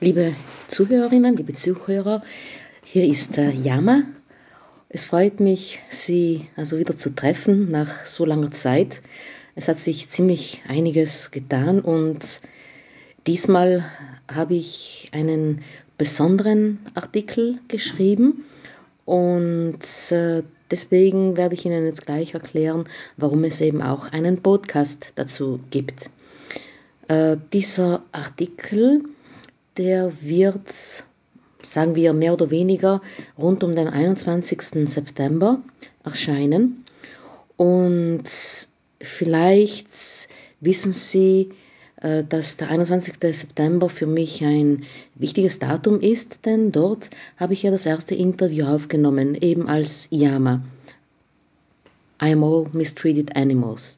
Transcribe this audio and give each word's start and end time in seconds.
Liebe 0.00 0.36
Zuhörerinnen, 0.68 1.36
liebe 1.36 1.54
Zuhörer, 1.54 2.22
hier 2.84 3.04
ist 3.04 3.36
äh, 3.36 3.50
Yama. 3.50 4.04
Es 4.88 5.04
freut 5.04 5.40
mich, 5.40 5.80
Sie 5.90 6.46
also 6.54 6.78
wieder 6.78 6.96
zu 6.96 7.16
treffen 7.16 7.68
nach 7.68 8.06
so 8.06 8.24
langer 8.24 8.52
Zeit. 8.52 9.02
Es 9.56 9.66
hat 9.66 9.78
sich 9.78 10.08
ziemlich 10.08 10.62
einiges 10.68 11.32
getan 11.32 11.80
und 11.80 12.42
diesmal 13.26 13.84
habe 14.32 14.54
ich 14.54 15.08
einen 15.10 15.62
besonderen 15.96 16.78
Artikel 16.94 17.58
geschrieben 17.66 18.44
und 19.04 19.80
äh, 20.12 20.44
deswegen 20.70 21.36
werde 21.36 21.56
ich 21.56 21.66
Ihnen 21.66 21.86
jetzt 21.86 22.06
gleich 22.06 22.34
erklären, 22.34 22.84
warum 23.16 23.42
es 23.42 23.60
eben 23.60 23.82
auch 23.82 24.12
einen 24.12 24.42
Podcast 24.42 25.10
dazu 25.16 25.58
gibt. 25.70 26.08
Äh, 27.08 27.36
dieser 27.52 28.04
Artikel 28.12 29.02
der 29.78 30.12
wird, 30.20 30.72
sagen 31.62 31.94
wir 31.94 32.12
mehr 32.12 32.34
oder 32.34 32.50
weniger, 32.50 33.00
rund 33.38 33.62
um 33.64 33.74
den 33.74 33.88
21. 33.88 34.88
September 34.88 35.62
erscheinen. 36.04 36.84
Und 37.56 38.24
vielleicht 39.00 39.88
wissen 40.60 40.92
Sie, 40.92 41.50
äh, 42.00 42.24
dass 42.24 42.56
der 42.56 42.70
21. 42.70 43.14
September 43.34 43.88
für 43.88 44.06
mich 44.06 44.44
ein 44.44 44.84
wichtiges 45.14 45.58
Datum 45.58 46.00
ist, 46.00 46.44
denn 46.46 46.72
dort 46.72 47.10
habe 47.36 47.52
ich 47.52 47.62
ja 47.62 47.70
das 47.70 47.86
erste 47.86 48.14
Interview 48.14 48.66
aufgenommen, 48.66 49.34
eben 49.34 49.68
als 49.68 50.08
Yama. 50.10 50.62
I 52.20 52.32
am 52.32 52.42
all 52.42 52.66
mistreated 52.72 53.36
animals. 53.36 53.97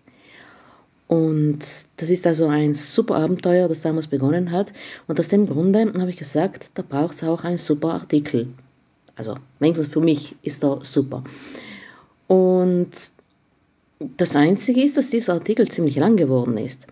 Und 1.11 1.59
das 1.97 2.09
ist 2.09 2.25
also 2.25 2.47
ein 2.47 2.75
super 2.75 3.17
Abenteuer, 3.17 3.67
das 3.67 3.83
damals 3.83 4.07
begonnen 4.07 4.53
hat. 4.53 4.73
Und 5.09 5.19
aus 5.19 5.27
dem 5.27 5.45
Grunde 5.47 5.93
habe 5.99 6.09
ich 6.09 6.17
gesagt, 6.17 6.71
da 6.75 6.83
braucht 6.83 7.15
es 7.15 7.25
auch 7.25 7.43
einen 7.43 7.59
super 7.59 7.95
Artikel. 7.95 8.47
Also 9.17 9.35
wenigstens 9.59 9.89
für 9.89 10.01
mich 10.01 10.37
ist 10.43 10.63
er 10.63 10.85
super. 10.85 11.25
Und 12.29 12.93
das 13.99 14.37
Einzige 14.37 14.85
ist, 14.85 14.97
dass 14.99 15.11
dieser 15.11 15.33
Artikel 15.35 15.67
ziemlich 15.67 15.97
lang 15.97 16.15
geworden 16.17 16.57
ist. 16.57 16.87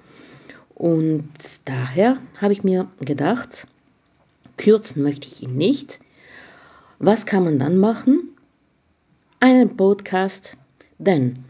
Und 0.75 1.29
daher 1.65 2.19
habe 2.39 2.53
ich 2.53 2.65
mir 2.65 2.89
gedacht, 2.99 3.69
kürzen 4.57 5.05
möchte 5.05 5.29
ich 5.29 5.45
ihn 5.45 5.57
nicht. 5.57 6.01
Was 6.99 7.25
kann 7.25 7.45
man 7.45 7.61
dann 7.61 7.79
machen? 7.79 8.31
Einen 9.39 9.77
Podcast. 9.77 10.57
Denn 10.99 11.45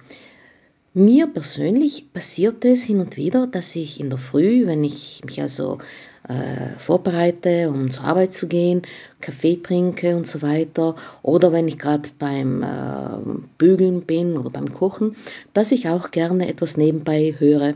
mir 0.99 1.29
persönlich 1.29 2.13
passiert 2.13 2.65
es 2.65 2.83
hin 2.83 3.01
und 3.01 3.17
wieder, 3.17 3.47
dass 3.47 3.75
ich 3.77 4.01
in 4.01 4.11
der 4.11 4.19
Früh, 4.19 4.67
wenn 4.67 4.83
ich 4.83 5.23
mich 5.25 5.41
also 5.41 5.79
äh, 6.29 6.77
vorbereite, 6.77 7.71
um 7.71 7.91
zur 7.91 8.05
Arbeit 8.05 8.33
zu 8.33 8.49
gehen, 8.49 8.83
Kaffee 9.21 9.57
trinke 9.63 10.17
und 10.17 10.27
so 10.27 10.43
weiter, 10.43 10.97
oder 11.23 11.53
wenn 11.53 11.69
ich 11.69 11.79
gerade 11.79 12.11
beim 12.19 12.63
äh, 12.63 12.67
Bügeln 13.59 14.03
bin 14.03 14.37
oder 14.37 14.51
beim 14.51 14.73
Kochen, 14.73 15.17
dass 15.55 15.73
ich 15.73 15.89
auch 15.89 16.11
gerne 16.11 16.49
etwas 16.49 16.77
nebenbei 16.77 17.35
höre. 17.39 17.75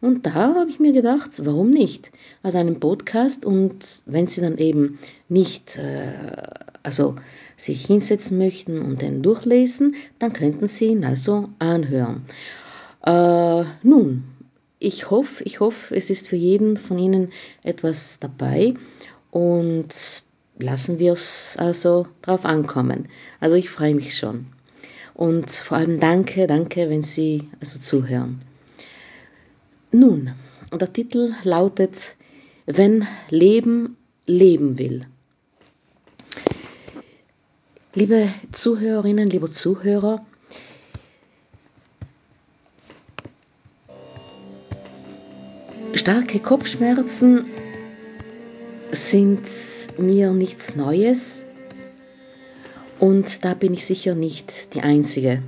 Und 0.00 0.26
da 0.26 0.34
habe 0.34 0.70
ich 0.70 0.78
mir 0.78 0.92
gedacht, 0.92 1.44
warum 1.44 1.70
nicht? 1.70 2.12
Also 2.42 2.58
einen 2.58 2.78
Podcast 2.78 3.44
und 3.44 4.02
wenn 4.06 4.26
Sie 4.26 4.40
dann 4.40 4.58
eben 4.58 4.98
nicht, 5.28 5.78
äh, 5.78 6.12
also 6.82 7.16
sich 7.56 7.86
hinsetzen 7.86 8.38
möchten 8.38 8.80
und 8.80 9.02
den 9.02 9.22
durchlesen, 9.22 9.96
dann 10.18 10.32
könnten 10.32 10.66
Sie 10.66 10.86
ihn 10.86 11.04
also 11.04 11.48
anhören. 11.58 12.24
Äh, 13.04 13.64
nun, 13.82 14.24
ich 14.78 15.10
hoffe, 15.10 15.44
ich 15.44 15.60
hoffe, 15.60 15.94
es 15.94 16.10
ist 16.10 16.28
für 16.28 16.36
jeden 16.36 16.76
von 16.76 16.98
Ihnen 16.98 17.32
etwas 17.62 18.18
dabei 18.18 18.74
und 19.30 19.88
lassen 20.58 20.98
wir 20.98 21.12
es 21.12 21.56
also 21.58 22.06
drauf 22.22 22.44
ankommen. 22.44 23.08
Also 23.40 23.56
ich 23.56 23.70
freue 23.70 23.94
mich 23.94 24.16
schon. 24.16 24.46
Und 25.14 25.50
vor 25.50 25.76
allem 25.76 26.00
danke, 26.00 26.46
danke, 26.46 26.88
wenn 26.88 27.02
Sie 27.02 27.48
also 27.60 27.78
zuhören. 27.78 28.42
Nun, 29.90 30.32
der 30.72 30.92
Titel 30.92 31.34
lautet 31.44 32.16
Wenn 32.66 33.06
Leben 33.28 33.96
leben 34.26 34.78
will. 34.78 35.06
Liebe 37.94 38.30
Zuhörerinnen, 38.52 39.28
liebe 39.28 39.50
Zuhörer, 39.50 40.24
starke 45.92 46.38
Kopfschmerzen 46.38 47.44
sind 48.92 49.46
mir 49.98 50.32
nichts 50.32 50.74
Neues 50.74 51.44
und 52.98 53.44
da 53.44 53.52
bin 53.52 53.74
ich 53.74 53.84
sicher 53.84 54.14
nicht 54.14 54.74
die 54.74 54.80
Einzige. 54.80 55.42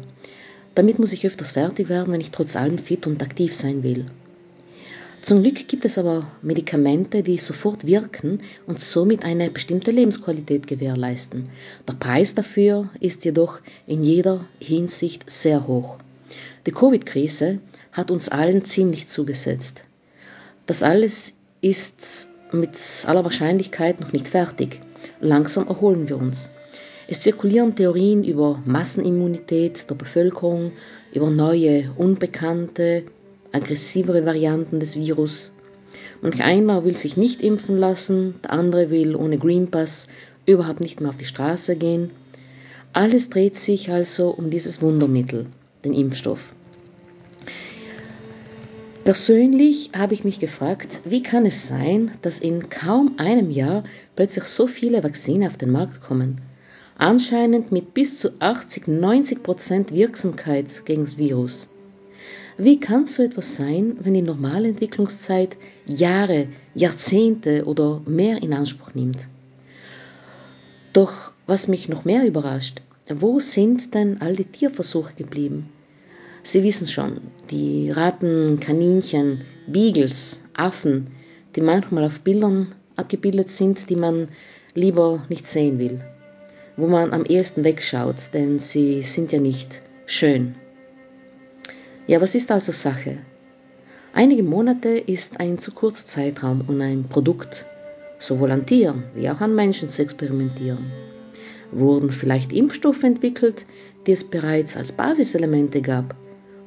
Damit 0.75 0.99
muss 0.99 1.15
ich 1.15 1.27
öfters 1.27 1.53
fertig 1.53 1.89
werden, 1.89 2.13
wenn 2.13 2.21
ich 2.21 2.31
trotz 2.31 2.57
allem 2.57 2.77
fit 2.77 3.07
und 3.07 3.23
aktiv 3.23 3.57
sein 3.57 3.83
will. 3.83 4.05
Zum 5.25 5.43
Glück 5.43 5.69
gibt 5.69 5.87
es 5.87 5.97
aber 5.97 6.31
Medikamente, 6.43 7.23
die 7.23 7.39
sofort 7.39 7.87
wirken 7.87 8.43
und 8.67 8.79
somit 8.79 9.25
eine 9.25 9.49
bestimmte 9.49 9.91
Lebensqualität 9.91 10.67
gewährleisten. 10.67 11.49
Der 11.89 11.95
Preis 11.95 12.35
dafür 12.35 12.91
ist 13.01 13.25
jedoch 13.25 13.59
in 13.87 14.03
jeder 14.03 14.45
Hinsicht 14.59 15.31
sehr 15.31 15.67
hoch. 15.67 15.97
Die 16.67 16.73
Covid-Krise 16.73 17.61
hat 17.91 18.11
uns 18.11 18.29
allen 18.29 18.67
ziemlich 18.67 19.07
zugesetzt. 19.07 19.85
Das 20.67 20.83
alles 20.83 21.39
ist 21.63 22.29
mit 22.53 22.77
aller 23.07 23.25
Wahrscheinlichkeit 23.25 24.03
noch 24.03 24.13
nicht 24.13 24.29
fertig. 24.29 24.83
Langsam 25.23 25.69
erholen 25.69 26.07
wir 26.07 26.19
uns. 26.19 26.51
Es 27.09 27.21
zirkulieren 27.21 27.75
Theorien 27.75 28.25
über 28.25 28.63
Massenimmunität 28.67 29.89
der 29.89 29.95
Bevölkerung, 29.95 30.73
über 31.15 31.31
neue, 31.31 31.93
unbekannte, 31.97 33.05
aggressivere 33.55 34.27
Varianten 34.27 34.81
des 34.81 34.97
Virus. 34.97 35.53
Manch 36.23 36.43
einer 36.43 36.85
will 36.85 36.97
sich 36.97 37.17
nicht 37.17 37.43
impfen 37.43 37.77
lassen, 37.77 38.35
der 38.43 38.53
andere 38.53 38.91
will 38.91 39.15
ohne 39.15 39.39
Green 39.39 39.71
Pass 39.71 40.09
überhaupt 40.47 40.81
nicht 40.81 41.01
mehr 41.01 41.11
auf 41.11 41.17
die 41.17 41.25
Straße 41.25 41.77
gehen. 41.77 42.11
Alles 42.93 43.31
dreht 43.31 43.57
sich 43.57 43.91
also 43.91 44.31
um 44.31 44.51
dieses 44.51 44.81
Wundermittel, 44.83 45.47
den 45.85 45.95
Impfstoff. 45.95 46.53
Persönlich 49.05 49.91
habe 49.95 50.15
ich 50.15 50.25
mich 50.25 50.41
gefragt, 50.41 51.03
wie 51.05 51.23
kann 51.23 51.45
es 51.45 51.69
sein, 51.69 52.13
dass 52.23 52.41
in 52.41 52.71
kaum 52.71 53.17
einem 53.19 53.51
Jahr 53.51 53.85
plötzlich 54.17 54.45
so 54.45 54.67
viele 54.67 55.05
Vakzine 55.05 55.49
auf 55.49 55.59
den 55.59 55.73
Markt 55.73 56.01
kommen? 56.01 56.41
Anscheinend 56.97 57.71
mit 57.71 57.93
bis 57.93 58.19
zu 58.19 58.31
80, 58.39 58.89
90 58.89 59.43
Prozent 59.43 59.93
Wirksamkeit 59.93 60.87
gegen 60.87 61.05
das 61.05 61.19
Virus. 61.19 61.69
Wie 62.57 62.79
kann 62.79 63.05
so 63.05 63.25
etwas 63.25 63.57
sein, 63.57 63.97
wenn 64.01 64.15
die 64.15 64.23
normale 64.23 64.69
Entwicklungszeit 64.69 65.57
Jahre, 65.87 66.47
Jahrzehnte 66.75 67.65
oder 67.65 68.01
mehr 68.07 68.43
in 68.43 68.53
Anspruch 68.53 68.95
nimmt? 68.95 69.27
Doch 70.93 71.33
was 71.47 71.67
mich 71.67 71.89
noch 71.89 72.05
mehr 72.05 72.25
überrascht, 72.25 72.81
wo 73.13 73.41
sind 73.41 73.93
denn 73.95 74.21
all 74.21 74.37
die 74.37 74.45
Tierversuche 74.45 75.15
geblieben? 75.15 75.69
Sie 76.45 76.63
wissen 76.63 76.87
schon, 76.87 77.23
die 77.51 77.91
Ratten, 77.91 78.61
Kaninchen, 78.61 79.41
Beagles, 79.67 80.43
Affen, 80.57 81.09
die 81.57 81.61
manchmal 81.61 82.05
auf 82.05 82.21
Bildern 82.21 82.75
abgebildet 82.95 83.51
sind, 83.51 83.91
die 83.91 83.97
man 83.97 84.29
lieber 84.75 85.25
nicht 85.29 85.49
sehen 85.49 85.81
will, 85.81 86.01
wo 86.77 86.87
man 86.87 87.13
am 87.13 87.25
ehesten 87.25 87.65
wegschaut, 87.65 88.33
denn 88.33 88.61
sie 88.61 89.03
sind 89.03 89.33
ja 89.33 89.41
nicht 89.41 89.83
schön. 90.07 90.55
Ja, 92.07 92.21
was 92.21 92.35
ist 92.35 92.53
also 92.53 92.71
Sache? 92.71 93.17
Einige 94.13 94.43
Monate 94.43 94.91
ist 94.91 95.41
ein 95.41 95.59
zu 95.59 95.73
kurzer 95.73 96.07
Zeitraum, 96.07 96.63
um 96.69 96.79
ein 96.83 97.05
Produkt 97.09 97.65
sowohl 98.19 98.51
an 98.51 98.67
Tieren 98.67 99.05
wie 99.15 99.29
auch 99.31 99.41
an 99.41 99.55
Menschen 99.55 99.89
zu 99.89 100.03
experimentieren. 100.03 100.93
Wurden 101.73 102.11
vielleicht 102.11 102.53
Impfstoffe 102.53 103.03
entwickelt, 103.03 103.65
die 104.07 104.13
es 104.13 104.23
bereits 104.23 104.77
als 104.77 104.93
Basiselemente 104.93 105.81
gab 105.81 106.15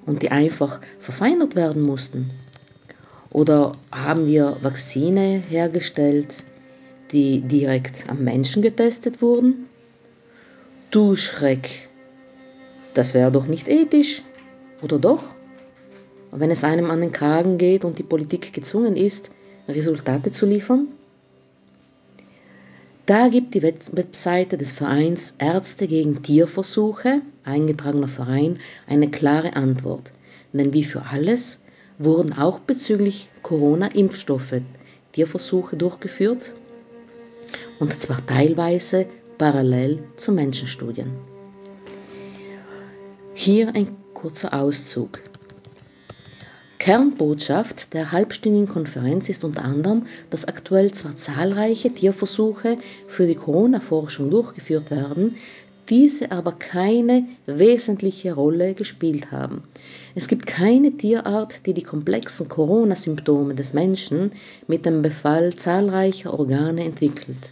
und 0.07 0.23
die 0.23 0.31
einfach 0.31 0.81
verfeinert 0.97 1.56
werden 1.56 1.83
mussten? 1.83 2.31
Oder 3.29 3.73
haben 3.91 4.25
wir 4.25 4.57
Vakzine 4.62 5.44
hergestellt, 5.47 6.44
die 7.12 7.41
direkt 7.41 8.09
am 8.09 8.23
Menschen 8.23 8.63
getestet 8.63 9.21
wurden? 9.21 9.67
Du 10.89 11.15
Schreck, 11.15 11.89
das 12.95 13.13
wäre 13.13 13.31
doch 13.31 13.45
nicht 13.45 13.67
ethisch. 13.67 14.23
Oder 14.81 15.00
doch? 15.00 15.24
wenn 16.31 16.51
es 16.51 16.63
einem 16.63 16.91
an 16.91 17.01
den 17.01 17.12
Kragen 17.12 17.57
geht 17.57 17.85
und 17.85 18.00
die 18.00 18.03
Politik 18.03 18.53
gezwungen 18.53 18.95
ist, 18.95 19.31
Resultate 19.68 20.31
zu 20.31 20.45
liefern? 20.45 20.88
Da 23.06 23.29
gibt 23.29 23.53
die 23.53 23.63
Webseite 23.63 24.57
des 24.57 24.74
Vereins 24.74 25.35
Ärzte 25.39 25.88
gegen 25.88 26.21
Tierversuche, 26.24 27.21
eingetragener 27.45 28.09
Verein, 28.09 28.59
eine 28.85 29.09
klare 29.09 29.56
Antwort. 29.56 30.12
Denn 30.51 30.74
wie 30.74 30.83
für 30.83 31.03
alles 31.06 31.63
wurden 31.97 32.33
auch 32.33 32.59
bezüglich 32.59 33.29
Corona-Impfstoffe 33.44 34.62
Tierversuche 35.13 35.77
durchgeführt. 35.77 36.53
und 37.79 37.97
zwar 38.00 38.25
teilweise 38.25 39.06
parallel 39.38 40.03
zu 40.18 40.31
Menschenstudien. 40.31 41.12
Hier 43.33 43.74
ein 43.74 43.95
kurzer 44.17 44.59
Auszug. 44.59 45.19
Kernbotschaft 46.79 47.93
der 47.93 48.11
halbstündigen 48.11 48.67
Konferenz 48.67 49.29
ist 49.29 49.43
unter 49.43 49.63
anderem, 49.63 50.07
dass 50.31 50.45
aktuell 50.45 50.91
zwar 50.91 51.15
zahlreiche 51.15 51.91
Tierversuche 51.91 52.77
für 53.07 53.27
die 53.27 53.35
Corona-Forschung 53.35 54.31
durchgeführt 54.31 54.89
werden, 54.89 55.35
diese 55.89 56.31
aber 56.31 56.51
keine 56.51 57.25
wesentliche 57.45 58.33
Rolle 58.33 58.73
gespielt 58.73 59.31
haben. 59.31 59.63
Es 60.15 60.27
gibt 60.27 60.47
keine 60.47 60.97
Tierart, 60.97 61.67
die 61.67 61.73
die 61.73 61.83
komplexen 61.83 62.49
Corona-Symptome 62.49 63.53
des 63.53 63.73
Menschen 63.73 64.31
mit 64.67 64.87
dem 64.87 65.03
Befall 65.03 65.55
zahlreicher 65.55 66.37
Organe 66.37 66.83
entwickelt. 66.83 67.51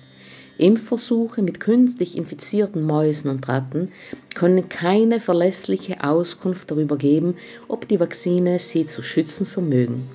Impfversuche 0.58 1.42
mit 1.42 1.60
künstlich 1.60 2.18
infizierten 2.18 2.84
Mäusen 2.84 3.30
und 3.30 3.48
Ratten 3.48 3.90
können 4.34 4.70
keine 4.70 5.20
verlässliche 5.20 6.04
Auskunft 6.04 6.72
darüber 6.72 6.98
geben, 6.98 7.36
ob 7.68 7.88
die 7.88 8.00
Vakzine 8.00 8.60
sie 8.60 8.86
zu 8.86 9.02
schützen 9.02 9.46
vermögen. 9.46 10.08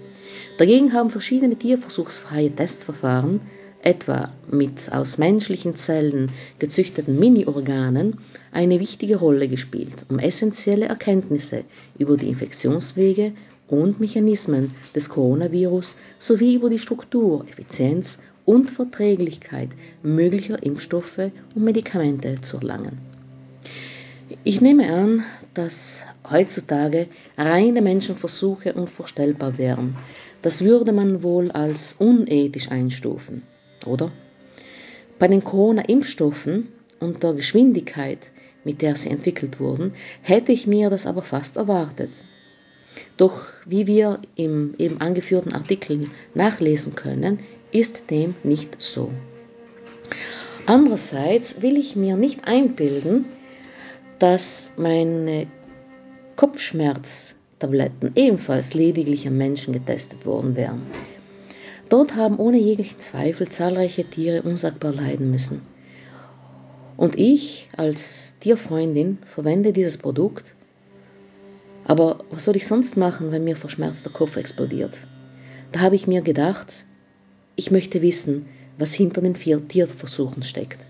Dagegen 0.59 0.93
haben 0.93 1.11
verschiedene 1.11 1.57
tierversuchsfreie 1.57 2.55
Testverfahren 2.55 3.41
etwa 3.83 4.33
mit 4.51 4.93
aus 4.93 5.19
menschlichen 5.19 5.75
Zellen 5.77 6.31
gezüchteten 6.59 7.19
Mini-Organen, 7.19 8.19
eine 8.53 8.81
wichtige 8.81 9.17
Rolle 9.17 9.49
gespielt, 9.49 10.07
um 10.11 10.19
essentielle 10.19 10.87
Erkenntnisse 10.87 11.65
über 11.99 12.17
die 12.17 12.29
Infektionswege 12.29 13.33
und 13.71 14.01
Mechanismen 14.01 14.75
des 14.95 15.09
Coronavirus 15.09 15.97
sowie 16.19 16.55
über 16.55 16.71
die 16.71 16.79
Struktur, 16.79 17.47
Effizienz 17.49 18.19
und 18.45 18.71
Verträglichkeit 18.71 19.71
möglicher 20.03 20.63
Impfstoffe 20.63 21.31
und 21.55 21.65
Medikamente 21.65 22.41
zu 22.41 22.59
erlangen. 22.59 22.99
Ich 24.45 24.61
nehme 24.61 24.93
an, 24.93 25.25
dass 25.55 26.05
heutzutage 26.29 27.09
reine 27.37 27.83
Menschenversuche 27.83 28.75
unvorstellbar 28.75 29.59
wären. 29.59 29.97
Das 30.43 30.63
würde 30.63 30.93
man 30.93 31.23
wohl 31.23 31.51
als 31.51 31.95
unethisch 31.99 32.71
einstufen 32.71 33.43
oder? 33.87 34.13
Bei 35.19 35.29
den 35.29 35.45
Corona-Impfstoffen 35.45 36.69
und 36.99 37.23
der 37.23 37.35
Geschwindigkeit, 37.35 38.31
mit 38.65 38.83
der 38.83 38.97
sie 38.97 39.11
entwickelt 39.11 39.61
wurden, 39.61 39.93
hätte 40.23 40.53
ich 40.53 40.67
mir 40.67 40.91
das 40.91 41.07
aber 41.07 41.23
fast 41.23 41.57
erwartet. 41.57 42.11
Doch 43.17 43.43
wie 43.67 43.87
wir 43.87 44.20
im 44.37 44.75
eben 44.79 45.00
angeführten 45.00 45.52
Artikel 45.52 46.08
nachlesen 46.35 46.94
können, 46.94 47.41
ist 47.73 48.11
dem 48.11 48.35
nicht 48.43 48.81
so. 48.82 49.11
Andererseits 50.67 51.62
will 51.62 51.76
ich 51.76 51.97
mir 51.97 52.17
nicht 52.17 52.47
einbilden, 52.47 53.26
dass 54.19 54.73
meine 54.76 55.47
Kopfschmerztabletten 56.37 58.12
ebenfalls 58.14 58.75
lediglich 58.75 59.26
an 59.26 59.37
Menschen 59.37 59.73
getestet 59.73 60.26
worden 60.26 60.56
wären. 60.56 60.82
Dort 61.88 62.14
haben 62.14 62.38
ohne 62.38 62.58
jeglichen 62.58 63.00
Zweifel 63.00 63.49
zahlreiche 63.49 64.05
Tiere 64.05 64.43
unsagbar 64.43 64.93
leiden 64.93 65.31
müssen. 65.31 65.62
Und 66.97 67.19
ich 67.19 67.69
als 67.76 68.37
Tierfreundin 68.41 69.19
verwende 69.25 69.73
dieses 69.73 69.99
Produkt. 69.99 70.55
Aber 71.85 72.25
was 72.31 72.44
soll 72.44 72.56
ich 72.56 72.67
sonst 72.67 72.97
machen, 72.97 73.32
wenn 73.32 73.44
mir 73.44 73.56
verschmerzt 73.56 74.05
der 74.05 74.12
Kopf 74.12 74.37
explodiert? 74.37 75.06
Da 75.73 75.81
habe 75.81 75.94
ich 75.94 76.06
mir 76.06 76.23
gedacht, 76.23 76.85
ich 77.56 77.71
möchte 77.71 78.03
wissen, 78.03 78.47
was 78.79 78.94
hinter 78.94 79.21
den 79.21 79.37
vier 79.37 79.67
Tierversuchen 79.67 80.43
steckt. 80.43 80.88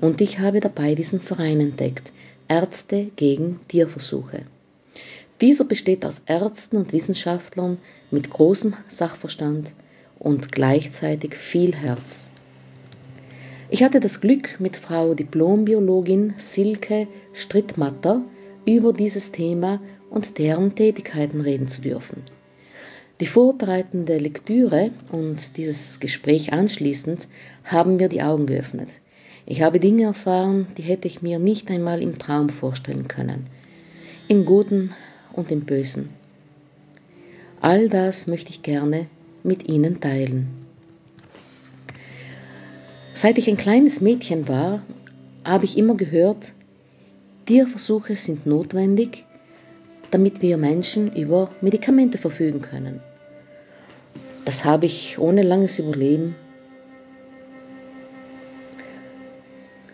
Und 0.00 0.20
ich 0.20 0.38
habe 0.38 0.60
dabei 0.60 0.94
diesen 0.94 1.20
Verein 1.20 1.60
entdeckt, 1.60 2.12
Ärzte 2.48 3.10
gegen 3.16 3.60
Tierversuche. 3.68 4.42
Dieser 5.40 5.64
besteht 5.64 6.04
aus 6.04 6.22
Ärzten 6.26 6.76
und 6.76 6.92
Wissenschaftlern 6.92 7.78
mit 8.10 8.30
großem 8.30 8.74
Sachverstand 8.88 9.74
und 10.18 10.52
gleichzeitig 10.52 11.34
viel 11.34 11.74
Herz. 11.74 12.30
Ich 13.70 13.82
hatte 13.82 14.00
das 14.00 14.20
Glück, 14.20 14.60
mit 14.60 14.76
Frau 14.76 15.14
Diplombiologin 15.14 16.34
Silke 16.36 17.08
Strittmatter 17.32 18.22
über 18.64 18.92
dieses 18.92 19.32
Thema 19.32 19.80
und 20.10 20.38
deren 20.38 20.74
Tätigkeiten 20.74 21.40
reden 21.40 21.68
zu 21.68 21.82
dürfen. 21.82 22.22
Die 23.20 23.26
vorbereitende 23.26 24.16
Lektüre 24.16 24.90
und 25.10 25.56
dieses 25.56 26.00
Gespräch 26.00 26.52
anschließend 26.52 27.28
haben 27.64 27.96
mir 27.96 28.08
die 28.08 28.22
Augen 28.22 28.46
geöffnet. 28.46 29.00
Ich 29.46 29.62
habe 29.62 29.80
Dinge 29.80 30.04
erfahren, 30.04 30.66
die 30.76 30.82
hätte 30.82 31.08
ich 31.08 31.22
mir 31.22 31.38
nicht 31.38 31.70
einmal 31.70 32.02
im 32.02 32.18
Traum 32.18 32.48
vorstellen 32.48 33.08
können. 33.08 33.46
Im 34.28 34.44
Guten 34.44 34.90
und 35.32 35.50
im 35.50 35.60
Bösen. 35.62 36.10
All 37.60 37.88
das 37.88 38.26
möchte 38.26 38.50
ich 38.50 38.62
gerne 38.62 39.06
mit 39.44 39.68
ihnen 39.68 40.00
teilen. 40.00 40.48
Seit 43.14 43.38
ich 43.38 43.48
ein 43.48 43.56
kleines 43.56 44.00
Mädchen 44.00 44.48
war, 44.48 44.82
habe 45.44 45.64
ich 45.64 45.76
immer 45.78 45.96
gehört, 45.96 46.54
Tierversuche 47.46 48.16
sind 48.16 48.46
notwendig, 48.46 49.24
damit 50.10 50.42
wir 50.42 50.56
Menschen 50.56 51.14
über 51.16 51.50
Medikamente 51.60 52.18
verfügen 52.18 52.62
können. 52.62 53.00
Das 54.44 54.64
habe 54.64 54.86
ich 54.86 55.18
ohne 55.18 55.42
langes 55.42 55.78
Überleben 55.78 56.34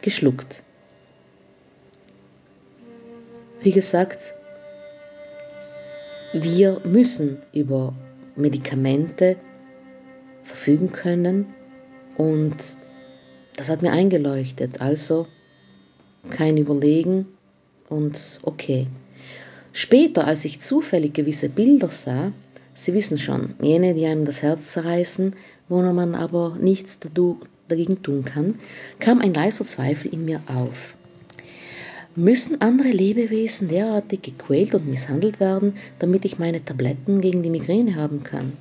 geschluckt. 0.00 0.62
Wie 3.60 3.72
gesagt, 3.72 4.34
wir 6.32 6.80
müssen 6.84 7.38
über 7.52 7.94
Medikamente 8.36 9.36
verfügen 10.44 10.92
können 10.92 11.46
und 12.16 12.56
das 13.56 13.68
hat 13.68 13.82
mir 13.82 13.92
eingeleuchtet. 13.92 14.80
Also 14.80 15.26
kein 16.30 16.56
Überlegen 16.56 17.26
und 17.88 18.40
okay. 18.42 18.86
Später, 19.72 20.26
als 20.26 20.44
ich 20.44 20.60
zufällig 20.60 21.14
gewisse 21.14 21.48
Bilder 21.48 21.90
sah, 21.90 22.32
Sie 22.80 22.94
wissen 22.94 23.18
schon, 23.18 23.54
jene, 23.60 23.92
die 23.94 24.06
einem 24.06 24.24
das 24.24 24.40
Herz 24.40 24.70
zerreißen, 24.70 25.34
wo 25.68 25.82
man 25.82 26.14
aber 26.14 26.56
nichts 26.60 27.00
dagegen 27.66 28.02
tun 28.04 28.24
kann, 28.24 28.60
kam 29.00 29.20
ein 29.20 29.34
leiser 29.34 29.64
Zweifel 29.64 30.14
in 30.14 30.24
mir 30.24 30.40
auf. 30.46 30.94
Müssen 32.14 32.60
andere 32.60 32.90
Lebewesen 32.90 33.68
derartig 33.68 34.22
gequält 34.22 34.74
und 34.74 34.86
misshandelt 34.88 35.40
werden, 35.40 35.74
damit 35.98 36.24
ich 36.24 36.38
meine 36.38 36.64
Tabletten 36.64 37.20
gegen 37.20 37.42
die 37.42 37.50
Migräne 37.50 37.96
haben 37.96 38.22
kann? 38.22 38.52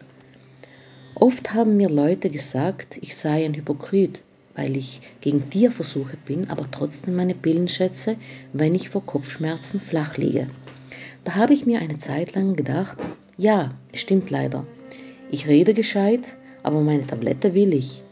Oft 1.13 1.53
haben 1.53 1.77
mir 1.77 1.89
Leute 1.89 2.31
gesagt, 2.31 2.97
ich 3.01 3.15
sei 3.15 3.45
ein 3.45 3.53
Hypokrit, 3.53 4.23
weil 4.57 4.75
ich 4.75 4.99
gegen 5.21 5.49
Tierversuche 5.49 6.17
bin, 6.25 6.49
aber 6.49 6.69
trotzdem 6.69 7.15
meine 7.15 7.35
Pillen 7.35 7.69
schätze, 7.69 8.17
wenn 8.51 8.75
ich 8.75 8.89
vor 8.89 9.05
Kopfschmerzen 9.05 9.79
flach 9.79 10.17
liege. 10.17 10.49
Da 11.23 11.35
habe 11.35 11.53
ich 11.53 11.65
mir 11.65 11.79
eine 11.79 11.99
Zeit 11.99 12.35
lang 12.35 12.53
gedacht, 12.53 12.97
ja, 13.37 13.75
stimmt 13.93 14.29
leider. 14.29 14.65
Ich 15.31 15.47
rede 15.47 15.73
gescheit, 15.73 16.37
aber 16.63 16.81
meine 16.81 17.05
Tablette 17.05 17.53
will 17.53 17.73
ich. 17.73 18.03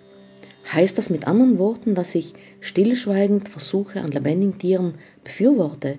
Heißt 0.71 0.97
das 0.97 1.09
mit 1.09 1.27
anderen 1.27 1.57
Worten, 1.57 1.95
dass 1.95 2.15
ich 2.15 2.33
stillschweigend 2.61 3.49
Versuche 3.49 4.01
an 4.01 4.11
lebendigen 4.11 4.57
Tieren 4.57 4.93
befürworte? 5.23 5.97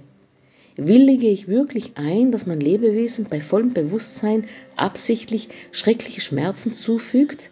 Willige 0.76 1.28
ich 1.28 1.48
wirklich 1.48 1.92
ein, 1.96 2.32
dass 2.32 2.46
man 2.46 2.60
Lebewesen 2.60 3.26
bei 3.30 3.40
vollem 3.40 3.72
Bewusstsein 3.72 4.44
absichtlich 4.76 5.48
schreckliche 5.72 6.20
Schmerzen 6.20 6.72
zufügt? 6.72 7.50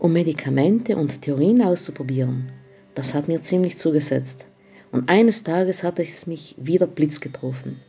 Um 0.00 0.14
Medikamente 0.14 0.96
und 0.96 1.20
Theorien 1.20 1.60
auszuprobieren, 1.60 2.50
das 2.94 3.12
hat 3.12 3.28
mir 3.28 3.42
ziemlich 3.42 3.76
zugesetzt. 3.76 4.46
Und 4.92 5.10
eines 5.10 5.44
Tages 5.44 5.82
hat 5.82 5.98
es 5.98 6.26
mich 6.26 6.54
wieder 6.56 6.86
Blitz 6.86 7.20
getroffen. 7.20 7.82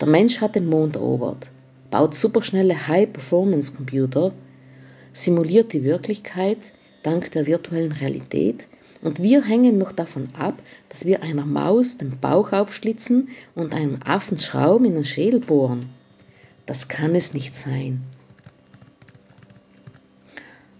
Der 0.00 0.08
Mensch 0.08 0.40
hat 0.40 0.56
den 0.56 0.66
Mond 0.66 0.96
erobert, 0.96 1.50
baut 1.92 2.16
superschnelle 2.16 2.88
High-Performance-Computer, 2.88 4.32
simuliert 5.12 5.72
die 5.72 5.84
Wirklichkeit, 5.84 6.58
dank 7.04 7.30
der 7.30 7.46
virtuellen 7.46 7.92
Realität 7.92 8.66
und 9.00 9.22
wir 9.22 9.44
hängen 9.44 9.78
noch 9.78 9.92
davon 9.92 10.30
ab, 10.36 10.60
dass 10.88 11.04
wir 11.04 11.22
einer 11.22 11.46
Maus 11.46 11.96
den 11.96 12.18
Bauch 12.18 12.52
aufschlitzen 12.52 13.28
und 13.54 13.72
einem 13.72 14.00
Affen 14.04 14.38
Schrauben 14.38 14.86
in 14.86 14.94
den 14.96 15.04
Schädel 15.04 15.38
bohren. 15.38 15.86
Das 16.66 16.88
kann 16.88 17.14
es 17.14 17.34
nicht 17.34 17.54
sein. 17.54 18.02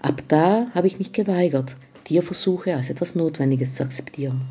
Ab 0.07 0.23
da 0.29 0.71
habe 0.73 0.87
ich 0.87 1.01
mich 1.01 1.13
geweigert, 1.13 1.75
Tierversuche 2.05 2.77
als 2.77 2.91
etwas 2.91 3.17
Notwendiges 3.17 3.75
zu 3.75 3.83
akzeptieren. 3.83 4.43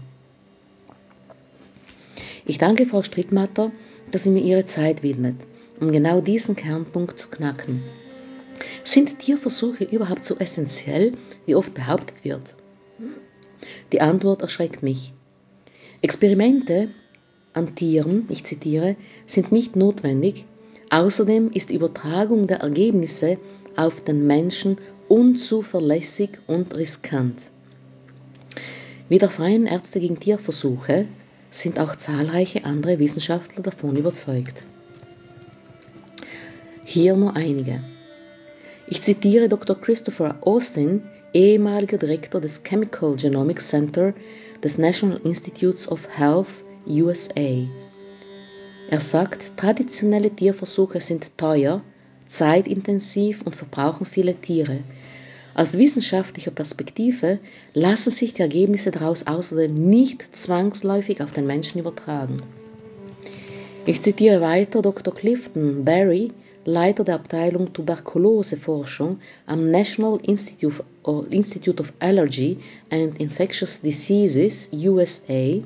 Ich 2.45 2.57
danke 2.57 2.85
Frau 2.85 3.03
Strittmatter, 3.03 3.71
dass 4.11 4.23
sie 4.23 4.31
mir 4.31 4.43
ihre 4.43 4.65
Zeit 4.65 5.01
widmet, 5.01 5.37
um 5.79 5.93
genau 5.93 6.19
diesen 6.19 6.57
Kernpunkt 6.57 7.17
zu 7.17 7.29
knacken. 7.29 7.83
Sind 8.83 9.19
Tierversuche 9.19 9.85
überhaupt 9.85 10.25
so 10.25 10.35
essentiell, 10.35 11.13
wie 11.45 11.55
oft 11.55 11.73
behauptet 11.73 12.25
wird? 12.25 12.55
Die 13.93 14.01
Antwort 14.01 14.41
erschreckt 14.41 14.83
mich. 14.83 15.13
Experimente 16.01 16.89
an 17.53 17.75
Tieren, 17.75 18.25
ich 18.27 18.43
zitiere, 18.43 18.97
sind 19.25 19.53
nicht 19.53 19.77
notwendig. 19.77 20.43
Außerdem 20.89 21.49
ist 21.53 21.69
die 21.69 21.75
Übertragung 21.75 22.45
der 22.45 22.57
Ergebnisse 22.57 23.37
auf 23.77 24.03
den 24.03 24.27
Menschen 24.27 24.77
unzuverlässig 25.07 26.39
und 26.47 26.75
riskant. 26.75 27.51
Wie 29.07 29.19
der 29.19 29.29
Freien 29.29 29.67
Ärzte 29.67 29.99
gegen 29.99 30.19
Tierversuche 30.19 31.07
sind 31.51 31.79
auch 31.79 31.95
zahlreiche 31.95 32.65
andere 32.65 32.99
Wissenschaftler 32.99 33.63
davon 33.63 33.95
überzeugt. 33.95 34.65
Hier 36.83 37.15
nur 37.15 37.35
einige. 37.35 37.83
Ich 38.87 39.01
zitiere 39.01 39.49
Dr. 39.49 39.79
Christopher 39.79 40.37
Austin, 40.41 41.03
ehemaliger 41.33 41.97
Direktor 41.97 42.41
des 42.41 42.63
Chemical 42.63 43.15
Genomics 43.15 43.69
Center 43.69 44.13
des 44.63 44.77
National 44.77 45.19
Institutes 45.23 45.87
of 45.89 46.07
Health 46.09 46.47
USA. 46.87 47.67
Er 48.89 48.99
sagt, 48.99 49.57
traditionelle 49.57 50.29
Tierversuche 50.29 51.01
sind 51.01 51.35
teuer, 51.37 51.81
zeitintensiv 52.27 53.41
und 53.43 53.55
verbrauchen 53.55 54.05
viele 54.05 54.35
Tiere. 54.35 54.79
Aus 55.53 55.77
wissenschaftlicher 55.77 56.51
Perspektive 56.51 57.39
lassen 57.73 58.11
sich 58.11 58.33
die 58.33 58.41
Ergebnisse 58.41 58.91
daraus 58.91 59.25
außerdem 59.25 59.73
nicht 59.73 60.35
zwangsläufig 60.35 61.21
auf 61.21 61.31
den 61.31 61.47
Menschen 61.47 61.79
übertragen. 61.79 62.41
Ich 63.85 64.01
zitiere 64.01 64.41
weiter 64.41 64.81
Dr. 64.81 65.13
Clifton 65.13 65.85
Barry, 65.85 66.29
Leiter 66.65 67.03
der 67.03 67.15
Abteilung 67.15 67.71
Tuberkuloseforschung 67.71 69.19
am 69.45 69.69
National 69.69 70.19
Institute 70.23 71.79
of 71.79 71.93
Allergy 71.99 72.57
and 72.89 73.19
Infectious 73.19 73.79
Diseases 73.81 74.69
USA. 74.73 75.61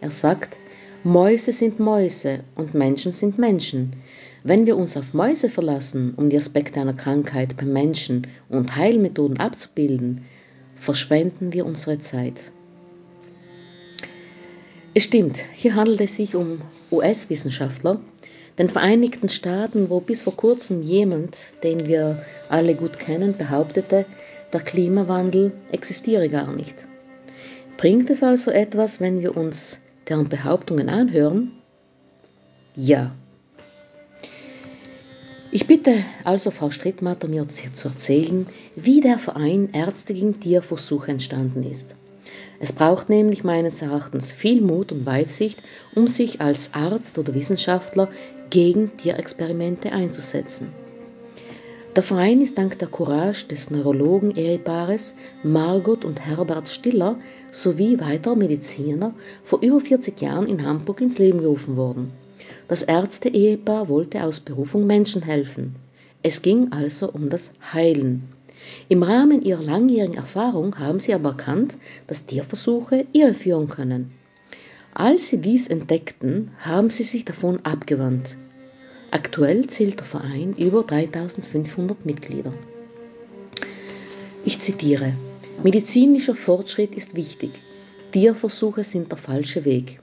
Er 0.00 0.10
sagt, 0.10 0.56
Mäuse 1.02 1.52
sind 1.52 1.80
Mäuse 1.80 2.44
und 2.54 2.72
Menschen 2.72 3.10
sind 3.10 3.38
Menschen. 3.38 3.96
Wenn 4.46 4.66
wir 4.66 4.76
uns 4.76 4.94
auf 4.98 5.14
Mäuse 5.14 5.48
verlassen, 5.48 6.12
um 6.18 6.28
die 6.28 6.36
Aspekte 6.36 6.78
einer 6.78 6.92
Krankheit 6.92 7.56
beim 7.56 7.72
Menschen 7.72 8.26
und 8.50 8.76
Heilmethoden 8.76 9.38
abzubilden, 9.38 10.26
verschwenden 10.74 11.54
wir 11.54 11.64
unsere 11.64 11.98
Zeit. 11.98 12.52
Es 14.92 15.04
stimmt, 15.04 15.42
hier 15.54 15.74
handelt 15.74 16.02
es 16.02 16.16
sich 16.16 16.36
um 16.36 16.60
US-Wissenschaftler, 16.92 18.00
den 18.58 18.68
Vereinigten 18.68 19.30
Staaten, 19.30 19.88
wo 19.88 20.00
bis 20.00 20.20
vor 20.20 20.36
kurzem 20.36 20.82
jemand, 20.82 21.38
den 21.62 21.86
wir 21.86 22.22
alle 22.50 22.74
gut 22.74 22.98
kennen, 22.98 23.34
behauptete, 23.38 24.04
der 24.52 24.60
Klimawandel 24.60 25.52
existiere 25.72 26.28
gar 26.28 26.52
nicht. 26.52 26.86
Bringt 27.78 28.10
es 28.10 28.22
also 28.22 28.50
etwas, 28.50 29.00
wenn 29.00 29.22
wir 29.22 29.38
uns 29.38 29.80
deren 30.06 30.28
Behauptungen 30.28 30.90
anhören? 30.90 31.52
Ja. 32.76 33.14
Ich 35.56 35.68
bitte 35.68 36.02
also 36.24 36.50
Frau 36.50 36.70
Strittmatter 36.70 37.28
mir 37.28 37.46
zu 37.46 37.86
erzählen, 37.86 38.48
wie 38.74 39.00
der 39.00 39.20
Verein 39.20 39.68
Ärzte 39.72 40.12
gegen 40.12 40.40
Tierversuche 40.40 41.12
entstanden 41.12 41.62
ist. 41.62 41.94
Es 42.58 42.72
braucht 42.72 43.08
nämlich 43.08 43.44
meines 43.44 43.80
Erachtens 43.80 44.32
viel 44.32 44.60
Mut 44.60 44.90
und 44.90 45.06
Weitsicht, 45.06 45.62
um 45.94 46.08
sich 46.08 46.40
als 46.40 46.74
Arzt 46.74 47.18
oder 47.18 47.36
Wissenschaftler 47.36 48.08
gegen 48.50 48.96
Tierexperimente 48.96 49.92
einzusetzen. 49.92 50.72
Der 51.94 52.02
Verein 52.02 52.42
ist 52.42 52.58
dank 52.58 52.80
der 52.80 52.88
Courage 52.88 53.46
des 53.46 53.70
Neurologen-Ehepaares 53.70 55.14
Margot 55.44 56.04
und 56.04 56.18
Herbert 56.18 56.68
Stiller 56.68 57.20
sowie 57.52 58.00
weiterer 58.00 58.34
Mediziner 58.34 59.14
vor 59.44 59.60
über 59.62 59.78
40 59.78 60.20
Jahren 60.20 60.48
in 60.48 60.66
Hamburg 60.66 61.00
ins 61.00 61.18
Leben 61.18 61.38
gerufen 61.38 61.76
worden. 61.76 62.10
Das 62.66 62.82
Ärzte-Ehepaar 62.82 63.88
wollte 63.88 64.24
aus 64.24 64.40
Berufung 64.40 64.86
Menschen 64.86 65.22
helfen. 65.22 65.76
Es 66.22 66.40
ging 66.40 66.72
also 66.72 67.12
um 67.12 67.28
das 67.28 67.50
Heilen. 67.72 68.28
Im 68.88 69.02
Rahmen 69.02 69.42
ihrer 69.42 69.62
langjährigen 69.62 70.16
Erfahrung 70.16 70.78
haben 70.78 70.98
sie 70.98 71.12
aber 71.12 71.30
erkannt, 71.30 71.76
dass 72.06 72.24
Tierversuche 72.24 73.06
irreführen 73.12 73.68
können. 73.68 74.12
Als 74.94 75.28
sie 75.28 75.40
dies 75.40 75.68
entdeckten, 75.68 76.52
haben 76.58 76.88
sie 76.88 77.04
sich 77.04 77.26
davon 77.26 77.60
abgewandt. 77.64 78.38
Aktuell 79.10 79.66
zählt 79.66 79.98
der 79.98 80.06
Verein 80.06 80.54
über 80.56 80.82
3500 80.82 82.06
Mitglieder. 82.06 82.52
Ich 84.46 84.58
zitiere, 84.58 85.12
medizinischer 85.62 86.34
Fortschritt 86.34 86.94
ist 86.94 87.14
wichtig, 87.14 87.50
Tierversuche 88.12 88.84
sind 88.84 89.10
der 89.10 89.18
falsche 89.18 89.64
Weg. 89.64 90.00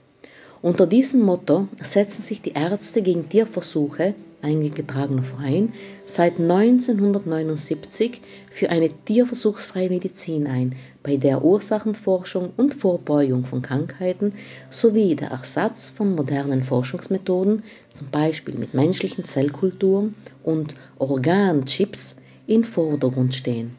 Unter 0.62 0.86
diesem 0.86 1.22
Motto 1.22 1.66
setzen 1.82 2.22
sich 2.22 2.40
die 2.40 2.52
Ärzte 2.52 3.02
gegen 3.02 3.28
Tierversuche, 3.28 4.14
eingetragener 4.42 5.24
Verein, 5.24 5.72
seit 6.06 6.38
1979 6.38 8.20
für 8.48 8.70
eine 8.70 8.88
tierversuchsfreie 8.88 9.88
Medizin 9.88 10.46
ein, 10.46 10.76
bei 11.02 11.16
der 11.16 11.42
Ursachenforschung 11.42 12.52
und 12.56 12.74
Vorbeugung 12.74 13.44
von 13.44 13.60
Krankheiten 13.60 14.34
sowie 14.70 15.16
der 15.16 15.30
Ersatz 15.30 15.90
von 15.90 16.14
modernen 16.14 16.62
Forschungsmethoden, 16.62 17.64
zum 17.92 18.10
Beispiel 18.10 18.56
mit 18.56 18.72
menschlichen 18.72 19.24
Zellkulturen 19.24 20.14
und 20.44 20.74
Organchips, 20.96 22.14
im 22.46 22.62
Vordergrund 22.62 23.34
stehen. 23.34 23.74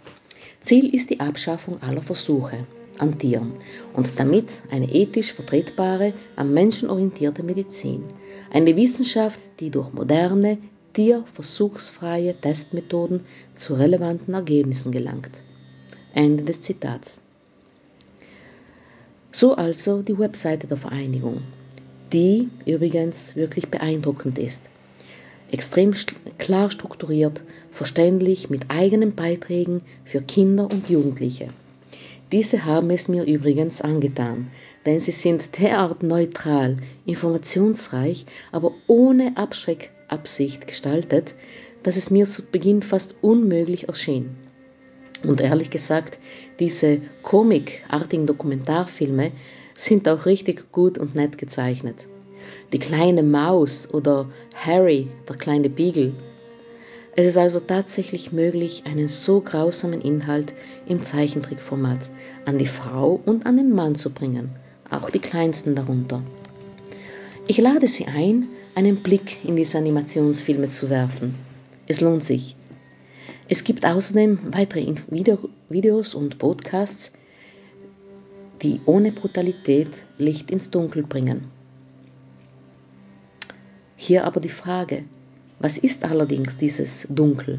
Ziel 0.59 0.93
ist 0.93 1.09
die 1.09 1.21
Abschaffung 1.21 1.81
aller 1.81 2.01
Versuche 2.01 2.65
an 2.99 3.17
Tieren 3.19 3.53
und 3.93 4.19
damit 4.19 4.61
eine 4.69 4.93
ethisch 4.93 5.33
vertretbare, 5.33 6.13
am 6.35 6.53
Menschen 6.53 6.89
orientierte 6.89 7.43
Medizin. 7.43 8.03
Eine 8.51 8.75
Wissenschaft, 8.75 9.39
die 9.59 9.69
durch 9.69 9.93
moderne, 9.93 10.57
tierversuchsfreie 10.93 12.39
Testmethoden 12.39 13.21
zu 13.55 13.73
relevanten 13.73 14.33
Ergebnissen 14.33 14.91
gelangt. 14.91 15.43
Ende 16.13 16.43
des 16.43 16.61
Zitats. 16.61 17.19
So 19.31 19.55
also 19.55 20.03
die 20.03 20.17
Webseite 20.19 20.67
der 20.67 20.77
Vereinigung, 20.77 21.41
die 22.11 22.49
übrigens 22.67 23.35
wirklich 23.35 23.69
beeindruckend 23.69 24.37
ist. 24.37 24.69
Extrem 25.51 25.93
klar 26.37 26.69
strukturiert, 26.69 27.41
verständlich 27.71 28.51
mit 28.51 28.65
eigenen 28.69 29.15
Beiträgen 29.15 29.81
für 30.05 30.21
Kinder 30.21 30.69
und 30.71 30.89
Jugendliche. 30.89 31.49
Diese 32.33 32.65
haben 32.65 32.89
es 32.89 33.09
mir 33.09 33.25
übrigens 33.25 33.83
angetan, 33.83 34.47
denn 34.87 34.99
sie 34.99 35.11
sind 35.11 35.59
derart 35.59 36.01
neutral, 36.01 36.77
informationsreich, 37.05 38.25
aber 38.51 38.71
ohne 38.87 39.37
Abschreckabsicht 39.37 40.65
gestaltet, 40.65 41.35
dass 41.83 41.95
es 41.95 42.09
mir 42.09 42.25
zu 42.25 42.41
Beginn 42.47 42.81
fast 42.81 43.17
unmöglich 43.21 43.87
erschien. 43.87 44.31
Und 45.23 45.41
ehrlich 45.41 45.69
gesagt, 45.69 46.17
diese 46.59 47.01
komikartigen 47.21 48.25
Dokumentarfilme 48.25 49.31
sind 49.75 50.09
auch 50.09 50.25
richtig 50.25 50.71
gut 50.71 50.97
und 50.97 51.13
nett 51.13 51.37
gezeichnet. 51.37 52.07
Die 52.73 52.79
kleine 52.79 53.21
Maus 53.21 53.93
oder 53.93 54.31
Harry, 54.55 55.07
der 55.29 55.35
kleine 55.35 55.69
Beagle, 55.69 56.13
es 57.15 57.27
ist 57.27 57.37
also 57.37 57.59
tatsächlich 57.59 58.31
möglich, 58.31 58.83
einen 58.85 59.07
so 59.07 59.41
grausamen 59.41 60.01
Inhalt 60.01 60.53
im 60.87 61.03
Zeichentrickformat 61.03 62.09
an 62.45 62.57
die 62.57 62.65
Frau 62.65 63.21
und 63.25 63.45
an 63.45 63.57
den 63.57 63.73
Mann 63.73 63.95
zu 63.95 64.09
bringen, 64.09 64.49
auch 64.89 65.09
die 65.11 65.19
kleinsten 65.19 65.75
darunter. 65.75 66.23
Ich 67.45 67.57
lade 67.57 67.87
Sie 67.87 68.07
ein, 68.07 68.47
einen 68.73 69.03
Blick 69.03 69.43
in 69.43 69.55
diese 69.55 69.77
Animationsfilme 69.77 70.69
zu 70.69 70.89
werfen. 70.89 71.35
Es 71.87 72.01
lohnt 72.01 72.23
sich. 72.23 72.55
Es 73.47 73.63
gibt 73.63 73.85
außerdem 73.85 74.39
weitere 74.51 74.95
Videos 75.69 76.15
und 76.15 76.39
Podcasts, 76.39 77.13
die 78.61 78.79
ohne 78.85 79.11
Brutalität 79.11 80.05
Licht 80.17 80.49
ins 80.49 80.71
Dunkel 80.71 81.03
bringen. 81.03 81.51
Hier 83.97 84.25
aber 84.25 84.39
die 84.39 84.49
Frage, 84.49 85.03
was 85.63 85.77
ist 85.77 86.03
allerdings 86.03 86.57
dieses 86.57 87.07
Dunkel? 87.09 87.57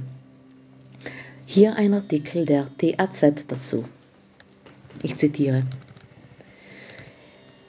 Hier 1.46 1.75
ein 1.76 1.94
Artikel 1.94 2.44
der 2.44 2.68
TAZ 2.76 3.46
dazu. 3.49 3.84
Ich 5.02 5.16
zitiere. 5.16 5.62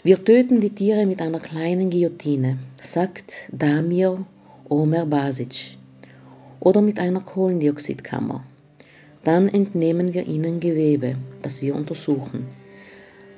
Wir 0.03 0.21
töten 0.25 0.59
die 0.59 0.71
Tiere 0.71 1.05
mit 1.05 1.21
einer 1.21 1.39
kleinen 1.39 1.89
Guillotine, 1.89 2.57
sagt 2.81 3.47
Damir 3.49 4.25
Omer 4.67 5.05
Basic, 5.05 5.77
oder 6.59 6.81
mit 6.81 6.99
einer 6.99 7.21
Kohlendioxidkammer. 7.21 8.43
Dann 9.23 9.47
entnehmen 9.47 10.13
wir 10.13 10.27
ihnen 10.27 10.59
Gewebe, 10.59 11.15
das 11.43 11.61
wir 11.61 11.75
untersuchen. 11.75 12.45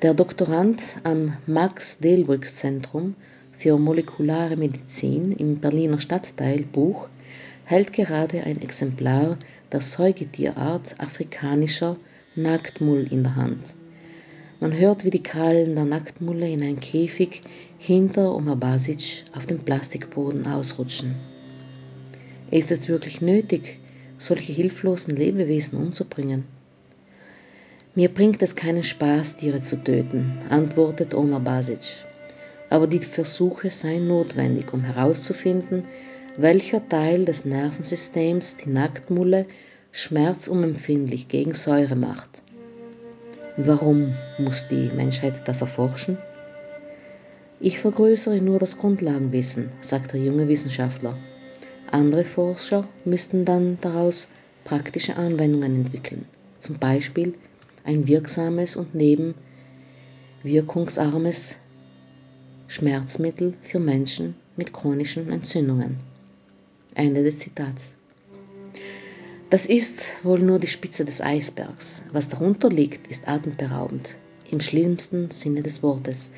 Der 0.01 0.15
Doktorand 0.15 0.81
am 1.03 1.37
Max-Delbrück-Zentrum 1.45 3.13
für 3.57 3.77
molekulare 3.77 4.55
Medizin 4.55 5.31
im 5.31 5.59
Berliner 5.59 5.99
Stadtteil 5.99 6.63
Buch 6.63 7.09
hält 7.65 7.91
gerade 7.91 8.43
ein 8.43 8.61
Exemplar 8.61 9.37
der 9.71 9.81
Säugetierart 9.81 10.99
afrikanischer 10.99 11.97
Nacktmull 12.35 13.07
in 13.11 13.23
der 13.23 13.35
Hand. 13.35 13.73
Man 14.59 14.77
hört, 14.77 15.03
wie 15.05 15.09
die 15.09 15.23
Krallen 15.23 15.75
der 15.75 15.85
Nacktmulle 15.85 16.49
in 16.49 16.61
einen 16.61 16.79
Käfig 16.79 17.41
hinter 17.79 18.33
Omar 18.35 18.55
Basic 18.55 19.25
auf 19.35 19.45
dem 19.45 19.59
Plastikboden 19.59 20.47
ausrutschen. 20.47 21.15
Ist 22.49 22.71
es 22.71 22.87
wirklich 22.87 23.21
nötig, 23.21 23.79
solche 24.17 24.53
hilflosen 24.53 25.15
Lebewesen 25.15 25.77
umzubringen? 25.77 26.45
Mir 27.95 28.09
bringt 28.09 28.41
es 28.43 28.55
keinen 28.55 28.83
Spaß, 28.83 29.37
Tiere 29.37 29.61
zu 29.61 29.83
töten, 29.83 30.39
antwortet 30.49 31.13
Omar 31.15 31.39
Basic. 31.39 32.06
Aber 32.69 32.87
die 32.87 32.99
Versuche 32.99 33.71
seien 33.71 34.07
notwendig, 34.07 34.73
um 34.73 34.83
herauszufinden, 34.83 35.85
welcher 36.37 36.87
Teil 36.87 37.25
des 37.25 37.45
Nervensystems 37.45 38.57
die 38.57 38.69
Nacktmulle 38.69 39.45
schmerzunempfindlich 39.91 41.27
gegen 41.27 41.53
Säure 41.53 41.95
macht. 41.95 42.43
Warum 43.57 44.13
muss 44.37 44.67
die 44.67 44.91
Menschheit 44.95 45.47
das 45.47 45.61
erforschen? 45.61 46.17
Ich 47.59 47.79
vergrößere 47.79 48.39
nur 48.39 48.59
das 48.59 48.77
Grundlagenwissen, 48.77 49.71
sagt 49.81 50.13
der 50.13 50.21
junge 50.21 50.47
Wissenschaftler. 50.47 51.17
Andere 51.89 52.23
Forscher 52.23 52.87
müssten 53.03 53.45
dann 53.45 53.79
daraus 53.81 54.29
praktische 54.63 55.15
Anwendungen 55.15 55.75
entwickeln, 55.75 56.25
zum 56.59 56.77
Beispiel 56.77 57.33
ein 57.83 58.07
wirksames 58.07 58.75
und 58.75 58.93
nebenwirkungsarmes 58.93 61.57
Schmerzmittel 62.67 63.53
für 63.63 63.79
Menschen 63.79 64.35
mit 64.57 64.73
chronischen 64.73 65.31
Entzündungen. 65.31 65.97
Ende 66.95 67.23
des 67.23 67.39
Zitats. 67.39 67.95
Das 69.49 69.65
ist 69.65 70.05
wohl 70.23 70.39
nur 70.39 70.59
die 70.59 70.67
Spitze 70.67 71.05
des 71.05 71.21
Eisbergs. 71.21 72.03
Was 72.11 72.27
darunter 72.27 72.69
liegt, 72.69 73.07
ist 73.07 73.29
atemberaubend, 73.29 74.17
im 74.51 74.59
schlimmsten 74.59 75.31
Sinne 75.31 75.63
des 75.63 75.81
Wortes. 75.81 76.33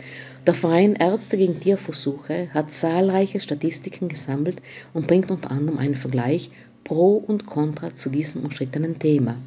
Der 0.46 0.54
Verein 0.54 0.94
Ärzte 0.94 1.36
gegen 1.36 1.60
Tierversuche 1.60 2.54
hat 2.54 2.70
zahlreiche 2.70 3.40
Statistiken 3.40 4.08
gesammelt 4.08 4.62
und 4.94 5.08
bringt 5.08 5.32
unter 5.32 5.50
anderem 5.50 5.80
einen 5.80 5.96
Vergleich 5.96 6.52
pro 6.84 7.18
und 7.18 7.48
contra 7.48 7.96
zu 7.96 8.12
diesem 8.12 8.44
umstrittenen 8.44 9.00
Thema. 9.00 9.38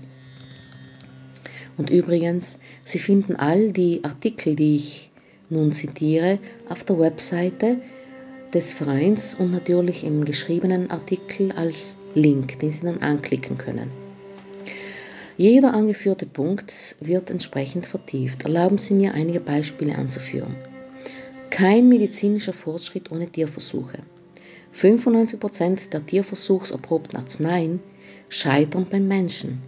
Und 1.76 1.90
übrigens, 1.90 2.58
Sie 2.82 2.98
finden 2.98 3.36
all 3.36 3.70
die 3.70 4.02
Artikel, 4.02 4.56
die 4.56 4.74
ich 4.74 5.11
nun 5.52 5.72
zitiere, 5.72 6.38
auf 6.68 6.82
der 6.84 6.98
Webseite 6.98 7.78
des 8.52 8.72
Vereins 8.72 9.34
und 9.34 9.50
natürlich 9.50 10.04
im 10.04 10.24
geschriebenen 10.24 10.90
Artikel 10.90 11.52
als 11.52 11.96
Link, 12.14 12.58
den 12.58 12.72
Sie 12.72 12.84
dann 12.84 12.98
anklicken 12.98 13.56
können. 13.56 13.90
Jeder 15.36 15.72
angeführte 15.72 16.26
Punkt 16.26 16.96
wird 17.00 17.30
entsprechend 17.30 17.86
vertieft. 17.86 18.44
Erlauben 18.44 18.78
Sie 18.78 18.94
mir 18.94 19.14
einige 19.14 19.40
Beispiele 19.40 19.96
anzuführen. 19.96 20.56
Kein 21.50 21.88
medizinischer 21.88 22.52
Fortschritt 22.52 23.10
ohne 23.10 23.28
Tierversuche. 23.28 23.98
95% 24.76 25.90
der 25.90 26.04
tierversuchserprobten 26.04 27.18
Arzneien 27.18 27.80
scheitern 28.28 28.86
beim 28.90 29.08
Menschen. 29.08 29.62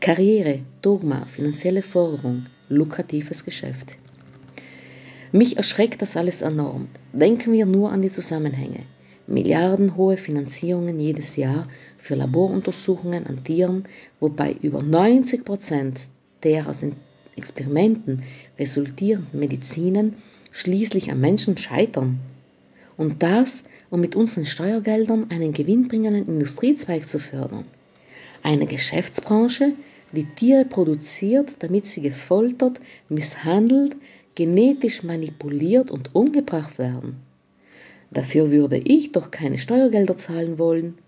Karriere, 0.00 0.60
Dogma, 0.82 1.26
finanzielle 1.26 1.82
Forderung, 1.82 2.46
lukratives 2.68 3.44
Geschäft. 3.44 3.96
Mich 5.34 5.56
erschreckt 5.56 6.00
das 6.00 6.16
alles 6.16 6.42
enorm. 6.42 6.86
Denken 7.12 7.52
wir 7.52 7.66
nur 7.66 7.90
an 7.90 8.02
die 8.02 8.10
Zusammenhänge. 8.12 8.84
Milliardenhohe 9.26 10.16
Finanzierungen 10.16 11.00
jedes 11.00 11.34
Jahr 11.34 11.66
für 11.98 12.14
Laboruntersuchungen 12.14 13.26
an 13.26 13.42
Tieren, 13.42 13.82
wobei 14.20 14.52
über 14.52 14.80
90 14.80 15.44
Prozent 15.44 16.02
der 16.44 16.68
aus 16.68 16.78
den 16.78 16.92
Experimenten 17.34 18.22
resultierenden 18.60 19.40
Medizinen 19.40 20.14
schließlich 20.52 21.10
am 21.10 21.18
Menschen 21.18 21.56
scheitern. 21.56 22.20
Und 22.96 23.24
das, 23.24 23.64
um 23.90 24.00
mit 24.00 24.14
unseren 24.14 24.46
Steuergeldern 24.46 25.32
einen 25.32 25.52
gewinnbringenden 25.52 26.26
Industriezweig 26.28 27.08
zu 27.08 27.18
fördern. 27.18 27.64
Eine 28.44 28.66
Geschäftsbranche, 28.66 29.72
die 30.12 30.26
Tiere 30.36 30.64
produziert, 30.64 31.56
damit 31.58 31.86
sie 31.86 32.02
gefoltert, 32.02 32.78
misshandelt, 33.08 33.96
genetisch 34.34 35.02
manipuliert 35.02 35.90
und 35.90 36.14
umgebracht 36.14 36.78
werden. 36.78 37.16
Dafür 38.10 38.50
würde 38.52 38.78
ich 38.78 39.12
doch 39.12 39.30
keine 39.30 39.58
Steuergelder 39.58 40.16
zahlen 40.16 40.58
wollen. 40.58 40.98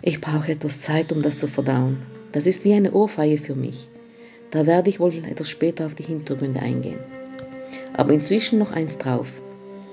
Ich 0.00 0.20
brauche 0.20 0.52
etwas 0.52 0.80
Zeit, 0.80 1.12
um 1.12 1.22
das 1.22 1.38
zu 1.38 1.46
verdauen. 1.46 1.98
Das 2.32 2.46
ist 2.46 2.64
wie 2.64 2.74
eine 2.74 2.92
Ohrfeige 2.92 3.38
für 3.38 3.54
mich. 3.54 3.88
Da 4.50 4.66
werde 4.66 4.90
ich 4.90 5.00
wohl 5.00 5.14
etwas 5.24 5.48
später 5.48 5.86
auf 5.86 5.94
die 5.94 6.02
Hintergründe 6.02 6.60
eingehen. 6.60 6.98
Aber 7.94 8.12
inzwischen 8.12 8.58
noch 8.58 8.72
eins 8.72 8.98
drauf. 8.98 9.30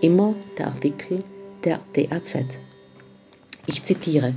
Immer 0.01 0.35
der 0.57 0.67
Artikel 0.67 1.23
der 1.63 1.79
DAZ. 1.93 2.45
Ich 3.67 3.83
zitiere. 3.83 4.33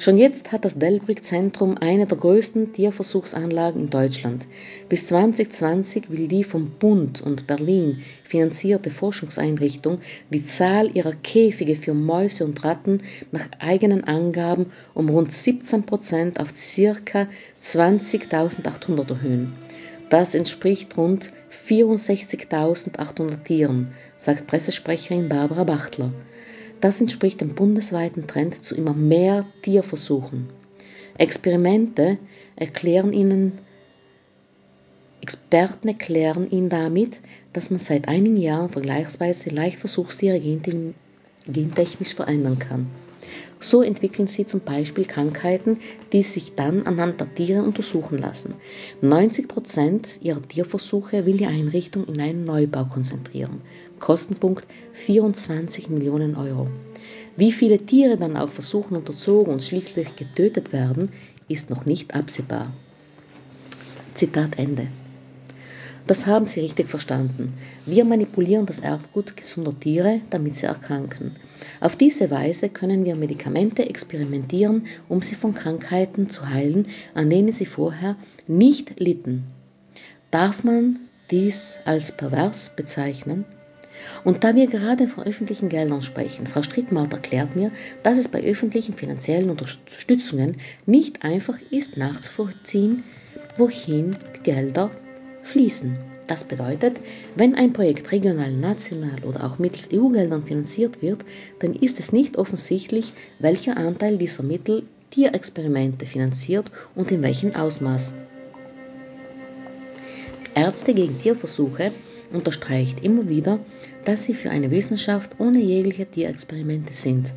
Schon 0.00 0.16
jetzt 0.16 0.50
hat 0.50 0.64
das 0.64 0.78
Delbrück-Zentrum 0.78 1.76
eine 1.76 2.06
der 2.06 2.16
größten 2.16 2.72
Tierversuchsanlagen 2.72 3.82
in 3.82 3.90
Deutschland. 3.90 4.46
Bis 4.88 5.08
2020 5.08 6.08
will 6.08 6.26
die 6.26 6.42
vom 6.42 6.70
Bund 6.70 7.20
und 7.20 7.46
Berlin 7.46 8.02
finanzierte 8.24 8.88
Forschungseinrichtung 8.88 9.98
die 10.30 10.42
Zahl 10.42 10.96
ihrer 10.96 11.12
Käfige 11.12 11.76
für 11.76 11.92
Mäuse 11.92 12.46
und 12.46 12.64
Ratten 12.64 13.02
nach 13.30 13.46
eigenen 13.58 14.02
Angaben 14.04 14.72
um 14.94 15.10
rund 15.10 15.32
17 15.32 15.82
Prozent 15.82 16.40
auf 16.40 16.48
ca. 16.48 17.28
20.800 17.62 19.10
erhöhen. 19.10 19.52
Das 20.08 20.34
entspricht 20.34 20.96
rund 20.96 21.30
64.800 21.68 23.44
Tieren, 23.44 23.92
sagt 24.16 24.46
Pressesprecherin 24.46 25.28
Barbara 25.28 25.64
Bachtler. 25.64 26.10
Das 26.80 27.00
entspricht 27.00 27.40
dem 27.40 27.54
bundesweiten 27.54 28.26
Trend 28.26 28.64
zu 28.64 28.74
immer 28.74 28.94
mehr 28.94 29.44
Tierversuchen. 29.62 30.48
Experimente 31.18 32.18
erklären 32.56 33.12
ihnen, 33.12 33.58
Experten 35.20 35.88
erklären 35.88 36.50
ihnen 36.50 36.70
damit, 36.70 37.20
dass 37.52 37.68
man 37.68 37.78
seit 37.78 38.08
einigen 38.08 38.38
Jahren 38.38 38.70
vergleichsweise 38.70 39.50
leicht 39.50 39.78
Versuchstiere 39.78 40.40
gentechnisch 41.46 42.14
verändern 42.14 42.58
kann. 42.58 42.86
So 43.62 43.82
entwickeln 43.82 44.26
sie 44.26 44.46
zum 44.46 44.60
Beispiel 44.60 45.04
Krankheiten, 45.04 45.80
die 46.14 46.22
sich 46.22 46.54
dann 46.54 46.86
anhand 46.86 47.20
der 47.20 47.34
Tiere 47.34 47.62
untersuchen 47.62 48.16
lassen. 48.16 48.54
90 49.02 49.48
Prozent 49.48 50.18
ihrer 50.22 50.40
Tierversuche 50.40 51.26
will 51.26 51.36
die 51.36 51.46
Einrichtung 51.46 52.06
in 52.06 52.18
einen 52.18 52.46
Neubau 52.46 52.86
konzentrieren. 52.86 53.60
Kostenpunkt 54.00 54.66
24 54.94 55.88
Millionen 55.88 56.34
Euro. 56.34 56.68
Wie 57.36 57.52
viele 57.52 57.78
Tiere 57.78 58.16
dann 58.16 58.36
auf 58.36 58.52
Versuchen 58.52 58.96
unterzogen 58.96 59.52
und 59.52 59.62
schließlich 59.62 60.16
getötet 60.16 60.72
werden, 60.72 61.10
ist 61.48 61.70
noch 61.70 61.86
nicht 61.86 62.14
absehbar. 62.14 62.72
Zitat 64.14 64.58
Ende. 64.58 64.88
Das 66.06 66.26
haben 66.26 66.48
Sie 66.48 66.60
richtig 66.60 66.88
verstanden. 66.88 67.52
Wir 67.86 68.04
manipulieren 68.04 68.66
das 68.66 68.80
Erbgut 68.80 69.36
gesunder 69.36 69.78
Tiere, 69.78 70.20
damit 70.30 70.56
sie 70.56 70.66
erkranken. 70.66 71.36
Auf 71.80 71.94
diese 71.94 72.30
Weise 72.30 72.68
können 72.68 73.04
wir 73.04 73.14
Medikamente 73.14 73.88
experimentieren, 73.88 74.86
um 75.08 75.22
sie 75.22 75.36
von 75.36 75.54
Krankheiten 75.54 76.28
zu 76.28 76.48
heilen, 76.48 76.88
an 77.14 77.30
denen 77.30 77.52
sie 77.52 77.66
vorher 77.66 78.16
nicht 78.48 78.98
litten. 78.98 79.44
Darf 80.30 80.64
man 80.64 80.98
dies 81.30 81.78
als 81.84 82.16
pervers 82.16 82.74
bezeichnen? 82.74 83.44
Und 84.24 84.44
da 84.44 84.54
wir 84.54 84.66
gerade 84.66 85.08
von 85.08 85.24
öffentlichen 85.24 85.68
Geldern 85.68 86.02
sprechen, 86.02 86.46
Frau 86.46 86.62
Strittmatt 86.62 87.12
erklärt 87.12 87.56
mir, 87.56 87.70
dass 88.02 88.18
es 88.18 88.28
bei 88.28 88.42
öffentlichen 88.42 88.94
finanziellen 88.94 89.50
Unterstützungen 89.50 90.56
nicht 90.86 91.24
einfach 91.24 91.58
ist 91.70 91.96
nachzuvollziehen, 91.96 93.04
wohin 93.56 94.16
die 94.36 94.42
Gelder 94.42 94.90
fließen. 95.42 95.96
Das 96.26 96.44
bedeutet, 96.44 97.00
wenn 97.34 97.56
ein 97.56 97.72
Projekt 97.72 98.12
regional, 98.12 98.52
national 98.52 99.24
oder 99.24 99.44
auch 99.44 99.58
mittels 99.58 99.88
EU-Geldern 99.92 100.44
finanziert 100.44 101.02
wird, 101.02 101.24
dann 101.58 101.74
ist 101.74 101.98
es 101.98 102.12
nicht 102.12 102.36
offensichtlich, 102.36 103.12
welcher 103.40 103.76
Anteil 103.76 104.16
dieser 104.16 104.44
Mittel 104.44 104.84
Tierexperimente 105.10 106.06
finanziert 106.06 106.70
und 106.94 107.10
in 107.10 107.22
welchem 107.22 107.56
Ausmaß. 107.56 108.14
Ärzte 110.54 110.94
gegen 110.94 111.18
Tierversuche 111.18 111.90
unterstreicht 112.32 113.04
immer 113.04 113.28
wieder, 113.28 113.60
dass 114.04 114.24
sie 114.24 114.34
für 114.34 114.50
eine 114.50 114.70
Wissenschaft 114.70 115.38
ohne 115.38 115.60
jegliche 115.60 116.06
Tierexperimente 116.06 116.92
sind. 116.92 117.32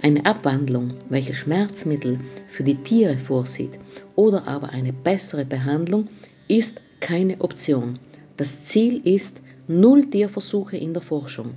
Eine 0.00 0.24
Abwandlung, 0.24 0.94
welche 1.08 1.34
Schmerzmittel 1.34 2.20
für 2.48 2.62
die 2.62 2.76
Tiere 2.76 3.16
vorsieht 3.16 3.78
oder 4.16 4.46
aber 4.46 4.70
eine 4.70 4.92
bessere 4.92 5.44
Behandlung, 5.44 6.08
ist 6.46 6.80
keine 7.00 7.40
Option. 7.40 7.98
Das 8.36 8.64
Ziel 8.64 9.00
ist 9.04 9.40
null 9.66 10.08
Tierversuche 10.08 10.76
in 10.76 10.94
der 10.94 11.02
Forschung. 11.02 11.54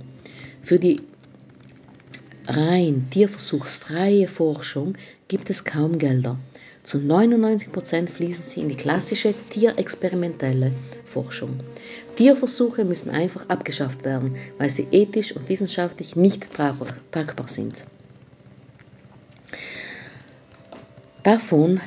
Für 0.62 0.78
die 0.78 1.00
rein 2.46 3.06
tierversuchsfreie 3.10 4.28
Forschung 4.28 4.94
gibt 5.28 5.48
es 5.50 5.64
kaum 5.64 5.98
Gelder. 5.98 6.38
Zu 6.82 6.98
99% 6.98 8.08
fließen 8.08 8.44
sie 8.44 8.60
in 8.60 8.68
die 8.68 8.74
klassische 8.74 9.34
tierexperimentelle 9.50 10.72
Forschung. 11.04 11.60
Tierversuche 12.16 12.84
müssen 12.84 13.10
einfach 13.10 13.48
abgeschafft 13.48 14.04
werden, 14.04 14.36
weil 14.58 14.70
sie 14.70 14.88
ethisch 14.90 15.34
und 15.34 15.48
wissenschaftlich 15.48 16.16
nicht 16.16 16.48
tragbar 16.52 17.48
sind. 17.48 17.84
Davon 21.22 21.80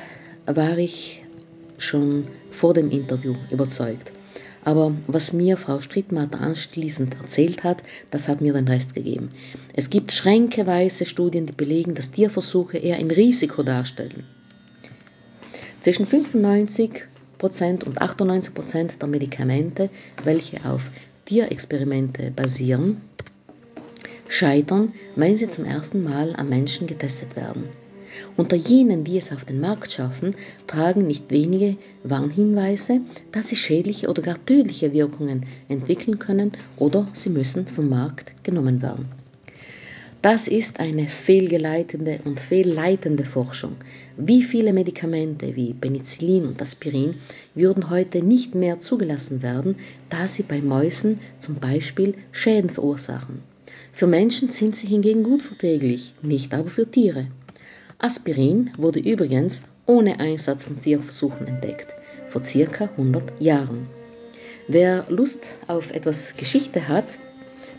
war 0.46 0.78
ich 0.78 1.24
schon 1.78 2.28
vor 2.50 2.74
dem 2.74 2.90
Interview 2.90 3.34
überzeugt. 3.50 4.12
Aber 4.64 4.96
was 5.06 5.32
mir 5.32 5.56
Frau 5.56 5.80
Strittmatter 5.80 6.40
anschließend 6.40 7.14
erzählt 7.20 7.62
hat, 7.62 7.84
das 8.10 8.26
hat 8.26 8.40
mir 8.40 8.52
den 8.52 8.66
Rest 8.66 8.94
gegeben. 8.94 9.30
Es 9.74 9.90
gibt 9.90 10.10
schränkeweise 10.10 11.06
Studien, 11.06 11.46
die 11.46 11.52
belegen, 11.52 11.94
dass 11.94 12.10
Tierversuche 12.10 12.78
eher 12.78 12.96
ein 12.96 13.12
Risiko 13.12 13.62
darstellen. 13.62 14.24
Zwischen 15.80 16.06
95 16.06 17.06
und 17.84 18.00
98% 18.00 18.98
der 18.98 19.08
Medikamente, 19.08 19.90
welche 20.24 20.64
auf 20.64 20.90
Tierexperimente 21.26 22.30
basieren, 22.30 23.00
scheitern, 24.28 24.92
wenn 25.14 25.36
sie 25.36 25.48
zum 25.48 25.64
ersten 25.64 26.02
Mal 26.02 26.34
am 26.36 26.48
Menschen 26.48 26.86
getestet 26.86 27.36
werden. 27.36 27.64
Unter 28.36 28.56
jenen, 28.56 29.04
die 29.04 29.18
es 29.18 29.32
auf 29.32 29.44
den 29.44 29.60
Markt 29.60 29.92
schaffen, 29.92 30.34
tragen 30.66 31.06
nicht 31.06 31.30
wenige 31.30 31.76
Warnhinweise, 32.02 33.00
dass 33.32 33.48
sie 33.48 33.56
schädliche 33.56 34.08
oder 34.08 34.22
gar 34.22 34.44
tödliche 34.44 34.92
Wirkungen 34.92 35.46
entwickeln 35.68 36.18
können 36.18 36.52
oder 36.76 37.08
sie 37.12 37.30
müssen 37.30 37.66
vom 37.66 37.88
Markt 37.88 38.32
genommen 38.42 38.82
werden. 38.82 39.08
Das 40.28 40.48
ist 40.48 40.80
eine 40.80 41.06
fehlgeleitende 41.06 42.18
und 42.24 42.40
fehlleitende 42.40 43.24
Forschung. 43.24 43.76
Wie 44.16 44.42
viele 44.42 44.72
Medikamente 44.72 45.54
wie 45.54 45.72
Penicillin 45.72 46.48
und 46.48 46.60
Aspirin 46.60 47.14
würden 47.54 47.90
heute 47.90 48.24
nicht 48.24 48.52
mehr 48.56 48.80
zugelassen 48.80 49.40
werden, 49.40 49.76
da 50.10 50.26
sie 50.26 50.42
bei 50.42 50.60
Mäusen 50.60 51.20
zum 51.38 51.60
Beispiel 51.60 52.14
Schäden 52.32 52.70
verursachen. 52.70 53.40
Für 53.92 54.08
Menschen 54.08 54.50
sind 54.50 54.74
sie 54.74 54.88
hingegen 54.88 55.22
gut 55.22 55.44
verträglich, 55.44 56.12
nicht 56.22 56.52
aber 56.52 56.70
für 56.70 56.90
Tiere. 56.90 57.28
Aspirin 57.98 58.72
wurde 58.76 58.98
übrigens 58.98 59.62
ohne 59.86 60.18
Einsatz 60.18 60.64
von 60.64 60.82
Tierversuchen 60.82 61.46
entdeckt, 61.46 61.94
vor 62.30 62.44
circa 62.44 62.86
100 62.86 63.40
Jahren. 63.40 63.86
Wer 64.66 65.06
Lust 65.08 65.44
auf 65.68 65.92
etwas 65.92 66.36
Geschichte 66.36 66.88
hat, 66.88 67.20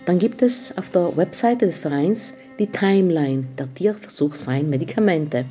dann 0.07 0.19
gibt 0.19 0.41
es 0.41 0.77
auf 0.77 0.89
der 0.89 1.17
Webseite 1.17 1.65
des 1.65 1.79
Vereins 1.79 2.33
die 2.59 2.67
Timeline 2.67 3.43
der 3.57 3.73
tierversuchsfreien 3.73 4.69
Medikamente. 4.69 5.43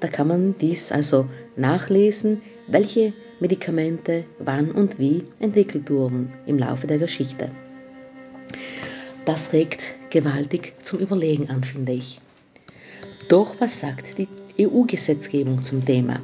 Da 0.00 0.08
kann 0.08 0.26
man 0.26 0.56
dies 0.60 0.90
also 0.90 1.28
nachlesen, 1.54 2.42
welche 2.66 3.12
Medikamente 3.38 4.24
wann 4.40 4.72
und 4.72 4.98
wie 4.98 5.22
entwickelt 5.38 5.90
wurden 5.90 6.32
im 6.44 6.58
Laufe 6.58 6.88
der 6.88 6.98
Geschichte. 6.98 7.52
Das 9.24 9.52
regt 9.52 9.94
gewaltig 10.10 10.74
zum 10.82 10.98
Überlegen 10.98 11.48
an, 11.48 11.62
finde 11.62 11.92
ich. 11.92 12.20
Doch 13.28 13.60
was 13.60 13.78
sagt 13.78 14.18
die 14.18 14.26
EU-Gesetzgebung 14.58 15.62
zum 15.62 15.84
Thema? 15.84 16.20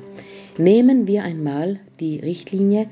Nehmen 0.58 1.06
wir 1.06 1.22
einmal 1.22 1.78
die 2.00 2.18
Richtlinie 2.18 2.88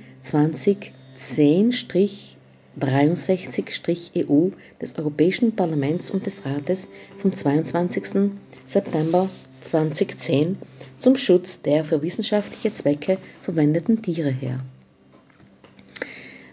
2010-63-EU 2.81 4.51
des 4.81 4.99
Europäischen 4.99 5.55
Parlaments 5.55 6.11
und 6.11 6.27
des 6.27 6.45
Rates 6.47 6.89
vom 7.19 7.33
22. 7.33 8.31
September 8.67 9.29
2010 9.61 10.57
zum 10.99 11.17
Schutz 11.17 11.63
der 11.63 11.85
für 11.85 12.03
wissenschaftliche 12.03 12.73
Zwecke 12.73 13.19
verwendeten 13.43 14.03
Tiere 14.03 14.31
her. 14.31 14.61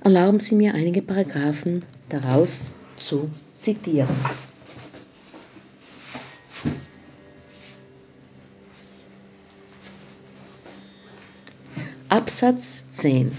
Erlauben 0.04 0.40
Sie 0.40 0.56
mir 0.56 0.74
einige 0.74 1.02
Paragraphen 1.02 1.84
daraus 2.10 2.72
zu 2.98 3.30
zitieren. 3.56 4.08
Absatz 12.10 12.86
10 12.90 13.32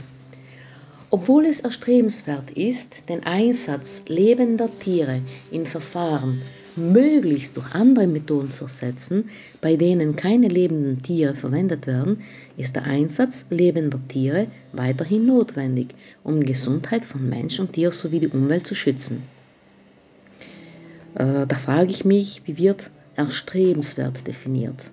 Obwohl 1.12 1.46
es 1.46 1.61
erstrebenswert 1.61 2.53
ist, 2.53 3.09
den 3.09 3.25
Einsatz 3.25 4.05
lebender 4.07 4.68
Tiere 4.79 5.23
in 5.51 5.66
Verfahren 5.66 6.40
möglichst 6.77 7.57
durch 7.57 7.75
andere 7.75 8.07
Methoden 8.07 8.53
zu 8.53 8.64
ersetzen, 8.64 9.29
bei 9.61 9.75
denen 9.75 10.14
keine 10.14 10.46
lebenden 10.46 11.03
Tiere 11.03 11.35
verwendet 11.35 11.88
werden, 11.88 12.23
ist 12.57 12.77
der 12.77 12.85
Einsatz 12.85 13.46
lebender 13.51 13.99
Tiere 14.07 14.46
weiterhin 14.73 15.27
notwendig, 15.27 15.88
um 16.23 16.38
die 16.38 16.53
Gesundheit 16.53 17.05
von 17.05 17.29
Mensch 17.29 17.59
und 17.59 17.73
Tier 17.73 17.90
sowie 17.90 18.20
die 18.20 18.29
Umwelt 18.29 18.66
zu 18.66 18.77
schützen. 18.77 19.25
Äh, 21.16 21.44
da 21.46 21.57
frage 21.57 21.90
ich 21.90 22.05
mich, 22.05 22.42
wie 22.44 22.57
wird 22.57 22.88
erstrebenswert 23.16 24.29
definiert? 24.29 24.92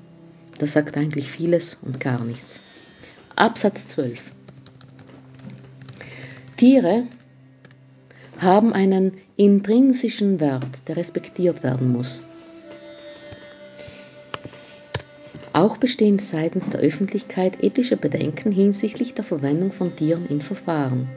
Das 0.58 0.73
sagt 0.73 0.97
eigentlich 0.97 1.30
vieles 1.30 1.80
und 1.84 1.99
gar 1.99 2.23
nichts. 2.23 2.63
Absatz 3.36 3.88
12. 3.89 4.19
Tiere 6.58 7.04
haben 8.39 8.74
einen 8.74 9.13
intrinsischen 9.36 10.39
Wert, 10.39 10.88
der 10.88 10.98
respektiert 10.98 11.62
werden 11.62 11.91
muss. 11.91 12.26
Auch 15.54 15.78
bestehen 15.78 16.17
seitens 16.17 16.72
der 16.72 16.80
Öffentlichkeit 16.80 17.63
ethische 17.63 17.96
Bedenken 17.96 18.52
hinsichtlich 18.52 19.13
der 19.13 19.24
Verwendung 19.24 19.72
von 19.72 19.96
Tieren 19.96 20.26
in 20.26 20.41
Verfahren. 20.41 21.08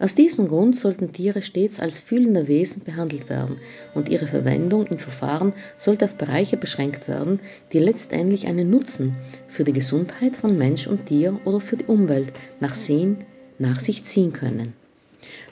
Aus 0.00 0.16
diesem 0.16 0.48
Grund 0.48 0.74
sollten 0.74 1.12
Tiere 1.12 1.42
stets 1.42 1.78
als 1.78 2.00
fühlende 2.00 2.48
Wesen 2.48 2.82
behandelt 2.82 3.28
werden 3.30 3.58
und 3.94 4.08
ihre 4.08 4.26
Verwendung 4.26 4.86
in 4.86 4.98
Verfahren 4.98 5.52
sollte 5.78 6.06
auf 6.06 6.16
Bereiche 6.16 6.56
beschränkt 6.56 7.06
werden, 7.06 7.38
die 7.72 7.78
letztendlich 7.78 8.48
einen 8.48 8.68
Nutzen 8.68 9.14
für 9.46 9.62
die 9.62 9.72
Gesundheit 9.72 10.34
von 10.34 10.58
Mensch 10.58 10.88
und 10.88 11.06
Tier 11.06 11.38
oder 11.44 11.60
für 11.60 11.76
die 11.76 11.84
Umwelt 11.84 12.32
nach, 12.58 12.74
sehen, 12.74 13.18
nach 13.62 13.80
sich 13.80 14.04
ziehen 14.04 14.34
können. 14.34 14.74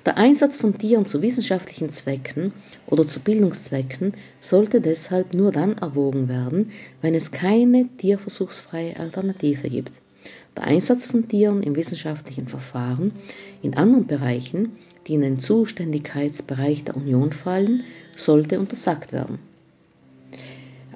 Der 0.05 0.17
Einsatz 0.17 0.57
von 0.57 0.77
Tieren 0.77 1.07
zu 1.07 1.23
wissenschaftlichen 1.23 1.91
Zwecken 1.91 2.53
oder 2.87 3.07
zu 3.07 3.21
Bildungszwecken 3.21 4.15
sollte 4.41 4.81
deshalb 4.81 5.33
nur 5.33 5.53
dann 5.53 5.79
erwogen 5.79 6.29
werden, 6.29 6.73
wenn 7.01 7.15
es 7.15 7.33
keine 7.33 7.89
tierversuchsfreie 7.99 8.99
Alternative 8.99 9.69
gibt. 9.69 9.93
Der 10.57 10.65
Einsatz 10.65 11.07
von 11.07 11.29
Tieren 11.29 11.63
im 11.63 11.77
wissenschaftlichen 11.77 12.49
Verfahren 12.49 13.13
in 13.63 13.77
anderen 13.77 14.07
Bereichen, 14.07 14.73
die 15.07 15.15
in 15.15 15.21
den 15.21 15.39
Zuständigkeitsbereich 15.39 16.85
der 16.85 16.97
Union 16.97 17.33
fallen, 17.33 17.85
sollte 18.17 18.59
untersagt 18.59 19.13
werden. 19.13 19.39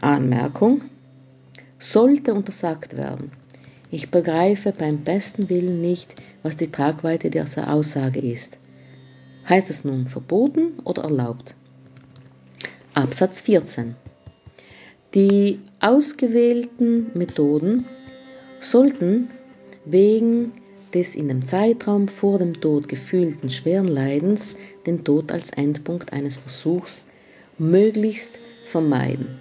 Anmerkung 0.01 0.83
sollte 1.79 2.35
untersagt 2.35 2.97
werden. 2.97 3.31
Ich 3.95 4.11
begreife 4.11 4.73
beim 4.77 5.05
besten 5.05 5.49
Willen 5.49 5.81
nicht, 5.81 6.17
was 6.43 6.57
die 6.57 6.73
Tragweite 6.73 7.31
dieser 7.31 7.73
Aussage 7.73 8.19
ist. 8.19 8.59
Heißt 9.49 9.71
es 9.71 9.85
nun 9.85 10.09
verboten 10.09 10.81
oder 10.83 11.05
erlaubt? 11.05 11.55
Absatz 12.93 13.41
14. 13.43 13.95
Die 15.15 15.61
ausgewählten 15.79 17.13
Methoden 17.15 17.85
sollten 18.59 19.31
wegen 19.85 20.51
des 20.93 21.15
in 21.15 21.29
dem 21.29 21.47
Zeitraum 21.47 22.09
vor 22.09 22.41
dem 22.41 22.61
Tod 22.61 22.89
gefühlten 22.89 23.49
schweren 23.49 23.87
Leidens 23.87 24.57
den 24.89 25.05
Tod 25.05 25.31
als 25.31 25.51
Endpunkt 25.51 26.13
eines 26.13 26.37
Versuchs 26.37 27.07
möglichst 27.59 28.41
vermeiden. 28.65 29.39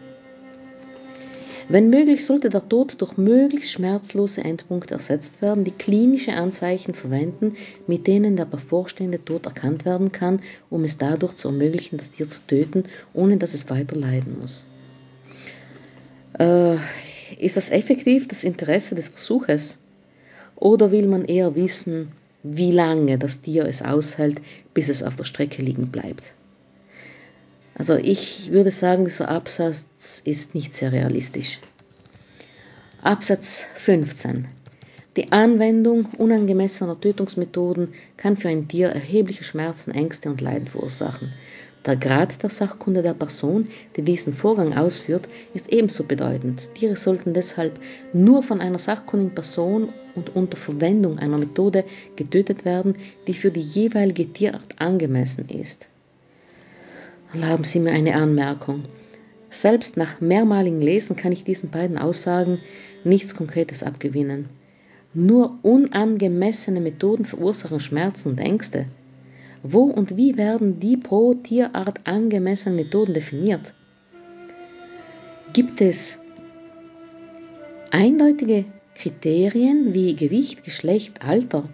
Wenn 1.73 1.89
möglich, 1.89 2.23
sollte 2.23 2.49
der 2.49 2.69
Tod 2.69 3.01
durch 3.01 3.17
möglichst 3.17 3.71
schmerzlose 3.71 4.43
Endpunkte 4.43 4.93
ersetzt 4.93 5.41
werden, 5.41 5.63
die 5.63 5.71
klinische 5.71 6.33
Anzeichen 6.33 6.93
verwenden, 6.93 7.55
mit 7.87 8.05
denen 8.05 8.35
der 8.35 8.45
bevorstehende 8.45 9.25
Tod 9.25 9.47
erkannt 9.47 9.83
werden 9.83 10.11
kann, 10.11 10.43
um 10.69 10.83
es 10.83 10.99
dadurch 10.99 11.33
zu 11.33 11.47
ermöglichen, 11.47 11.97
das 11.97 12.11
Tier 12.11 12.27
zu 12.27 12.41
töten, 12.45 12.83
ohne 13.15 13.37
dass 13.37 13.55
es 13.55 13.71
weiter 13.71 13.95
leiden 13.95 14.37
muss. 14.39 14.67
Äh, 16.37 16.75
ist 17.39 17.57
das 17.57 17.71
effektiv 17.71 18.27
das 18.27 18.43
Interesse 18.43 18.93
des 18.93 19.07
Versuches? 19.07 19.79
Oder 20.55 20.91
will 20.91 21.07
man 21.07 21.25
eher 21.25 21.55
wissen, 21.55 22.11
wie 22.43 22.69
lange 22.69 23.17
das 23.17 23.41
Tier 23.41 23.65
es 23.65 23.81
aushält, 23.81 24.39
bis 24.75 24.89
es 24.89 25.01
auf 25.01 25.15
der 25.15 25.23
Strecke 25.23 25.63
liegen 25.63 25.87
bleibt? 25.87 26.35
Also 27.75 27.95
ich 27.95 28.51
würde 28.51 28.69
sagen, 28.69 29.05
dieser 29.05 29.29
Absatz 29.29 29.85
ist 30.25 30.55
nicht 30.55 30.75
sehr 30.75 30.91
realistisch. 30.91 31.59
Absatz 33.01 33.65
15. 33.75 34.47
Die 35.15 35.31
Anwendung 35.31 36.05
unangemessener 36.17 36.99
Tötungsmethoden 36.99 37.93
kann 38.17 38.35
für 38.35 38.49
ein 38.49 38.67
Tier 38.67 38.89
erhebliche 38.89 39.43
Schmerzen, 39.43 39.91
Ängste 39.91 40.29
und 40.29 40.41
Leiden 40.41 40.67
verursachen. 40.67 41.33
Der 41.85 41.97
Grad 41.97 42.41
der 42.41 42.49
Sachkunde 42.49 43.01
der 43.01 43.13
Person, 43.13 43.67
die 43.95 44.01
diesen 44.01 44.33
Vorgang 44.33 44.73
ausführt, 44.73 45.27
ist 45.53 45.69
ebenso 45.71 46.05
bedeutend. 46.05 46.73
Tiere 46.75 46.95
sollten 46.95 47.33
deshalb 47.33 47.77
nur 48.13 48.41
von 48.41 48.61
einer 48.61 48.79
sachkundigen 48.79 49.35
Person 49.35 49.89
und 50.15 50.33
unter 50.35 50.57
Verwendung 50.57 51.19
einer 51.19 51.37
Methode 51.37 51.83
getötet 52.15 52.63
werden, 52.63 52.95
die 53.27 53.33
für 53.33 53.51
die 53.51 53.61
jeweilige 53.61 54.31
Tierart 54.31 54.79
angemessen 54.79 55.49
ist. 55.49 55.89
Erlauben 57.33 57.65
Sie 57.65 57.79
mir 57.79 57.91
eine 57.91 58.15
Anmerkung. 58.15 58.85
Selbst 59.53 59.97
nach 59.97 60.19
mehrmaligem 60.19 60.81
Lesen 60.81 61.15
kann 61.15 61.31
ich 61.31 61.43
diesen 61.43 61.69
beiden 61.69 61.99
Aussagen 61.99 62.57
nichts 63.03 63.35
Konkretes 63.35 63.83
abgewinnen. 63.83 64.49
Nur 65.13 65.59
unangemessene 65.61 66.81
Methoden 66.81 67.23
verursachen 67.23 67.79
Schmerzen 67.79 68.29
und 68.29 68.39
Ängste. 68.39 68.87
Wo 69.61 69.83
und 69.83 70.17
wie 70.17 70.37
werden 70.37 70.79
die 70.79 70.97
pro 70.97 71.35
Tierart 71.35 71.99
angemessenen 72.05 72.77
Methoden 72.77 73.13
definiert? 73.13 73.75
Gibt 75.53 75.81
es 75.81 76.19
eindeutige 77.91 78.65
Kriterien 78.95 79.93
wie 79.93 80.15
Gewicht, 80.15 80.63
Geschlecht, 80.63 81.21
Alter? 81.23 81.69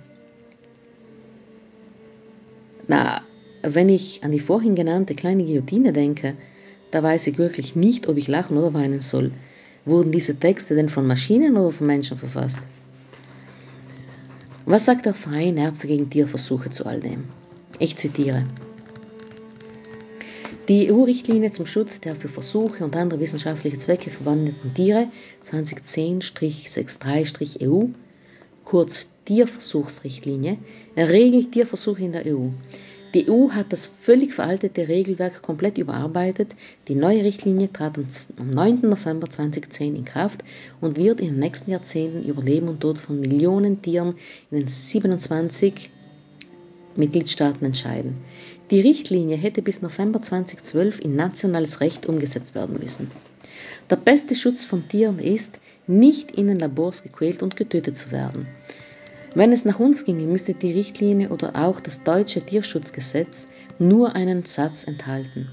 Na, 2.89 3.22
wenn 3.63 3.88
ich 3.88 4.22
an 4.22 4.34
die 4.34 4.39
vorhin 4.39 4.76
genannte 4.76 5.15
kleine 5.15 5.46
Guillotine 5.46 5.94
denke, 5.94 6.36
da 6.91 7.02
weiß 7.04 7.28
ich 7.28 7.38
wirklich 7.38 7.75
nicht, 7.75 8.08
ob 8.08 8.17
ich 8.17 8.28
lachen 8.28 8.58
oder 8.58 8.73
weinen 8.73 9.02
soll. 9.02 9.32
Wurden 9.86 10.12
diese 10.12 10.39
Texte 10.39 10.73
denn 10.75 10.89
von 10.89 11.08
Maschinen 11.08 11.56
oder 11.58 11.71
von 11.71 11.88
Menschen 11.88 12.17
verfasst? 12.17 12.60
Was 14.65 14.86
sagt 14.86 15.06
der 15.06 15.13
Verein 15.13 15.56
Ärzte 15.58 15.88
gegen 15.88 16.10
Tierversuche 16.10 16.69
zu 16.69 16.86
all 16.86 16.99
dem? 16.99 17.23
Ich 17.80 17.95
zitiere. 17.95 18.43
Die 20.67 20.91
EU-Richtlinie 20.91 21.49
zum 21.49 21.65
Schutz 21.65 21.99
der 21.99 22.15
für 22.15 22.30
Versuche 22.30 22.84
und 22.84 22.95
andere 22.95 23.19
wissenschaftliche 23.19 23.80
Zwecke 23.80 24.12
verwendeten 24.12 24.75
Tiere 24.75 25.08
2010-63-EU, 25.43 27.88
kurz 28.65 29.10
Tierversuchsrichtlinie, 29.25 30.60
regelt 30.95 31.54
Tierversuche 31.54 32.04
in 32.04 32.12
der 32.12 32.28
EU. 32.28 32.49
Die 33.15 33.28
EU 33.28 33.50
hat 33.50 33.74
das 33.74 33.88
völlig 33.88 34.34
veraltete 34.34 34.88
Regelwerk 34.88 35.41
komplett 35.41 35.80
überarbeitet. 35.80 36.56
Die 36.88 36.93
neue 36.93 37.24
Richtlinie 37.24 37.74
trat 37.74 37.98
am 38.38 38.50
9. 38.52 38.82
November 38.82 39.28
2010 39.28 39.95
in 39.95 40.06
Kraft 40.06 40.43
und 40.80 40.98
wird 40.98 41.19
in 41.19 41.30
den 41.30 41.39
nächsten 41.39 41.72
Jahrzehnten 41.72 42.24
über 42.24 42.43
Leben 42.43 42.67
und 42.67 42.82
Tod 42.82 43.00
von 43.00 43.19
Millionen 43.19 43.82
Tieren 43.82 44.15
in 44.52 44.60
den 44.60 44.67
27 44.67 45.89
Mitgliedstaaten 46.95 47.65
entscheiden. 47.65 48.17
Die 48.69 48.82
Richtlinie 48.82 49.38
hätte 49.38 49.63
bis 49.63 49.82
November 49.82 50.22
2012 50.22 51.00
in 51.00 51.15
nationales 51.15 51.82
Recht 51.82 52.06
umgesetzt 52.06 52.54
werden 52.54 52.78
müssen. 52.80 53.10
Der 53.89 53.95
beste 53.95 54.36
Schutz 54.36 54.63
von 54.63 54.88
Tieren 54.88 55.17
ist, 55.17 55.60
nicht 55.88 56.30
in 56.32 56.45
den 56.45 56.60
Labors 56.60 57.02
gequält 57.02 57.41
und 57.41 57.56
getötet 57.56 57.98
zu 57.98 58.12
werden. 58.12 58.45
Wenn 59.36 59.52
es 59.52 59.63
nach 59.63 59.80
uns 59.80 60.06
ginge, 60.06 60.26
müsste 60.26 60.54
die 60.54 60.72
Richtlinie 60.72 61.30
oder 61.30 61.56
auch 61.56 61.80
das 61.80 62.04
deutsche 62.04 62.42
Tierschutzgesetz 62.42 63.48
nur 63.78 64.15
einen 64.15 64.46
Satz 64.46 64.86
enthalten. 64.86 65.50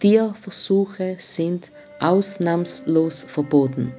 Tierversuche 0.00 1.16
sind 1.18 1.70
ausnahmslos 1.98 3.22
verboten. 3.22 3.92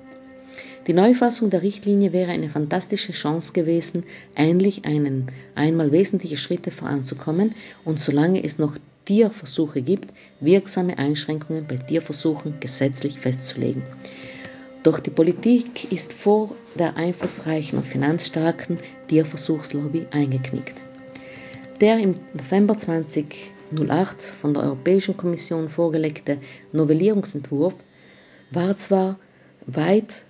Die 0.85 0.93
Neufassung 0.93 1.49
der 1.49 1.63
Richtlinie 1.63 2.13
wäre 2.13 2.31
eine 2.31 2.47
fantastische 2.47 3.11
Chance 3.11 3.51
gewesen, 3.53 4.03
endlich 4.35 4.85
einen 4.85 5.31
einmal 5.55 5.91
wesentliche 5.91 6.37
Schritte 6.37 6.71
voranzukommen 6.71 7.55
und 7.83 7.99
solange 7.99 8.43
es 8.43 8.59
noch 8.59 8.77
Tierversuche 9.05 9.81
gibt, 9.81 10.13
wirksame 10.39 10.97
Einschränkungen 10.97 11.65
bei 11.67 11.77
Tierversuchen 11.77 12.59
gesetzlich 12.59 13.19
festzulegen. 13.19 13.81
Doch 14.83 14.99
die 14.99 15.09
Politik 15.09 15.91
ist 15.91 16.13
vor 16.13 16.55
der 16.77 16.95
einflussreichen 16.95 17.79
und 17.79 17.85
finanzstarken 17.85 18.79
Tierversuchslobby 19.07 20.07
eingeknickt. 20.11 20.75
Der 21.81 21.99
im 21.99 22.15
November 22.33 22.77
2008 22.77 24.21
von 24.21 24.53
der 24.53 24.63
Europäischen 24.63 25.17
Kommission 25.17 25.69
vorgelegte 25.69 26.39
Novellierungsentwurf 26.71 27.75
war 28.51 28.75
zwar 28.75 29.19
weit 29.65 30.23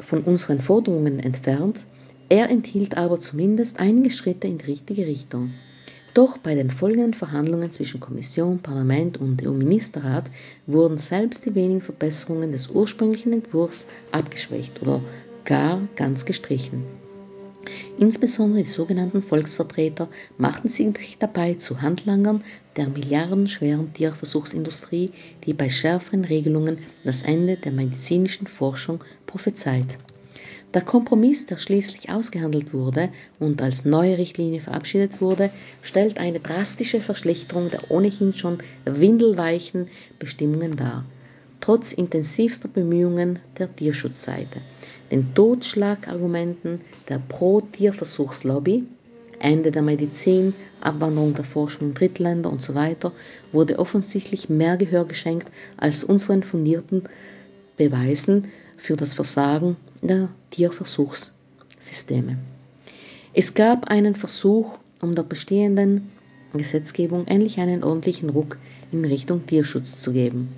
von 0.00 0.22
unseren 0.22 0.60
Forderungen 0.60 1.20
entfernt, 1.20 1.86
er 2.28 2.50
enthielt 2.50 2.96
aber 2.96 3.18
zumindest 3.20 3.78
einige 3.78 4.10
Schritte 4.10 4.48
in 4.48 4.58
die 4.58 4.66
richtige 4.66 5.06
Richtung. 5.06 5.54
Doch 6.14 6.38
bei 6.38 6.54
den 6.54 6.70
folgenden 6.70 7.12
Verhandlungen 7.12 7.72
zwischen 7.72 7.98
Kommission, 7.98 8.60
Parlament 8.60 9.16
und 9.18 9.44
EU-Ministerrat 9.44 10.30
wurden 10.64 10.96
selbst 10.96 11.44
die 11.44 11.56
wenigen 11.56 11.80
Verbesserungen 11.80 12.52
des 12.52 12.70
ursprünglichen 12.70 13.32
Entwurfs 13.32 13.88
abgeschwächt 14.12 14.80
oder 14.80 15.00
gar 15.44 15.80
ganz 15.96 16.24
gestrichen. 16.24 16.84
Insbesondere 17.98 18.62
die 18.62 18.68
sogenannten 18.68 19.22
Volksvertreter 19.22 20.08
machten 20.38 20.68
sich 20.68 21.18
dabei 21.18 21.54
zu 21.54 21.82
Handlangern 21.82 22.44
der 22.76 22.88
milliardenschweren 22.88 23.92
Tierversuchsindustrie, 23.92 25.10
die 25.44 25.52
bei 25.52 25.68
schärferen 25.68 26.24
Regelungen 26.24 26.78
das 27.02 27.24
Ende 27.24 27.56
der 27.56 27.72
medizinischen 27.72 28.46
Forschung 28.46 29.02
prophezeit. 29.26 29.98
Der 30.74 30.82
Kompromiss, 30.82 31.46
der 31.46 31.56
schließlich 31.56 32.10
ausgehandelt 32.10 32.74
wurde 32.74 33.10
und 33.38 33.62
als 33.62 33.84
neue 33.84 34.18
Richtlinie 34.18 34.60
verabschiedet 34.60 35.20
wurde, 35.20 35.50
stellt 35.82 36.18
eine 36.18 36.40
drastische 36.40 37.00
Verschlechterung 37.00 37.70
der 37.70 37.92
ohnehin 37.92 38.32
schon 38.32 38.58
windelweichen 38.84 39.86
Bestimmungen 40.18 40.74
dar, 40.74 41.04
trotz 41.60 41.92
intensivster 41.92 42.66
Bemühungen 42.66 43.38
der 43.56 43.74
Tierschutzseite. 43.74 44.62
Den 45.12 45.32
Totschlagargumenten 45.32 46.80
der 47.08 47.20
Pro-Tierversuchslobby 47.20 48.84
Ende 49.38 49.70
der 49.70 49.82
Medizin, 49.82 50.54
Abwanderung 50.80 51.34
der 51.34 51.44
Forschung 51.44 51.88
in 51.88 51.94
Drittländer 51.94 52.52
usw. 52.52 52.96
So 53.00 53.12
wurde 53.52 53.78
offensichtlich 53.78 54.48
mehr 54.48 54.76
Gehör 54.76 55.04
geschenkt 55.04 55.48
als 55.76 56.02
unseren 56.02 56.42
fundierten 56.42 57.04
Beweisen 57.76 58.46
für 58.76 58.96
das 58.96 59.14
Versagen 59.14 59.76
der 60.08 60.28
Tierversuchssysteme. 60.50 62.38
Es 63.32 63.54
gab 63.54 63.88
einen 63.88 64.14
Versuch, 64.14 64.78
um 65.00 65.14
der 65.14 65.22
bestehenden 65.24 66.12
Gesetzgebung 66.52 67.26
endlich 67.26 67.58
einen 67.58 67.82
ordentlichen 67.82 68.30
Ruck 68.30 68.58
in 68.92 69.04
Richtung 69.04 69.46
Tierschutz 69.46 70.00
zu 70.00 70.12
geben. 70.12 70.48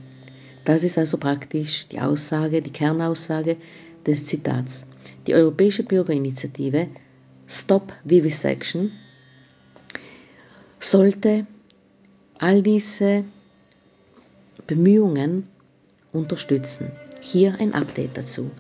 Das 0.65 0.85
ist 0.85 0.99
also 0.99 1.17
praktisch 1.17 1.87
die 1.89 2.01
Aussage, 2.01 2.61
die 2.61 2.73
Kernaussage 2.73 3.57
des 4.05 4.27
Zitats. 4.27 4.85
Die 5.27 5.35
Europäische 5.35 5.85
Bürgerinitiative 5.85 6.89
Stop 7.49 7.93
Vivisection 8.05 8.91
sollte 10.81 11.47
all 12.39 12.63
diese 12.63 13.25
Bemühungen 14.67 15.47
unterstützen. 16.13 16.91
Hier 17.21 17.59
ein 17.61 17.73
Update 17.73 18.17
dazu. 18.17 18.51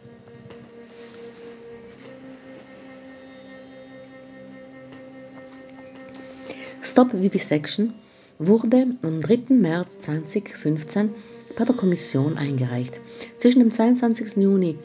Stop 6.96 7.12
Vivisection 7.12 7.92
wurde 8.38 8.86
am 9.02 9.20
3. 9.20 9.54
März 9.54 9.98
2015 9.98 11.10
bei 11.54 11.66
der 11.66 11.76
Kommission 11.76 12.38
eingereicht. 12.38 12.98
Zwischen 13.36 13.58
dem 13.58 13.70
22. 13.70 14.42
Juni 14.42 14.78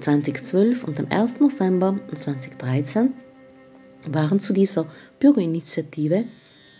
2012 0.00 0.84
und 0.84 0.96
dem 0.96 1.12
1. 1.12 1.40
November 1.40 2.00
2013 2.14 3.12
waren 4.08 4.40
zu 4.40 4.54
dieser 4.54 4.86
Bürgerinitiative 5.20 6.24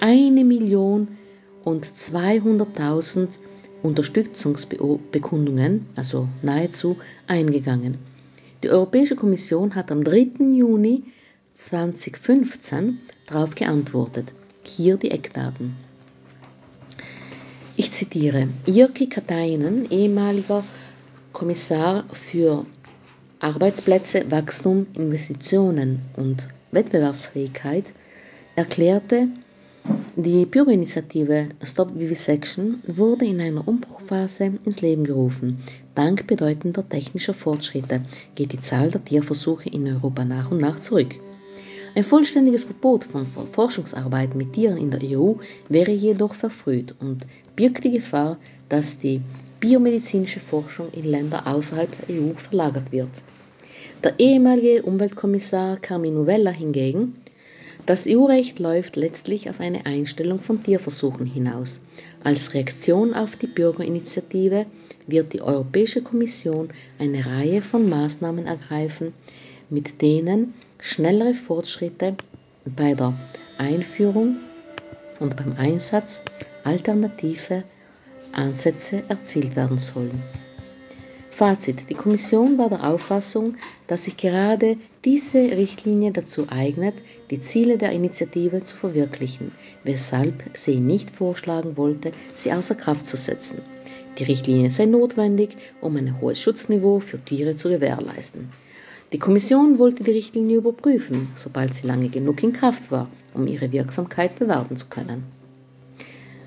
eine 0.00 0.42
Million 0.42 1.18
und 1.62 1.84
200.000 1.84 3.38
Unterstützungsbekundungen, 3.82 5.84
also 5.96 6.28
nahezu, 6.40 6.96
eingegangen. 7.26 7.98
Die 8.62 8.70
Europäische 8.70 9.16
Kommission 9.16 9.74
hat 9.74 9.92
am 9.92 10.02
3. 10.02 10.30
Juni 10.56 11.04
2015 11.52 13.00
darauf 13.26 13.54
geantwortet. 13.54 14.32
Hier 14.76 14.98
die 14.98 15.10
Eckdaten. 15.10 15.74
Ich 17.76 17.92
zitiere 17.92 18.48
Jirki 18.66 19.06
Katainen, 19.08 19.90
ehemaliger 19.90 20.64
Kommissar 21.32 22.04
für 22.12 22.66
Arbeitsplätze, 23.40 24.30
Wachstum, 24.30 24.86
Investitionen 24.92 26.00
und 26.16 26.48
Wettbewerbsfähigkeit, 26.72 27.84
erklärte, 28.54 29.28
die 30.14 30.44
Bürgerinitiative 30.44 31.48
Stop 31.62 31.98
Vivisection 31.98 32.82
wurde 32.86 33.24
in 33.24 33.40
einer 33.40 33.66
Umbruchphase 33.66 34.52
ins 34.64 34.82
Leben 34.82 35.04
gerufen. 35.04 35.62
Dank 35.94 36.26
bedeutender 36.26 36.86
technischer 36.86 37.32
Fortschritte 37.32 38.02
geht 38.34 38.52
die 38.52 38.60
Zahl 38.60 38.90
der 38.90 39.02
Tierversuche 39.02 39.70
in 39.70 39.86
Europa 39.86 40.24
nach 40.26 40.50
und 40.50 40.58
nach 40.58 40.80
zurück. 40.80 41.14
Ein 41.96 42.04
vollständiges 42.04 42.64
Verbot 42.64 43.04
von 43.04 43.26
Forschungsarbeit 43.26 44.34
mit 44.34 44.52
Tieren 44.52 44.76
in 44.76 44.90
der 44.90 45.00
EU 45.02 45.32
wäre 45.70 45.92
jedoch 45.92 46.34
verfrüht 46.34 46.94
und 47.00 47.26
birgt 47.56 47.84
die 47.84 47.90
Gefahr, 47.90 48.36
dass 48.68 48.98
die 48.98 49.22
biomedizinische 49.60 50.38
Forschung 50.40 50.88
in 50.92 51.06
Länder 51.06 51.46
außerhalb 51.46 51.88
der 52.06 52.20
EU 52.20 52.34
verlagert 52.34 52.92
wird. 52.92 53.22
Der 54.04 54.20
ehemalige 54.20 54.82
Umweltkommissar 54.82 55.78
Carmine 55.78 56.26
Vella 56.26 56.50
hingegen 56.50 57.14
das 57.86 58.06
EU-Recht 58.06 58.58
läuft 58.58 58.96
letztlich 58.96 59.48
auf 59.48 59.60
eine 59.60 59.86
Einstellung 59.86 60.40
von 60.40 60.62
Tierversuchen 60.62 61.24
hinaus. 61.24 61.80
Als 62.22 62.52
Reaktion 62.52 63.14
auf 63.14 63.36
die 63.36 63.46
Bürgerinitiative 63.46 64.66
wird 65.06 65.32
die 65.32 65.40
Europäische 65.40 66.02
Kommission 66.02 66.68
eine 66.98 67.24
Reihe 67.24 67.62
von 67.62 67.88
Maßnahmen 67.88 68.44
ergreifen, 68.44 69.14
mit 69.70 70.02
denen 70.02 70.52
schnellere 70.78 71.34
Fortschritte 71.34 72.16
bei 72.64 72.94
der 72.94 73.14
Einführung 73.58 74.36
und 75.20 75.36
beim 75.36 75.54
Einsatz 75.56 76.22
alternative 76.64 77.64
Ansätze 78.32 79.02
erzielt 79.08 79.56
werden 79.56 79.78
sollen. 79.78 80.22
Fazit. 81.30 81.90
Die 81.90 81.94
Kommission 81.94 82.56
war 82.56 82.70
der 82.70 82.88
Auffassung, 82.88 83.56
dass 83.88 84.04
sich 84.04 84.16
gerade 84.16 84.78
diese 85.04 85.38
Richtlinie 85.38 86.10
dazu 86.10 86.46
eignet, 86.48 86.94
die 87.30 87.40
Ziele 87.40 87.76
der 87.76 87.92
Initiative 87.92 88.64
zu 88.64 88.74
verwirklichen, 88.74 89.52
weshalb 89.84 90.44
sie 90.54 90.80
nicht 90.80 91.10
vorschlagen 91.10 91.76
wollte, 91.76 92.12
sie 92.34 92.52
außer 92.52 92.74
Kraft 92.74 93.04
zu 93.04 93.18
setzen. 93.18 93.60
Die 94.18 94.24
Richtlinie 94.24 94.70
sei 94.70 94.86
notwendig, 94.86 95.58
um 95.82 95.96
ein 95.96 96.22
hohes 96.22 96.40
Schutzniveau 96.40 97.00
für 97.00 97.22
Tiere 97.22 97.54
zu 97.54 97.68
gewährleisten. 97.68 98.48
Die 99.12 99.18
Kommission 99.18 99.78
wollte 99.78 100.02
die 100.02 100.10
Richtlinie 100.10 100.56
überprüfen, 100.56 101.28
sobald 101.36 101.74
sie 101.74 101.86
lange 101.86 102.08
genug 102.08 102.42
in 102.42 102.52
Kraft 102.52 102.90
war, 102.90 103.08
um 103.34 103.46
ihre 103.46 103.70
Wirksamkeit 103.70 104.38
bewerten 104.38 104.76
zu 104.76 104.86
können. 104.86 105.24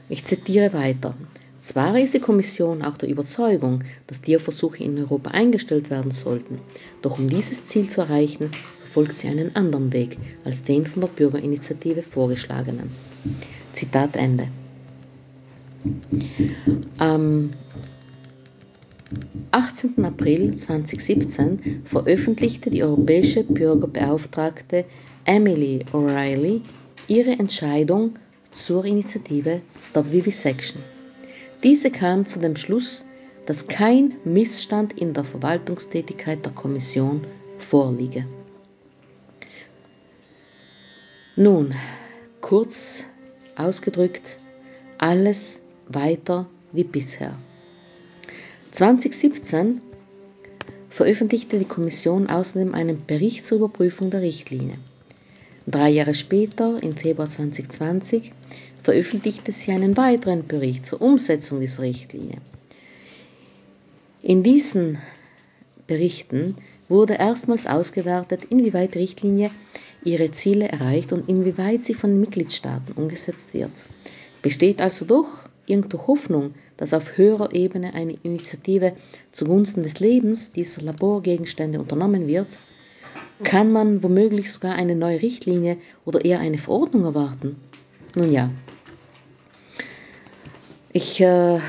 Ich 0.09 0.25
zitiere 0.25 0.73
weiter. 0.73 1.15
Zwar 1.61 1.97
ist 1.99 2.13
die 2.13 2.19
Kommission 2.19 2.81
auch 2.81 2.97
der 2.97 3.09
Überzeugung, 3.09 3.83
dass 4.07 4.21
Tierversuche 4.21 4.83
in 4.83 4.97
Europa 4.97 5.31
eingestellt 5.31 5.89
werden 5.89 6.11
sollten, 6.11 6.59
doch 7.01 7.19
um 7.19 7.29
dieses 7.29 7.65
Ziel 7.65 7.89
zu 7.89 8.01
erreichen, 8.01 8.51
verfolgt 8.79 9.13
sie 9.13 9.27
einen 9.27 9.55
anderen 9.55 9.93
Weg 9.93 10.17
als 10.43 10.63
den 10.63 10.87
von 10.87 11.01
der 11.01 11.09
Bürgerinitiative 11.09 12.01
vorgeschlagenen. 12.01 12.89
Zitat 13.71 14.15
Ende. 14.15 14.47
Am 16.97 17.51
18. 19.51 20.05
April 20.05 20.55
2017 20.55 21.81
veröffentlichte 21.85 22.69
die 22.69 22.83
europäische 22.83 23.43
Bürgerbeauftragte 23.43 24.85
Emily 25.25 25.85
O'Reilly 25.91 26.61
ihre 27.07 27.31
Entscheidung 27.31 28.19
zur 28.51 28.85
Initiative 28.85 29.61
Stop 29.81 30.11
Vivisection. 30.11 30.81
Diese 31.63 31.89
kam 31.89 32.25
zu 32.25 32.39
dem 32.39 32.55
Schluss, 32.55 33.05
dass 33.45 33.67
kein 33.67 34.13
Missstand 34.25 34.93
in 34.93 35.13
der 35.13 35.23
Verwaltungstätigkeit 35.23 36.45
der 36.45 36.53
Kommission 36.53 37.25
vorliege. 37.57 38.25
Nun, 41.35 41.73
kurz 42.41 43.05
ausgedrückt, 43.55 44.37
alles 44.97 45.61
weiter 45.87 46.47
wie 46.71 46.83
bisher. 46.83 47.37
2017 48.79 49.81
veröffentlichte 50.89 51.59
die 51.59 51.65
Kommission 51.65 52.29
außerdem 52.29 52.73
einen 52.73 53.05
Bericht 53.05 53.43
zur 53.43 53.57
Überprüfung 53.57 54.09
der 54.09 54.21
Richtlinie. 54.21 54.77
Drei 55.67 55.89
Jahre 55.89 56.13
später, 56.13 56.81
im 56.81 56.95
Februar 56.95 57.27
2020, 57.27 58.31
veröffentlichte 58.81 59.51
sie 59.51 59.73
einen 59.73 59.97
weiteren 59.97 60.47
Bericht 60.47 60.85
zur 60.85 61.01
Umsetzung 61.01 61.59
dieser 61.59 61.83
Richtlinie. 61.83 62.37
In 64.21 64.43
diesen 64.43 64.99
Berichten 65.85 66.55
wurde 66.87 67.15
erstmals 67.15 67.67
ausgewertet, 67.67 68.45
inwieweit 68.45 68.95
die 68.95 68.99
Richtlinie 68.99 69.51
ihre 70.05 70.31
Ziele 70.31 70.69
erreicht 70.69 71.11
und 71.11 71.27
inwieweit 71.27 71.83
sie 71.83 71.95
von 71.95 72.11
den 72.11 72.21
Mitgliedstaaten 72.21 72.93
umgesetzt 72.93 73.53
wird. 73.53 73.71
Besteht 74.41 74.79
also 74.79 75.03
doch 75.03 75.27
irgendwo 75.65 76.07
Hoffnung, 76.07 76.53
dass 76.79 76.93
auf 76.93 77.17
höherer 77.17 77.53
Ebene 77.53 77.93
eine 77.93 78.13
Initiative 78.23 78.93
zugunsten 79.33 79.83
des 79.83 79.99
Lebens 79.99 80.53
dieser 80.53 80.81
Laborgegenstände 80.81 81.77
unternommen 81.77 82.25
wird? 82.25 82.57
Kann 83.43 83.73
man 83.73 84.01
womöglich 84.01 84.53
sogar 84.53 84.75
eine 84.75 84.95
neue 84.95 85.21
Richtlinie 85.21 85.77
oder 86.05 86.23
eher 86.23 86.39
eine 86.39 86.57
Verordnung 86.57 87.03
erwarten? 87.03 87.57
Nun 88.15 88.31
ja, 88.31 88.49
ich, 90.93 91.19
äh, 91.19 91.59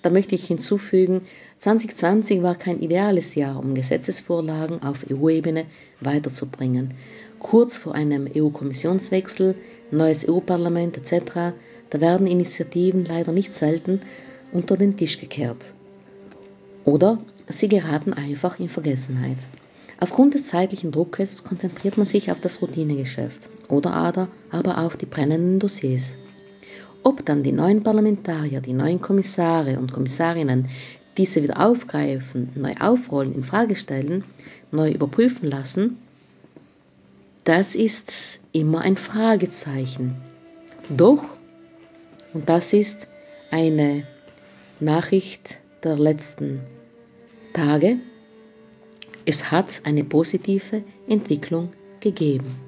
da 0.00 0.10
möchte 0.10 0.34
ich 0.34 0.46
hinzufügen, 0.46 1.26
2020 1.58 2.42
war 2.42 2.54
kein 2.54 2.80
ideales 2.80 3.34
Jahr, 3.34 3.58
um 3.58 3.74
Gesetzesvorlagen 3.74 4.82
auf 4.82 5.04
EU-Ebene 5.10 5.66
weiterzubringen. 6.00 6.94
Kurz 7.40 7.76
vor 7.76 7.94
einem 7.94 8.26
EU-Kommissionswechsel, 8.34 9.54
neues 9.90 10.26
EU-Parlament 10.26 10.96
etc., 10.96 11.54
da 11.90 12.00
werden 12.00 12.26
Initiativen 12.26 13.04
leider 13.04 13.32
nicht 13.32 13.52
selten 13.52 14.00
unter 14.52 14.76
den 14.76 14.96
Tisch 14.96 15.18
gekehrt. 15.18 15.72
Oder 16.84 17.18
sie 17.48 17.68
geraten 17.68 18.12
einfach 18.12 18.58
in 18.58 18.68
Vergessenheit. 18.68 19.48
Aufgrund 20.00 20.34
des 20.34 20.44
zeitlichen 20.44 20.92
Druckes 20.92 21.44
konzentriert 21.44 21.96
man 21.96 22.06
sich 22.06 22.30
auf 22.30 22.40
das 22.40 22.62
Routinegeschäft 22.62 23.48
oder 23.68 23.92
aber 23.92 24.28
auf 24.78 24.96
die 24.96 25.06
brennenden 25.06 25.58
Dossiers. 25.58 26.18
Ob 27.02 27.24
dann 27.24 27.42
die 27.42 27.52
neuen 27.52 27.82
Parlamentarier, 27.82 28.60
die 28.60 28.72
neuen 28.72 29.00
Kommissare 29.00 29.78
und 29.78 29.92
Kommissarinnen 29.92 30.68
diese 31.16 31.42
wieder 31.42 31.60
aufgreifen, 31.66 32.50
neu 32.54 32.74
aufrollen, 32.78 33.34
in 33.34 33.42
Frage 33.42 33.76
stellen, 33.76 34.24
neu 34.70 34.92
überprüfen 34.92 35.48
lassen, 35.48 35.98
das 37.44 37.74
ist 37.74 38.42
immer 38.52 38.82
ein 38.82 38.96
Fragezeichen. 38.96 40.16
Doch, 40.90 41.24
und 42.34 42.48
das 42.48 42.72
ist 42.72 43.08
eine 43.50 44.06
Nachricht 44.80 45.60
der 45.82 45.96
letzten 45.98 46.60
Tage, 47.52 47.98
es 49.24 49.50
hat 49.50 49.82
eine 49.84 50.04
positive 50.04 50.84
Entwicklung 51.08 51.72
gegeben. 52.00 52.58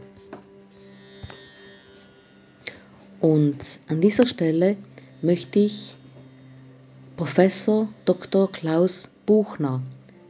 Und 3.20 3.80
an 3.88 4.00
dieser 4.00 4.26
Stelle 4.26 4.76
möchte 5.22 5.58
ich 5.60 5.94
Professor 7.16 7.88
Dr. 8.06 8.50
Klaus 8.50 9.10
Buchner, 9.26 9.82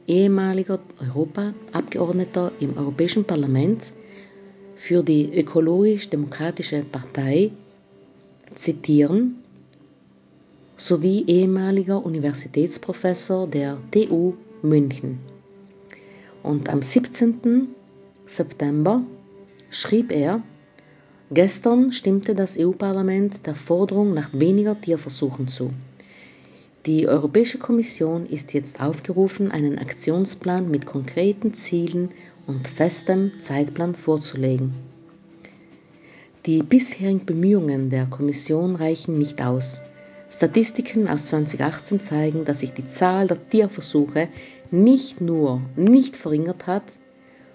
ehemaliger 0.09 0.81
Europaabgeordneter 1.01 2.53
im 2.59 2.77
Europäischen 2.77 3.25
Parlament 3.25 3.93
für 4.75 5.03
die 5.05 5.33
Ökologisch-Demokratische 5.33 6.83
Partei, 6.83 7.53
zitieren, 8.61 9.37
sowie 10.77 11.25
ehemaliger 11.27 12.05
Universitätsprofessor 12.05 13.47
der 13.47 13.79
TU 13.91 14.35
München. 14.63 15.19
Und 16.43 16.69
am 16.69 16.83
17. 16.83 17.69
September 18.27 19.03
schrieb 19.71 20.13
er, 20.13 20.43
Gestern 21.33 21.93
stimmte 21.93 22.35
das 22.35 22.59
EU-Parlament 22.59 23.47
der 23.47 23.55
Forderung 23.55 24.15
nach 24.15 24.31
weniger 24.33 24.81
Tierversuchen 24.81 25.47
zu. 25.47 25.71
Die 26.87 27.07
Europäische 27.07 27.59
Kommission 27.59 28.27
ist 28.27 28.53
jetzt 28.53 28.83
aufgerufen, 28.83 29.53
einen 29.53 29.79
Aktionsplan 29.79 30.69
mit 30.69 30.87
konkreten 30.87 31.55
Zielen 31.55 32.09
und 32.49 32.67
festem 32.67 33.33
Zeitplan 33.39 33.95
vorzulegen. 33.95 34.73
Die 36.47 36.63
bisherigen 36.63 37.27
Bemühungen 37.27 37.91
der 37.91 38.07
Kommission 38.07 38.75
reichen 38.75 39.19
nicht 39.19 39.43
aus. 39.43 39.83
Statistiken 40.31 41.07
aus 41.07 41.27
2018 41.27 42.01
zeigen, 42.01 42.47
dass 42.47 42.61
sich 42.61 42.73
die 42.73 42.87
Zahl 42.87 43.27
der 43.27 43.47
Tierversuche 43.51 44.29
nicht 44.71 45.21
nur 45.21 45.61
nicht 45.77 46.17
verringert 46.17 46.67
hat, 46.67 46.85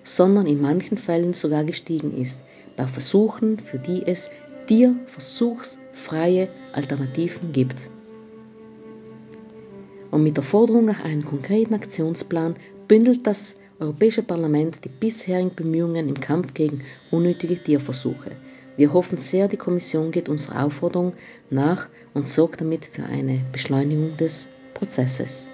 sondern 0.03 0.45
in 0.45 0.61
manchen 0.61 0.97
Fällen 0.97 1.33
sogar 1.33 1.63
gestiegen 1.63 2.15
ist 2.15 2.43
bei 2.77 2.85
Versuchen, 2.85 3.57
für 3.59 3.79
die 3.79 4.03
es 4.05 4.29
tierversuchsfreie 4.67 6.49
Alternativen 6.71 7.53
gibt. 7.53 7.89
Und 10.11 10.21
mit 10.21 10.37
der 10.37 10.43
Forderung 10.43 10.85
nach 10.85 11.03
einem 11.03 11.25
konkreten 11.25 11.73
Aktionsplan 11.73 12.55
bündelt 12.87 13.25
das 13.25 13.57
Europäische 13.79 14.21
Parlament 14.21 14.85
die 14.85 14.89
bisherigen 14.89 15.55
Bemühungen 15.55 16.07
im 16.07 16.19
Kampf 16.19 16.53
gegen 16.53 16.83
unnötige 17.09 17.61
Tierversuche. 17.61 18.31
Wir 18.77 18.93
hoffen 18.93 19.17
sehr, 19.17 19.47
die 19.47 19.57
Kommission 19.57 20.11
geht 20.11 20.27
unserer 20.27 20.65
Aufforderung 20.65 21.13
nach 21.49 21.87
und 22.13 22.27
sorgt 22.27 22.61
damit 22.61 22.85
für 22.85 23.03
eine 23.03 23.41
Beschleunigung 23.51 24.17
des 24.17 24.49
Prozesses. 24.73 25.49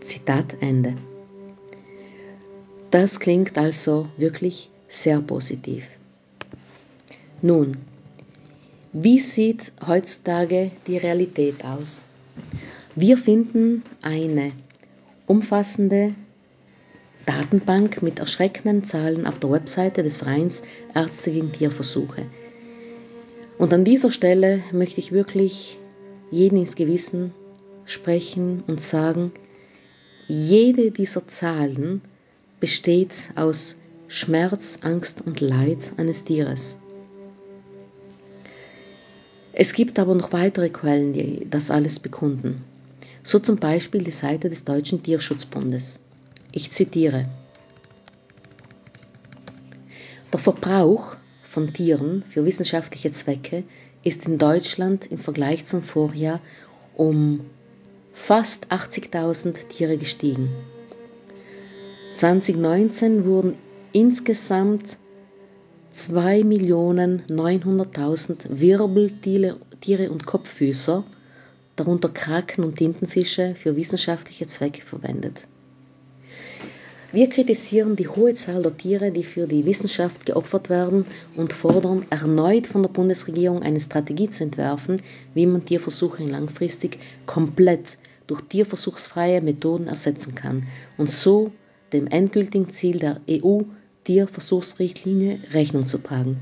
Zitat 0.00 0.56
Ende. 0.60 0.94
Das 2.90 3.18
klingt 3.18 3.58
also 3.58 4.08
wirklich 4.16 4.70
sehr 4.86 5.20
positiv. 5.20 5.88
Nun, 7.42 7.76
wie 8.92 9.18
sieht 9.18 9.72
heutzutage 9.84 10.70
die 10.86 10.98
Realität 10.98 11.64
aus? 11.64 12.02
Wir 12.94 13.18
finden 13.18 13.82
eine 14.02 14.52
umfassende 15.26 16.14
Datenbank 17.26 18.02
mit 18.02 18.18
erschreckenden 18.18 18.84
Zahlen 18.84 19.26
auf 19.26 19.38
der 19.38 19.50
Webseite 19.50 20.02
des 20.02 20.18
Vereins 20.18 20.62
Ärzte 20.94 21.30
gegen 21.30 21.52
Tierversuche. 21.52 22.26
Und 23.58 23.72
an 23.72 23.84
dieser 23.84 24.10
Stelle 24.10 24.62
möchte 24.72 25.00
ich 25.00 25.12
wirklich 25.12 25.78
jeden 26.30 26.58
ins 26.58 26.76
Gewissen 26.76 27.32
sprechen 27.86 28.64
und 28.66 28.80
sagen, 28.80 29.32
jede 30.26 30.90
dieser 30.90 31.26
Zahlen 31.26 32.00
besteht 32.60 33.30
aus 33.36 33.78
Schmerz, 34.08 34.78
Angst 34.82 35.22
und 35.24 35.40
Leid 35.40 35.92
eines 35.96 36.24
Tieres. 36.24 36.78
Es 39.52 39.72
gibt 39.72 39.98
aber 39.98 40.14
noch 40.14 40.32
weitere 40.32 40.68
Quellen, 40.68 41.12
die 41.12 41.46
das 41.48 41.70
alles 41.70 42.00
bekunden. 42.00 42.64
So 43.22 43.38
zum 43.38 43.56
Beispiel 43.56 44.02
die 44.02 44.10
Seite 44.10 44.50
des 44.50 44.64
Deutschen 44.64 45.02
Tierschutzbundes. 45.02 46.00
Ich 46.56 46.70
zitiere. 46.70 47.26
Der 50.32 50.38
Verbrauch 50.38 51.16
von 51.42 51.72
Tieren 51.72 52.22
für 52.30 52.44
wissenschaftliche 52.44 53.10
Zwecke 53.10 53.64
ist 54.04 54.26
in 54.26 54.38
Deutschland 54.38 55.10
im 55.10 55.18
Vergleich 55.18 55.64
zum 55.64 55.82
Vorjahr 55.82 56.38
um 56.94 57.40
fast 58.12 58.70
80.000 58.70 59.66
Tiere 59.66 59.98
gestiegen. 59.98 60.48
2019 62.14 63.24
wurden 63.24 63.56
insgesamt 63.90 64.98
2.900.000 65.92 68.60
Wirbeltiere 68.60 70.08
und 70.08 70.24
Kopffüßer, 70.24 71.02
darunter 71.74 72.10
Kraken 72.10 72.62
und 72.62 72.76
Tintenfische, 72.76 73.56
für 73.56 73.74
wissenschaftliche 73.74 74.46
Zwecke 74.46 74.82
verwendet. 74.82 75.48
Wir 77.14 77.28
kritisieren 77.28 77.94
die 77.94 78.08
hohe 78.08 78.34
Zahl 78.34 78.62
der 78.62 78.76
Tiere, 78.76 79.12
die 79.12 79.22
für 79.22 79.46
die 79.46 79.64
Wissenschaft 79.64 80.26
geopfert 80.26 80.68
werden 80.68 81.06
und 81.36 81.52
fordern 81.52 82.04
erneut 82.10 82.66
von 82.66 82.82
der 82.82 82.90
Bundesregierung 82.90 83.62
eine 83.62 83.78
Strategie 83.78 84.30
zu 84.30 84.42
entwerfen, 84.42 85.00
wie 85.32 85.46
man 85.46 85.64
Tierversuche 85.64 86.24
langfristig 86.24 86.98
komplett 87.24 87.98
durch 88.26 88.40
tierversuchsfreie 88.40 89.42
Methoden 89.42 89.86
ersetzen 89.86 90.34
kann 90.34 90.66
und 90.98 91.08
so 91.08 91.52
dem 91.92 92.08
endgültigen 92.08 92.70
Ziel 92.70 92.98
der 92.98 93.20
EU 93.30 93.60
Tierversuchsrichtlinie 94.02 95.38
Rechnung 95.52 95.86
zu 95.86 95.98
tragen. 95.98 96.40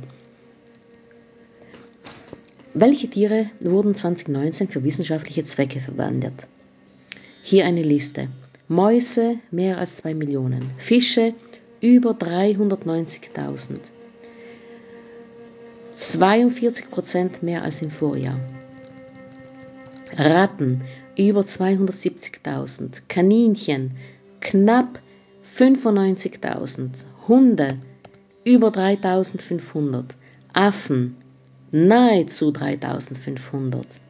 Welche 2.73 3.09
Tiere 3.09 3.51
wurden 3.61 3.95
2019 3.95 4.69
für 4.69 4.83
wissenschaftliche 4.83 5.45
Zwecke 5.45 5.81
verwendet? 5.81 6.49
Hier 7.43 7.67
eine 7.67 7.83
Liste. 7.83 8.29
Mäuse 8.73 9.39
mehr 9.51 9.77
als 9.77 9.99
2 9.99 10.15
Millionen, 10.15 10.63
Fische 10.79 11.35
über 11.83 12.13
390.000, 12.13 13.79
42 15.95 16.91
Prozent 16.91 17.43
mehr 17.43 17.65
als 17.65 17.83
im 17.83 17.91
Vorjahr. 17.91 18.41
Ratten 20.17 20.85
über 21.19 21.43
270.000, 21.43 23.03
Kaninchen 23.09 23.91
knapp 24.41 25.01
95.000, 25.55 27.05
Hunde 27.29 27.77
über 28.43 28.69
3.500, 28.69 30.15
Affen 30.55 31.17
nahezu 31.73 32.49
3.500, 32.49 34.01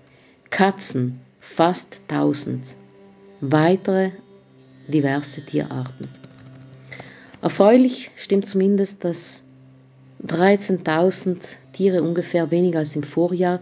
Katzen 0.50 1.20
fast 1.40 2.00
1.000, 2.08 2.76
weitere 3.40 4.12
diverse 4.89 5.45
Tierarten. 5.45 6.09
Erfreulich 7.41 8.11
stimmt 8.16 8.47
zumindest, 8.47 9.05
dass 9.05 9.45
13.000 10.26 11.57
Tiere 11.72 12.03
ungefähr 12.03 12.51
weniger 12.51 12.80
als 12.80 12.95
im 12.95 13.03
Vorjahr 13.03 13.61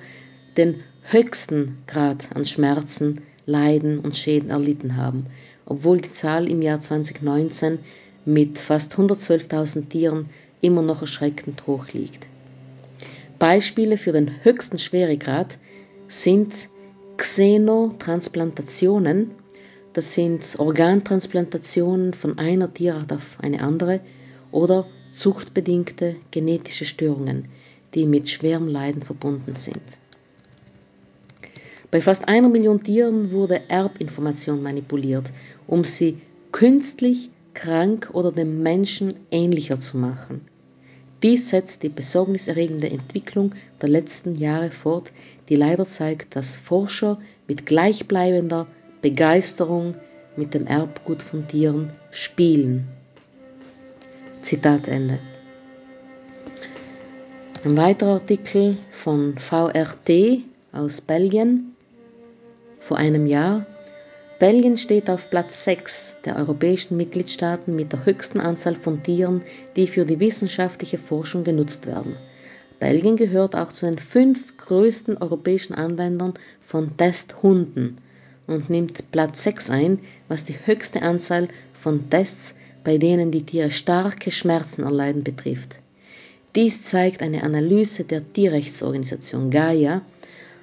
den 0.57 0.83
höchsten 1.05 1.79
Grad 1.87 2.35
an 2.37 2.45
Schmerzen, 2.45 3.23
Leiden 3.47 4.01
und 4.01 4.17
Schäden 4.17 4.51
erlitten 4.51 4.97
haben, 4.97 5.27
obwohl 5.65 6.01
die 6.01 6.11
Zahl 6.11 6.49
im 6.49 6.63
Jahr 6.63 6.81
2019 6.81 7.79
mit 8.25 8.59
fast 8.59 8.95
112.000 8.95 9.89
Tieren 9.89 10.29
immer 10.61 10.83
noch 10.83 11.01
erschreckend 11.01 11.67
hoch 11.67 11.87
liegt. 11.93 12.27
Beispiele 13.39 13.97
für 13.97 14.13
den 14.13 14.31
höchsten 14.43 14.77
Schweregrad 14.77 15.57
sind 16.09 16.69
Xenotransplantationen, 17.17 19.31
das 19.93 20.15
sind 20.15 20.57
Organtransplantationen 20.59 22.15
von 22.15 22.39
einer 22.39 22.73
Tierart 22.73 23.13
auf 23.13 23.39
eine 23.41 23.61
andere 23.61 24.01
oder 24.53 24.87
zuchtbedingte 25.13 26.17
genetische 26.31 26.85
Störungen, 26.85 27.49
die 27.95 28.07
mit 28.07 28.29
schwerem 28.29 28.69
Leiden 28.69 29.03
verbunden 29.03 29.57
sind. 29.57 29.99
Bei 31.91 32.01
fast 32.01 32.29
einer 32.29 32.49
Million 32.49 32.83
Tieren 32.83 33.33
wurde 33.33 33.69
Erbinformation 33.69 34.63
manipuliert, 34.63 35.27
um 35.67 35.83
sie 35.83 36.19
künstlich 36.53 37.31
krank 37.55 38.11
oder 38.13 38.31
dem 38.31 38.63
Menschen 38.63 39.15
ähnlicher 39.33 39.79
zu 39.81 39.97
machen. 39.97 40.43
Dies 41.23 41.51
setzt 41.51 41.83
die 41.83 41.89
besorgniserregende 41.89 42.89
Entwicklung 42.89 43.55
der 43.83 43.89
letzten 43.89 44.37
Jahre 44.37 44.71
fort, 44.71 45.13
die 45.49 45.57
leider 45.57 45.85
zeigt, 45.85 46.37
dass 46.37 46.57
Forscher 46.57 47.21
mit 47.49 47.67
gleichbleibender 47.67 48.69
Begeisterung 49.03 49.95
mit 50.37 50.53
dem 50.53 50.67
Erbgut 50.67 51.23
von 51.23 51.49
Tieren 51.49 51.93
spielen. 52.11 52.89
Zitat 54.43 54.89
Ende. 54.89 55.19
Ein 57.65 57.77
weiterer 57.77 58.15
Artikel 58.15 58.77
von 58.91 59.39
VRT 59.39 60.41
aus 60.73 61.01
Belgien 61.01 61.75
vor 62.79 62.99
einem 62.99 63.27
Jahr. 63.27 63.65
Belgien 64.39 64.77
steht 64.77 65.09
auf 65.09 65.31
Platz 65.31 65.65
6 65.65 66.19
der 66.25 66.37
europäischen 66.37 66.97
Mitgliedstaaten 66.97 67.75
mit 67.75 67.93
der 67.93 68.05
höchsten 68.05 68.41
Anzahl 68.41 68.77
von 68.77 69.03
Tieren, 69.03 69.43
die 69.77 69.87
für 69.87 70.05
die 70.05 70.21
wissenschaftliche 70.21 70.99
Forschung 70.99 71.45
genutzt 71.45 71.87
werden. 71.87 72.17
Belgien 72.79 73.17
gehört 73.17 73.55
auch 73.55 73.69
zu 73.69 73.87
den 73.87 73.99
fünf 73.99 74.57
größten 74.59 75.19
europäischen 75.19 75.75
Anwendern 75.75 76.35
von 76.63 76.97
Testhunden 76.97 77.99
und 78.51 78.71
nimmt 78.71 79.11
Platz 79.11 79.43
6 79.45 79.71
ein, 79.71 79.99
was 80.29 80.45
die 80.45 80.57
höchste 80.65 81.03
Anzahl 81.03 81.49
von 81.73 82.11
Tests, 82.11 82.55
bei 82.85 82.99
denen 82.99 83.31
die 83.31 83.45
Tiere 83.45 83.71
starke 83.71 84.31
Schmerzen 84.31 84.83
erleiden, 84.83 85.25
betrifft. 85.25 85.81
Dies 86.55 86.83
zeigt 86.83 87.23
eine 87.23 87.45
Analyse 87.45 88.05
der 88.05 88.33
Tierrechtsorganisation 88.33 89.51
Gaia 89.51 90.03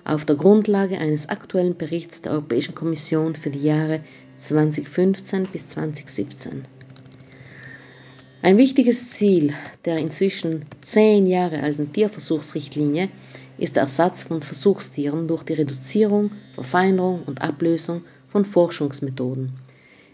auf 0.04 0.26
der 0.26 0.36
Grundlage 0.36 0.98
eines 0.98 1.30
aktuellen 1.30 1.78
Berichts 1.78 2.22
der 2.22 2.34
Europäischen 2.34 2.76
Kommission 2.76 3.36
für 3.36 3.50
die 3.50 3.64
Jahre 3.64 4.02
2015 4.38 5.48
bis 5.48 5.68
2017. 5.68 6.66
Ein 8.42 8.58
wichtiges 8.58 9.10
Ziel 9.10 9.54
der 9.86 9.98
inzwischen 9.98 10.66
zehn 10.82 11.26
Jahre 11.26 11.62
alten 11.62 11.92
Tierversuchsrichtlinie 11.92 13.10
ist 13.58 13.76
der 13.76 13.84
Ersatz 13.84 14.24
von 14.24 14.42
Versuchstieren 14.42 15.28
durch 15.28 15.44
die 15.44 15.54
Reduzierung, 15.54 16.32
Verfeinerung 16.54 17.24
und 17.24 17.42
Ablösung 17.42 18.04
von 18.28 18.46
Forschungsmethoden. 18.46 19.54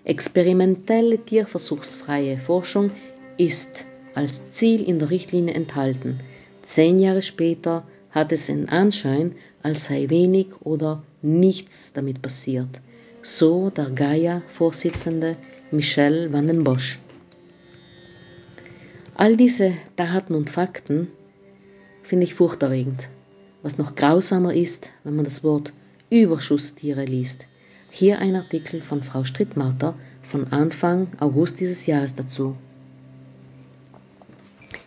Experimentelle 0.06 1.18
tierversuchsfreie 1.18 2.38
Forschung 2.38 2.92
ist 3.38 3.86
als 4.16 4.50
Ziel 4.52 4.88
in 4.88 5.00
der 5.00 5.10
Richtlinie 5.10 5.54
enthalten. 5.54 6.20
Zehn 6.62 7.00
Jahre 7.00 7.22
später 7.22 7.84
hat 8.12 8.32
es 8.32 8.48
den 8.48 8.70
Anschein, 8.70 9.34
als 9.62 9.86
sei 9.86 10.10
wenig 10.10 10.48
oder 10.62 11.04
nichts 11.22 11.94
damit 11.94 12.22
passiert. 12.22 12.82
So 13.22 13.70
der 13.70 13.90
Gaia-Vorsitzende 13.90 15.38
Michel 15.72 16.32
van 16.32 16.48
den 16.48 16.64
Bosch. 16.64 17.00
All 19.16 19.38
diese 19.38 19.74
Daten 19.96 20.36
und 20.36 20.50
Fakten 20.50 21.08
finde 22.04 22.26
ich 22.26 22.36
furchterregend 22.36 23.08
was 23.64 23.78
noch 23.78 23.96
grausamer 23.96 24.54
ist, 24.54 24.90
wenn 25.04 25.16
man 25.16 25.26
das 25.26 25.44
Wort 25.44 25.74
Überschusstiere 26.10 27.06
liest. 27.06 27.48
Hier 27.90 28.20
ein 28.20 28.36
Artikel 28.36 28.82
von 28.82 29.02
Frau 29.02 29.24
Strittmatter 29.24 29.96
von 30.22 30.48
Anfang 30.50 31.08
August 31.20 31.60
dieses 31.60 31.86
Jahres 31.86 32.14
dazu. 32.14 32.56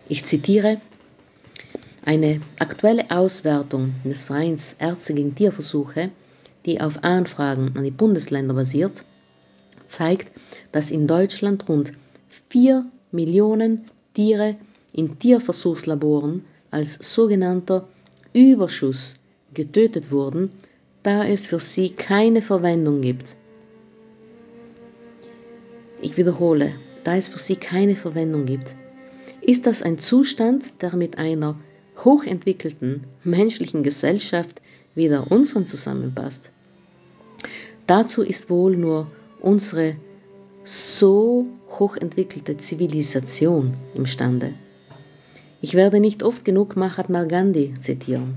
Ich 0.09 0.25
zitiere 0.25 0.81
eine 2.05 2.41
aktuelle 2.61 3.11
Auswertung 3.11 3.95
des 4.05 4.25
Vereins 4.25 4.77
Ärzte 4.79 5.15
gegen 5.15 5.35
Tierversuche, 5.35 6.11
die 6.65 6.81
auf 6.81 7.03
Anfragen 7.03 7.73
an 7.77 7.83
die 7.83 7.91
Bundesländer 7.91 8.55
basiert, 8.55 9.05
zeigt, 9.89 10.31
dass 10.71 10.91
in 10.91 11.09
Deutschland 11.09 11.69
rund 11.69 11.93
4 12.51 12.87
Millionen 13.11 13.87
Tiere 14.15 14.57
in 14.93 15.19
Tierversuchslaboren 15.19 16.45
als 16.71 17.15
sogenannter 17.15 17.89
Überschuss 18.37 19.19
getötet 19.55 20.11
wurden, 20.11 20.51
da 21.03 21.25
es 21.25 21.47
für 21.47 21.59
sie 21.59 21.89
keine 21.89 22.43
Verwendung 22.43 23.01
gibt. 23.01 23.35
Ich 26.03 26.19
wiederhole, 26.19 26.75
da 27.05 27.17
es 27.17 27.29
für 27.29 27.39
sie 27.39 27.57
keine 27.57 27.97
Verwendung 27.97 28.45
gibt. 28.45 28.75
Ist 29.41 29.67
das 29.67 29.83
ein 29.83 29.99
Zustand, 29.99 30.83
der 30.83 30.95
mit 30.95 31.17
einer 31.17 31.59
hochentwickelten 32.05 33.05
menschlichen 33.25 33.83
Gesellschaft 33.83 34.61
wieder 34.95 35.33
unseren 35.33 35.65
zusammenpasst? 35.65 36.51
Dazu 37.87 38.23
ist 38.23 38.51
wohl 38.51 38.77
nur 38.77 39.07
unsere 39.41 39.97
so 40.63 41.47
hochentwickelte 41.79 42.59
Zivilisation 42.59 43.75
imstande. 43.95 44.53
Ich 45.61 45.75
werde 45.75 46.01
nicht 46.01 46.23
oft 46.23 46.45
genug 46.45 46.77
Mahatma 46.77 47.25
Gandhi 47.25 47.75
zitieren. 47.81 48.35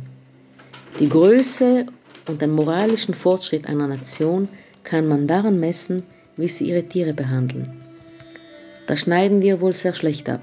Die 0.99 1.09
Größe 1.09 1.85
und 2.27 2.41
den 2.41 2.51
moralischen 2.51 3.13
Fortschritt 3.13 3.67
einer 3.67 3.87
Nation 3.87 4.47
kann 4.83 5.07
man 5.07 5.27
daran 5.27 5.59
messen, 5.59 6.03
wie 6.37 6.47
sie 6.47 6.69
ihre 6.69 6.83
Tiere 6.83 7.13
behandeln. 7.13 7.73
Da 8.87 8.95
schneiden 8.95 9.41
wir 9.41 9.61
wohl 9.61 9.73
sehr 9.73 9.93
schlecht 9.93 10.29
ab. 10.29 10.41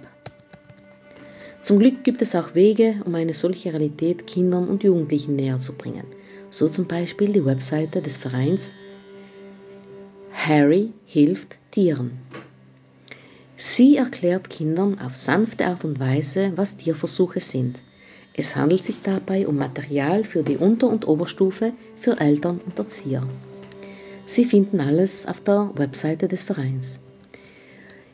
Zum 1.62 1.78
Glück 1.78 2.04
gibt 2.04 2.22
es 2.22 2.36
auch 2.36 2.54
Wege, 2.54 2.96
um 3.04 3.14
eine 3.16 3.34
solche 3.34 3.72
Realität 3.72 4.26
Kindern 4.26 4.68
und 4.68 4.84
Jugendlichen 4.84 5.34
näher 5.34 5.58
zu 5.58 5.72
bringen. 5.72 6.04
So 6.50 6.68
zum 6.68 6.86
Beispiel 6.86 7.32
die 7.32 7.44
Webseite 7.44 8.00
des 8.00 8.16
Vereins 8.16 8.74
Harry 10.30 10.92
hilft 11.06 11.56
Tieren. 11.72 12.25
Sie 13.56 13.96
erklärt 13.96 14.50
Kindern 14.50 14.98
auf 14.98 15.16
sanfte 15.16 15.64
Art 15.66 15.84
und 15.84 15.98
Weise, 15.98 16.52
was 16.56 16.76
Tierversuche 16.76 17.40
sind. 17.40 17.80
Es 18.34 18.54
handelt 18.54 18.84
sich 18.84 19.00
dabei 19.02 19.46
um 19.48 19.56
Material 19.56 20.24
für 20.24 20.42
die 20.42 20.58
Unter- 20.58 20.88
und 20.88 21.08
Oberstufe 21.08 21.72
für 21.98 22.20
Eltern 22.20 22.60
und 22.64 22.78
Erzieher. 22.78 23.26
Sie 24.26 24.44
finden 24.44 24.80
alles 24.80 25.26
auf 25.26 25.40
der 25.40 25.70
Webseite 25.74 26.28
des 26.28 26.42
Vereins. 26.42 27.00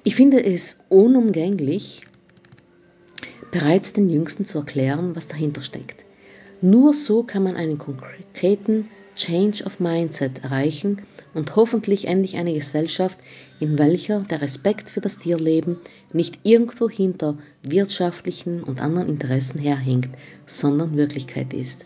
Ich 0.05 0.15
finde 0.15 0.45
es 0.45 0.79
unumgänglich, 0.89 2.03
bereits 3.51 3.93
den 3.93 4.11
Jüngsten 4.11 4.45
zu 4.45 4.59
erklären, 4.59 5.17
was 5.17 5.27
dahinter 5.27 5.61
steckt. 5.61 6.05
Nur 6.61 6.95
so 6.95 7.25
kann 7.25 7.43
man 7.43 7.57
einen 7.57 7.79
konkreten 7.79 8.89
Change 9.17 9.65
of 9.65 9.81
Mindset 9.81 10.45
erreichen 10.45 11.03
und 11.35 11.57
hoffentlich 11.57 12.07
endlich 12.07 12.37
eine 12.37 12.53
Gesellschaft, 12.53 13.19
in 13.61 13.79
welcher 13.79 14.21
der 14.21 14.43
Respekt 14.43 14.91
für 14.91 15.01
das 15.01 15.19
Tierleben 15.19 15.79
nicht 16.13 16.39
irgendwo 16.43 16.89
hinter 16.89 17.39
wirtschaftlichen 17.63 18.63
und 18.63 18.81
anderen 18.81 19.09
Interessen 19.09 19.59
herhängt, 19.59 20.09
sondern 20.47 20.97
Wirklichkeit 20.97 21.53
ist. 21.55 21.85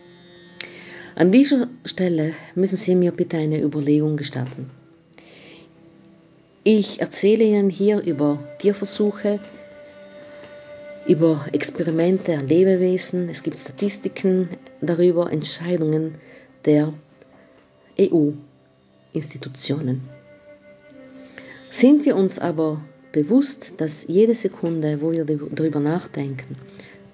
An 1.14 1.32
dieser 1.32 1.68
Stelle 1.84 2.34
müssen 2.54 2.76
Sie 2.76 2.94
mir 2.94 3.12
bitte 3.12 3.38
eine 3.38 3.62
Überlegung 3.62 4.16
gestatten. 4.16 4.70
Ich 6.62 7.00
erzähle 7.00 7.44
Ihnen 7.44 7.70
hier 7.70 8.00
über 8.00 8.38
Tierversuche, 8.58 9.38
über 11.06 11.46
Experimente 11.52 12.36
an 12.36 12.48
Lebewesen, 12.48 13.28
es 13.28 13.42
gibt 13.42 13.58
Statistiken 13.58 14.48
darüber, 14.80 15.30
Entscheidungen 15.32 16.16
der 16.64 16.92
EU-Institutionen. 19.16 20.02
Sind 21.70 22.04
wir 22.04 22.16
uns 22.16 22.38
aber 22.38 22.82
bewusst, 23.12 23.80
dass 23.80 24.06
jede 24.06 24.34
Sekunde, 24.34 25.00
wo 25.00 25.12
wir 25.12 25.24
darüber 25.24 25.80
nachdenken, 25.80 26.56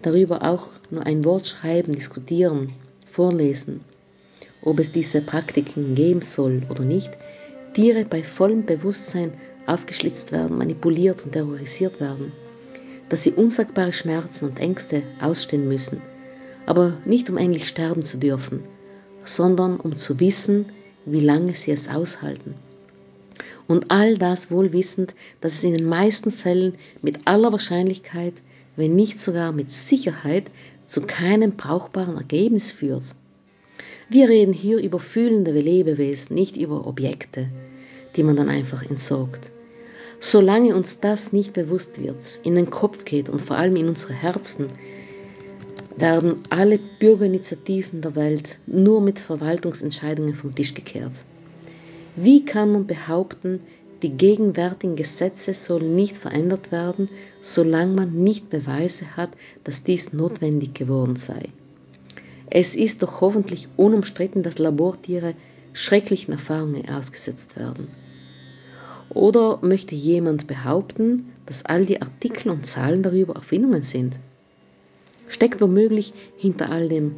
darüber 0.02 0.42
auch 0.42 0.66
nur 0.90 1.06
ein 1.06 1.24
Wort 1.24 1.46
schreiben, 1.46 1.92
diskutieren, 1.92 2.72
vorlesen, 3.06 3.80
ob 4.62 4.78
es 4.80 4.92
diese 4.92 5.22
Praktiken 5.22 5.94
geben 5.94 6.22
soll 6.22 6.62
oder 6.68 6.84
nicht, 6.84 7.10
Tiere 7.72 8.04
bei 8.04 8.22
vollem 8.22 8.66
Bewusstsein 8.66 9.32
aufgeschlitzt 9.66 10.32
werden, 10.32 10.58
manipuliert 10.58 11.24
und 11.24 11.32
terrorisiert 11.32 12.00
werden, 12.00 12.32
dass 13.08 13.22
sie 13.22 13.32
unsagbare 13.32 13.92
Schmerzen 13.92 14.50
und 14.50 14.60
Ängste 14.60 15.02
ausstehen 15.20 15.68
müssen, 15.68 16.02
aber 16.66 16.98
nicht 17.04 17.30
um 17.30 17.38
endlich 17.38 17.68
sterben 17.68 18.02
zu 18.02 18.18
dürfen, 18.18 18.64
sondern 19.24 19.80
um 19.80 19.96
zu 19.96 20.20
wissen, 20.20 20.66
wie 21.04 21.20
lange 21.20 21.54
sie 21.54 21.72
es 21.72 21.88
aushalten. 21.88 22.54
Und 23.68 23.90
all 23.90 24.18
das 24.18 24.50
wohl 24.50 24.72
wissend, 24.72 25.14
dass 25.40 25.54
es 25.54 25.64
in 25.64 25.74
den 25.74 25.88
meisten 25.88 26.30
Fällen 26.30 26.74
mit 27.00 27.26
aller 27.26 27.52
Wahrscheinlichkeit, 27.52 28.34
wenn 28.76 28.96
nicht 28.96 29.20
sogar 29.20 29.52
mit 29.52 29.70
Sicherheit, 29.70 30.50
zu 30.86 31.02
keinem 31.02 31.52
brauchbaren 31.52 32.16
Ergebnis 32.16 32.70
führt. 32.70 33.14
Wir 34.08 34.28
reden 34.28 34.52
hier 34.52 34.78
über 34.78 34.98
fühlende 34.98 35.52
Lebewesen, 35.52 36.34
nicht 36.34 36.56
über 36.56 36.86
Objekte, 36.86 37.48
die 38.16 38.22
man 38.22 38.36
dann 38.36 38.48
einfach 38.48 38.82
entsorgt. 38.82 39.50
Solange 40.20 40.76
uns 40.76 41.00
das 41.00 41.32
nicht 41.32 41.52
bewusst 41.52 42.00
wird, 42.00 42.40
in 42.44 42.54
den 42.54 42.70
Kopf 42.70 43.04
geht 43.04 43.28
und 43.28 43.40
vor 43.40 43.56
allem 43.56 43.76
in 43.76 43.88
unsere 43.88 44.12
Herzen, 44.12 44.66
werden 45.96 46.40
alle 46.50 46.78
Bürgerinitiativen 46.78 48.00
der 48.00 48.16
Welt 48.16 48.58
nur 48.66 49.00
mit 49.00 49.18
Verwaltungsentscheidungen 49.18 50.34
vom 50.34 50.54
Tisch 50.54 50.74
gekehrt. 50.74 51.24
Wie 52.16 52.44
kann 52.44 52.72
man 52.72 52.86
behaupten, 52.86 53.60
die 54.02 54.10
gegenwärtigen 54.10 54.96
Gesetze 54.96 55.54
sollen 55.54 55.94
nicht 55.94 56.16
verändert 56.16 56.72
werden, 56.72 57.08
solange 57.40 57.94
man 57.94 58.24
nicht 58.24 58.50
Beweise 58.50 59.16
hat, 59.16 59.30
dass 59.64 59.84
dies 59.84 60.12
notwendig 60.12 60.74
geworden 60.74 61.16
sei? 61.16 61.50
Es 62.50 62.76
ist 62.76 63.02
doch 63.02 63.20
hoffentlich 63.20 63.68
unumstritten, 63.76 64.42
dass 64.42 64.58
Labortiere 64.58 65.34
schrecklichen 65.72 66.32
Erfahrungen 66.32 66.88
ausgesetzt 66.88 67.56
werden. 67.56 67.88
Oder 69.08 69.58
möchte 69.62 69.94
jemand 69.94 70.46
behaupten, 70.46 71.32
dass 71.46 71.64
all 71.64 71.86
die 71.86 72.02
Artikel 72.02 72.50
und 72.50 72.66
Zahlen 72.66 73.02
darüber 73.02 73.34
Erfindungen 73.34 73.82
sind? 73.82 74.18
Steckt 75.32 75.62
womöglich 75.62 76.12
hinter 76.36 76.70
all 76.70 76.90
dem 76.90 77.16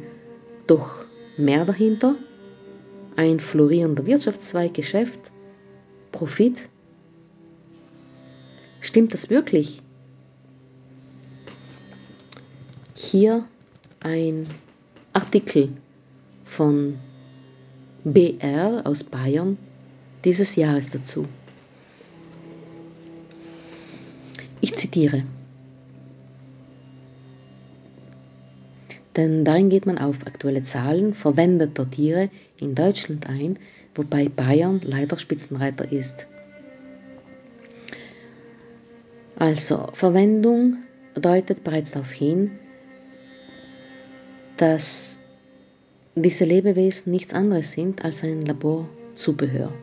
doch 0.67 0.95
mehr 1.35 1.65
dahinter? 1.65 2.15
Ein 3.17 3.41
florierender 3.41 4.05
Wirtschaftszweig, 4.05 4.73
Geschäft, 4.73 5.19
Profit? 6.13 6.69
Stimmt 8.79 9.13
das 9.13 9.29
wirklich? 9.29 9.81
Hier 12.93 13.45
ein 13.99 14.45
Artikel 15.11 15.73
von 16.45 16.97
BR 18.05 18.81
aus 18.85 19.03
Bayern 19.03 19.57
dieses 20.23 20.55
Jahres 20.55 20.89
dazu. 20.89 21.27
Ich 24.61 24.73
zitiere. 24.75 25.25
Denn 29.15 29.45
darin 29.45 29.69
geht 29.69 29.85
man 29.85 29.97
auf 29.97 30.25
aktuelle 30.25 30.63
Zahlen 30.63 31.13
verwendeter 31.13 31.89
Tiere 31.89 32.29
in 32.59 32.75
Deutschland 32.75 33.27
ein, 33.29 33.57
wobei 33.93 34.27
Bayern 34.27 34.81
leider 34.83 35.17
Spitzenreiter 35.17 35.91
ist. 35.91 36.27
Also 39.37 39.87
Verwendung 39.93 40.77
deutet 41.13 41.63
bereits 41.63 41.91
darauf 41.91 42.11
hin, 42.11 42.51
dass 44.57 45.19
diese 46.15 46.45
Lebewesen 46.45 47.11
nichts 47.11 47.33
anderes 47.33 47.73
sind 47.73 48.03
als 48.05 48.23
ein 48.23 48.41
Laborzubehör. 48.41 49.73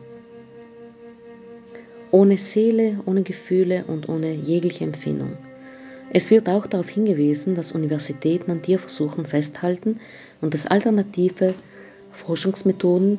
Ohne 2.09 2.37
Seele, 2.37 2.99
ohne 3.05 3.23
Gefühle 3.23 3.85
und 3.85 4.09
ohne 4.09 4.33
jegliche 4.33 4.83
Empfindung. 4.83 5.37
Es 6.15 6.29
wird 6.29 6.47
auch 6.47 6.67
darauf 6.67 6.89
hingewiesen, 6.89 7.55
dass 7.55 7.71
Universitäten 7.71 8.51
an 8.51 8.61
Tierversuchen 8.61 9.25
festhalten 9.25 9.99
und 10.41 10.53
dass 10.53 10.67
alternative 10.67 11.55
Forschungsmethoden, 12.11 13.17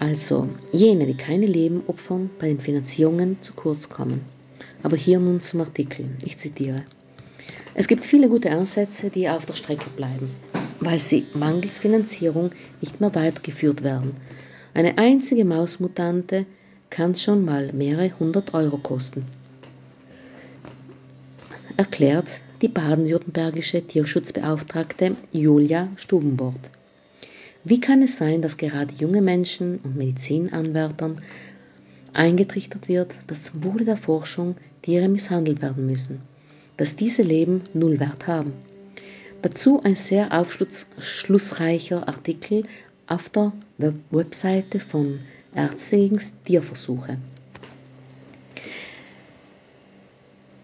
also 0.00 0.48
jene, 0.72 1.06
die 1.06 1.16
keine 1.16 1.46
Leben 1.46 1.84
opfern, 1.86 2.28
bei 2.40 2.48
den 2.48 2.58
Finanzierungen 2.58 3.40
zu 3.42 3.52
kurz 3.52 3.88
kommen. 3.88 4.22
Aber 4.82 4.96
hier 4.96 5.20
nun 5.20 5.40
zum 5.40 5.60
Artikel. 5.60 6.06
Ich 6.24 6.36
zitiere. 6.38 6.82
Es 7.74 7.86
gibt 7.86 8.04
viele 8.04 8.28
gute 8.28 8.50
Ansätze, 8.50 9.10
die 9.10 9.28
auf 9.28 9.46
der 9.46 9.54
Strecke 9.54 9.88
bleiben, 9.94 10.30
weil 10.80 10.98
sie 10.98 11.26
mangels 11.32 11.78
Finanzierung 11.78 12.50
nicht 12.80 13.00
mehr 13.00 13.14
weitergeführt 13.14 13.84
werden. 13.84 14.14
Eine 14.74 14.98
einzige 14.98 15.44
Mausmutante 15.44 16.44
kann 16.90 17.14
schon 17.14 17.44
mal 17.44 17.72
mehrere 17.72 18.18
hundert 18.18 18.52
Euro 18.52 18.78
kosten 18.78 19.26
erklärt 21.80 22.40
die 22.60 22.68
baden-württembergische 22.68 23.80
Tierschutzbeauftragte 23.80 25.16
Julia 25.32 25.88
Stubenbord. 25.96 26.60
Wie 27.64 27.80
kann 27.80 28.02
es 28.02 28.18
sein, 28.18 28.42
dass 28.42 28.58
gerade 28.58 28.92
junge 28.92 29.22
Menschen 29.22 29.78
und 29.78 29.96
Medizinanwärtern 29.96 31.22
eingetrichtert 32.12 32.86
wird, 32.86 33.14
dass 33.28 33.44
zum 33.44 33.64
Wohle 33.64 33.86
der 33.86 33.96
Forschung 33.96 34.56
Tiere 34.82 35.08
misshandelt 35.08 35.62
werden 35.62 35.86
müssen, 35.86 36.20
dass 36.76 36.96
diese 36.96 37.22
Leben 37.22 37.62
null 37.72 37.98
Wert 37.98 38.26
haben. 38.26 38.52
Dazu 39.40 39.82
ein 39.82 39.94
sehr 39.94 40.38
aufschlussreicher 40.38 42.06
Artikel 42.06 42.64
auf 43.06 43.30
der 43.30 43.54
Webseite 44.10 44.80
von 44.80 45.20
Ärzte 45.54 45.96
gegen 45.96 46.20
Tierversuche. 46.44 47.16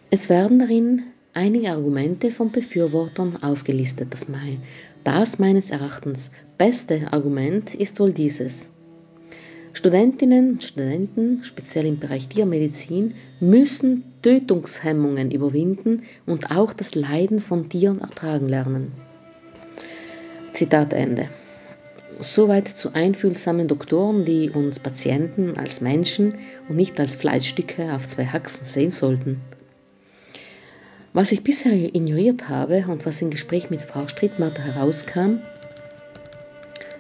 Es 0.08 0.30
werden 0.30 0.60
darin 0.60 1.02
einige 1.34 1.70
Argumente 1.70 2.30
von 2.30 2.52
Befürwortern 2.52 3.42
aufgelistet. 3.42 4.08
Das, 4.10 4.28
mein, 4.28 4.62
das 5.02 5.40
meines 5.40 5.70
Erachtens 5.70 6.30
beste 6.58 7.12
Argument 7.12 7.74
ist 7.74 7.98
wohl 7.98 8.12
dieses. 8.12 8.70
Studentinnen 9.72 10.52
und 10.52 10.64
Studenten, 10.64 11.42
speziell 11.42 11.86
im 11.86 11.98
Bereich 11.98 12.28
Tiermedizin, 12.28 13.14
müssen 13.40 14.04
Tötungshemmungen 14.22 15.32
überwinden 15.32 16.04
und 16.24 16.50
auch 16.50 16.72
das 16.72 16.94
Leiden 16.94 17.40
von 17.40 17.68
Tieren 17.68 18.00
ertragen 18.00 18.48
lernen. 18.48 18.92
Zitat 20.52 20.94
Ende. 20.94 21.28
Soweit 22.20 22.68
zu 22.68 22.94
einfühlsamen 22.94 23.68
Doktoren, 23.68 24.24
die 24.24 24.48
uns 24.48 24.78
Patienten 24.78 25.58
als 25.58 25.82
Menschen 25.82 26.38
und 26.68 26.76
nicht 26.76 26.98
als 26.98 27.16
Fleischstücke 27.16 27.92
auf 27.92 28.06
zwei 28.06 28.24
Haxen 28.24 28.64
sehen 28.64 28.90
sollten. 28.90 29.42
Was 31.16 31.32
ich 31.32 31.42
bisher 31.42 31.72
ignoriert 31.72 32.50
habe 32.50 32.84
und 32.88 33.06
was 33.06 33.22
im 33.22 33.30
Gespräch 33.30 33.70
mit 33.70 33.80
Frau 33.80 34.06
Strittmatter 34.06 34.62
herauskam, 34.62 35.38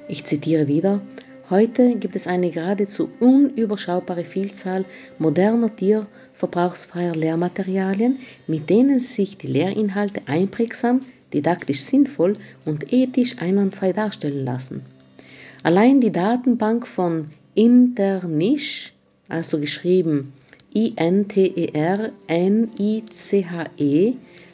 ich 0.08 0.24
zitiere 0.24 0.68
wieder, 0.68 1.02
heute 1.50 1.96
gibt 1.96 2.16
es 2.16 2.26
eine 2.26 2.50
geradezu 2.50 3.10
unüberschaubare 3.20 4.24
Vielzahl 4.24 4.86
moderner 5.18 5.76
tierverbrauchsfreier 5.76 7.14
Lehrmaterialien, 7.14 8.20
mit 8.46 8.70
denen 8.70 9.00
sich 9.00 9.36
die 9.36 9.48
Lehrinhalte 9.48 10.22
einprägsam, 10.24 11.02
didaktisch 11.34 11.82
sinnvoll 11.82 12.38
und 12.64 12.94
ethisch 12.94 13.36
einwandfrei 13.36 13.92
darstellen 13.92 14.46
lassen. 14.46 14.80
Allein 15.62 16.00
die 16.00 16.10
Datenbank 16.10 16.86
von 16.86 17.32
Interniche, 17.54 18.92
also 19.28 19.60
geschrieben 19.60 20.32
INTER-NICHE 20.74 22.14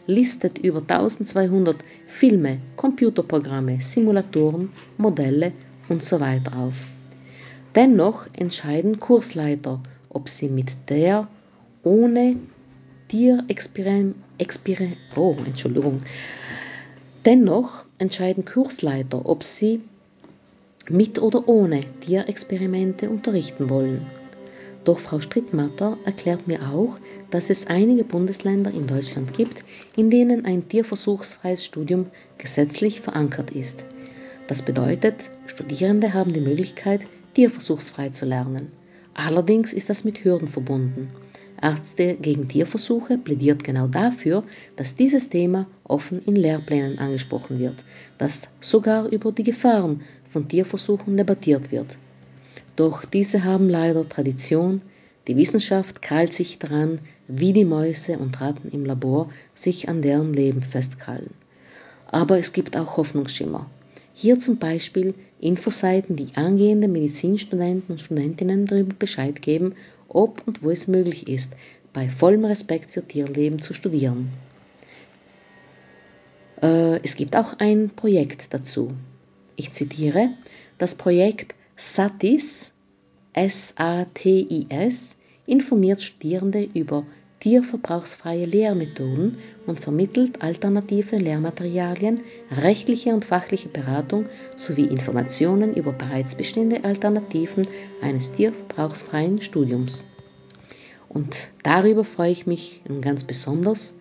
listet 0.06 0.58
über 0.58 0.80
1200 0.80 1.76
Filme, 2.06 2.58
Computerprogramme, 2.76 3.80
Simulatoren, 3.80 4.70
Modelle 4.98 5.52
usw. 5.88 6.00
So 6.00 6.18
auf. 6.56 6.74
Dennoch 7.74 8.26
entscheiden 8.34 9.00
Kursleiter, 9.00 9.80
ob 10.10 10.28
sie 10.28 10.48
mit 10.48 10.72
der 10.88 11.28
ohne 11.82 12.36
Tierexperiment 13.08 14.16
oh, 15.16 15.36
Entschuldigung. 15.46 16.02
Dennoch 17.24 17.84
entscheiden 17.98 18.44
Kursleiter, 18.44 19.24
ob 19.24 19.42
sie 19.42 19.80
mit 20.88 21.20
oder 21.20 21.48
ohne 21.48 21.82
Tierexperimente 22.00 23.08
unterrichten 23.08 23.70
wollen. 23.70 24.06
Doch 24.84 24.98
Frau 24.98 25.20
Strittmatter 25.20 25.96
erklärt 26.04 26.48
mir 26.48 26.68
auch, 26.70 26.98
dass 27.30 27.50
es 27.50 27.68
einige 27.68 28.02
Bundesländer 28.02 28.72
in 28.72 28.88
Deutschland 28.88 29.32
gibt, 29.32 29.64
in 29.96 30.10
denen 30.10 30.44
ein 30.44 30.68
tierversuchsfreies 30.68 31.64
Studium 31.64 32.06
gesetzlich 32.38 33.00
verankert 33.00 33.52
ist. 33.52 33.84
Das 34.48 34.62
bedeutet, 34.62 35.30
Studierende 35.46 36.14
haben 36.14 36.32
die 36.32 36.40
Möglichkeit, 36.40 37.02
tierversuchsfrei 37.34 38.08
zu 38.08 38.26
lernen. 38.26 38.72
Allerdings 39.14 39.72
ist 39.72 39.88
das 39.88 40.04
mit 40.04 40.24
Hürden 40.24 40.48
verbunden. 40.48 41.08
Ärzte 41.60 42.16
gegen 42.20 42.48
Tierversuche 42.48 43.18
plädiert 43.18 43.62
genau 43.62 43.86
dafür, 43.86 44.42
dass 44.74 44.96
dieses 44.96 45.28
Thema 45.28 45.68
offen 45.84 46.20
in 46.26 46.34
Lehrplänen 46.34 46.98
angesprochen 46.98 47.60
wird, 47.60 47.84
dass 48.18 48.48
sogar 48.60 49.06
über 49.08 49.30
die 49.30 49.44
Gefahren 49.44 50.02
von 50.28 50.48
Tierversuchen 50.48 51.16
debattiert 51.16 51.70
wird. 51.70 51.98
Doch 52.76 53.04
diese 53.04 53.44
haben 53.44 53.68
leider 53.68 54.08
Tradition, 54.08 54.80
die 55.28 55.36
Wissenschaft 55.36 56.02
krallt 56.02 56.32
sich 56.32 56.58
daran, 56.58 56.98
wie 57.28 57.52
die 57.52 57.64
Mäuse 57.64 58.18
und 58.18 58.40
Ratten 58.40 58.70
im 58.70 58.84
Labor 58.84 59.30
sich 59.54 59.88
an 59.88 60.02
deren 60.02 60.32
Leben 60.32 60.62
festkrallen. 60.62 61.30
Aber 62.06 62.38
es 62.38 62.52
gibt 62.52 62.76
auch 62.76 62.96
Hoffnungsschimmer. 62.96 63.70
Hier 64.14 64.38
zum 64.38 64.58
Beispiel 64.58 65.14
Infoseiten, 65.40 66.16
die 66.16 66.34
angehende 66.34 66.88
Medizinstudenten 66.88 67.92
und 67.92 68.00
Studentinnen 68.00 68.66
darüber 68.66 68.94
Bescheid 68.94 69.40
geben, 69.42 69.74
ob 70.08 70.46
und 70.46 70.62
wo 70.62 70.70
es 70.70 70.88
möglich 70.88 71.28
ist, 71.28 71.54
bei 71.92 72.08
vollem 72.08 72.44
Respekt 72.44 72.90
für 72.90 73.06
Tierleben 73.06 73.60
zu 73.60 73.74
studieren. 73.74 74.30
Äh, 76.62 77.00
es 77.02 77.16
gibt 77.16 77.36
auch 77.36 77.58
ein 77.58 77.90
Projekt 77.90 78.52
dazu. 78.54 78.92
Ich 79.56 79.72
zitiere, 79.72 80.30
das 80.78 80.94
Projekt 80.94 81.54
SATIS, 81.76 82.61
SATIS, 83.34 85.16
informiert 85.46 86.02
Studierende 86.02 86.68
über 86.74 87.06
tierverbrauchsfreie 87.40 88.44
Lehrmethoden 88.44 89.38
und 89.66 89.80
vermittelt 89.80 90.42
alternative 90.42 91.16
Lehrmaterialien, 91.16 92.20
rechtliche 92.50 93.12
und 93.12 93.24
fachliche 93.24 93.68
Beratung 93.68 94.26
sowie 94.56 94.84
Informationen 94.84 95.74
über 95.74 95.92
bereits 95.92 96.36
bestehende 96.36 96.84
Alternativen 96.84 97.66
eines 98.00 98.32
tierverbrauchsfreien 98.32 99.40
Studiums. 99.40 100.06
Und 101.08 101.50
darüber 101.62 102.04
freue 102.04 102.30
ich 102.30 102.46
mich 102.46 102.80
ganz 103.00 103.24
besonders. 103.24 103.94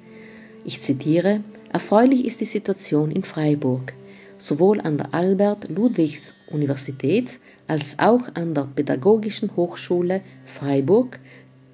Ich 0.63 0.81
zitiere, 0.81 1.43
erfreulich 1.73 2.25
ist 2.25 2.41
die 2.41 2.45
Situation 2.45 3.11
in 3.11 3.23
Freiburg 3.23 3.93
sowohl 4.41 4.81
an 4.81 4.97
der 4.97 5.13
Albert-Ludwigs-Universität 5.13 7.39
als 7.71 7.99
auch 7.99 8.23
an 8.33 8.53
der 8.53 8.67
Pädagogischen 8.75 9.55
Hochschule 9.55 10.19
Freiburg 10.43 11.19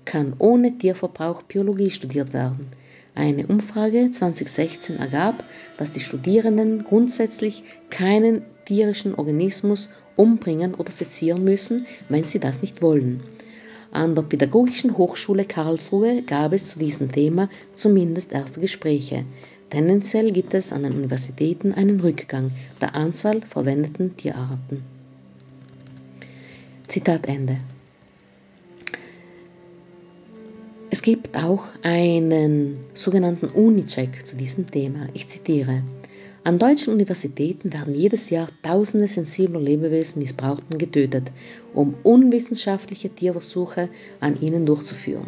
kann 0.05 0.35
ohne 0.37 0.77
Tierverbrauch 0.77 1.41
Biologie 1.41 1.89
studiert 1.89 2.33
werden. 2.33 2.67
Eine 3.15 3.47
Umfrage 3.47 4.11
2016 4.11 4.97
ergab, 4.97 5.43
dass 5.79 5.93
die 5.93 5.99
Studierenden 5.99 6.83
grundsätzlich 6.83 7.63
keinen 7.89 8.43
tierischen 8.65 9.15
Organismus 9.15 9.89
umbringen 10.15 10.75
oder 10.75 10.91
sezieren 10.91 11.43
müssen, 11.43 11.87
wenn 12.09 12.25
sie 12.25 12.37
das 12.39 12.61
nicht 12.61 12.83
wollen. 12.83 13.23
An 13.89 14.13
der 14.13 14.21
Pädagogischen 14.21 14.99
Hochschule 14.99 15.45
Karlsruhe 15.45 16.21
gab 16.21 16.53
es 16.53 16.69
zu 16.69 16.77
diesem 16.77 17.11
Thema 17.11 17.49
zumindest 17.73 18.33
erste 18.33 18.59
Gespräche. 18.59 19.25
Tendenziell 19.71 20.31
gibt 20.31 20.53
es 20.53 20.71
an 20.71 20.83
den 20.83 20.93
Universitäten 20.93 21.73
einen 21.73 22.01
Rückgang 22.01 22.51
der 22.81 22.93
Anzahl 22.93 23.41
verwendeten 23.41 24.15
Tierarten. 24.15 24.96
Zitat 26.87 27.27
Ende. 27.27 27.57
Es 30.89 31.01
gibt 31.01 31.35
auch 31.35 31.65
einen 31.83 32.77
sogenannten 32.93 33.47
Uni-Check 33.47 34.25
zu 34.25 34.37
diesem 34.37 34.71
Thema. 34.71 35.07
Ich 35.13 35.27
zitiere. 35.27 35.83
An 36.45 36.59
deutschen 36.59 36.93
Universitäten 36.93 37.73
werden 37.73 37.93
jedes 37.93 38.29
Jahr 38.29 38.47
tausende 38.63 39.09
sensibler 39.09 39.59
Lebewesen 39.59 40.21
missbraucht 40.21 40.63
und 40.69 40.79
getötet, 40.79 41.29
um 41.73 41.93
unwissenschaftliche 42.03 43.09
Tierversuche 43.09 43.89
an 44.21 44.39
ihnen 44.39 44.65
durchzuführen. 44.65 45.27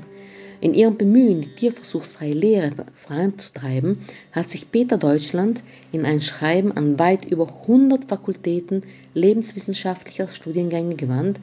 In 0.62 0.74
ihrem 0.74 0.97
Bemühen, 0.97 1.41
die 1.41 1.55
tierversuchsfreie 1.55 2.34
Lehre 2.34 2.74
voranzutreiben, 2.95 3.99
hat 4.34 4.49
sich 4.49 4.72
Peter 4.72 4.97
Deutschland 4.97 5.64
in 5.93 6.05
ein 6.05 6.22
Schreiben 6.22 6.74
an 6.74 6.99
weit 6.99 7.24
über 7.26 7.47
100 7.62 8.05
Fakultäten 8.05 8.84
lebenswissenschaftlicher 9.14 10.28
Studiengänge 10.28 10.95
gewandt 10.95 11.39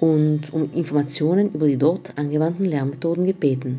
und 0.00 0.52
um 0.52 0.70
Informationen 0.74 1.52
über 1.54 1.66
die 1.66 1.78
dort 1.78 2.16
angewandten 2.18 2.66
Lehrmethoden 2.66 3.24
gebeten. 3.24 3.78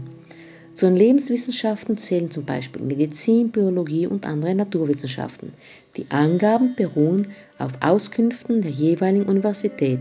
Zu 0.73 0.85
den 0.85 0.95
Lebenswissenschaften 0.95 1.97
zählen 1.97 2.31
zum 2.31 2.45
Beispiel 2.45 2.81
Medizin, 2.81 3.51
Biologie 3.51 4.07
und 4.07 4.25
andere 4.25 4.55
Naturwissenschaften. 4.55 5.53
Die 5.97 6.05
Angaben 6.09 6.75
beruhen 6.75 7.27
auf 7.57 7.73
Auskünften 7.81 8.61
der 8.61 8.71
jeweiligen 8.71 9.25
Universität, 9.25 9.99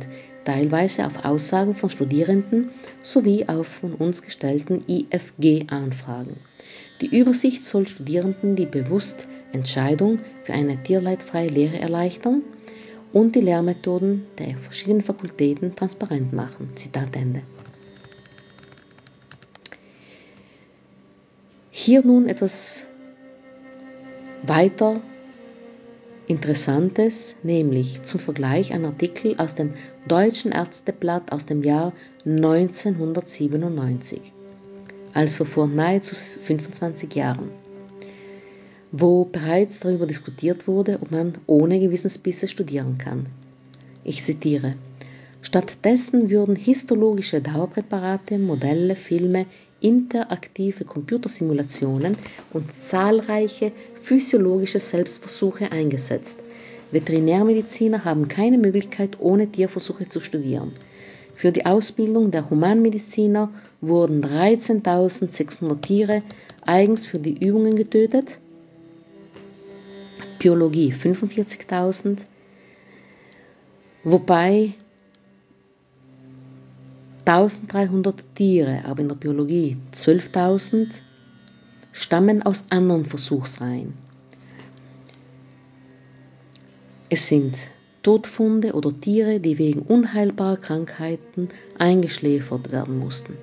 teilweise 0.48 1.04
auf 1.06 1.26
Aussagen 1.26 1.74
von 1.74 1.90
Studierenden 1.90 2.70
sowie 3.02 3.44
auf 3.48 3.66
von 3.66 3.92
uns 3.92 4.22
gestellten 4.22 4.82
IFG-Anfragen. 4.88 6.38
Die 7.02 7.18
Übersicht 7.18 7.66
soll 7.66 7.86
Studierenden 7.86 8.56
die 8.56 8.64
bewusste 8.64 9.26
Entscheidung 9.52 10.20
für 10.44 10.54
eine 10.54 10.82
tierleidfreie 10.82 11.50
Lehre 11.50 11.78
erleichtern 11.78 12.40
und 13.12 13.36
die 13.36 13.42
Lehrmethoden 13.42 14.24
der 14.38 14.56
verschiedenen 14.56 15.02
Fakultäten 15.02 15.76
transparent 15.76 16.32
machen. 16.32 16.74
Zitat 16.76 17.14
Ende. 17.14 17.42
Hier 21.70 22.02
nun 22.02 22.26
etwas 22.26 22.86
weiter 24.44 25.02
Interessantes, 26.28 27.36
nämlich 27.42 28.02
zum 28.02 28.20
Vergleich 28.20 28.74
ein 28.74 28.84
Artikel 28.84 29.34
aus 29.38 29.54
dem 29.54 29.72
Deutschen 30.06 30.52
Ärzteblatt 30.52 31.32
aus 31.32 31.46
dem 31.46 31.62
Jahr 31.62 31.94
1997, 32.26 34.20
also 35.14 35.46
vor 35.46 35.66
nahezu 35.66 36.14
25 36.14 37.14
Jahren, 37.14 37.48
wo 38.92 39.24
bereits 39.24 39.80
darüber 39.80 40.06
diskutiert 40.06 40.68
wurde, 40.68 40.98
ob 41.00 41.10
man 41.10 41.38
ohne 41.46 41.80
Gewissensbisse 41.80 42.46
studieren 42.46 42.98
kann. 42.98 43.24
Ich 44.04 44.22
zitiere. 44.22 44.74
Stattdessen 45.40 46.30
würden 46.30 46.56
histologische 46.56 47.40
Dauerpräparate, 47.40 48.38
Modelle, 48.38 48.96
Filme, 48.96 49.46
interaktive 49.80 50.84
Computersimulationen 50.84 52.16
und 52.52 52.64
zahlreiche 52.80 53.72
physiologische 54.02 54.80
Selbstversuche 54.80 55.70
eingesetzt. 55.70 56.40
Veterinärmediziner 56.90 58.04
haben 58.04 58.28
keine 58.28 58.58
Möglichkeit, 58.58 59.18
ohne 59.20 59.46
Tierversuche 59.46 60.08
zu 60.08 60.20
studieren. 60.20 60.72
Für 61.36 61.52
die 61.52 61.66
Ausbildung 61.66 62.30
der 62.30 62.50
Humanmediziner 62.50 63.50
wurden 63.80 64.24
13.600 64.24 65.80
Tiere 65.80 66.22
eigens 66.62 67.06
für 67.06 67.18
die 67.20 67.38
Übungen 67.38 67.76
getötet, 67.76 68.38
Biologie 70.40 70.92
45.000, 70.92 72.24
wobei 74.02 74.74
1300 77.28 78.24
Tiere, 78.36 78.84
aber 78.86 79.00
in 79.00 79.08
der 79.08 79.16
Biologie 79.16 79.76
12.000, 79.92 81.02
stammen 81.92 82.42
aus 82.42 82.64
anderen 82.70 83.04
Versuchsreihen. 83.04 83.92
Es 87.10 87.26
sind 87.26 87.70
Todfunde 88.02 88.72
oder 88.72 88.98
Tiere, 88.98 89.40
die 89.40 89.58
wegen 89.58 89.82
unheilbarer 89.82 90.56
Krankheiten 90.56 91.50
eingeschläfert 91.76 92.72
werden 92.72 92.98
mussten. 92.98 93.34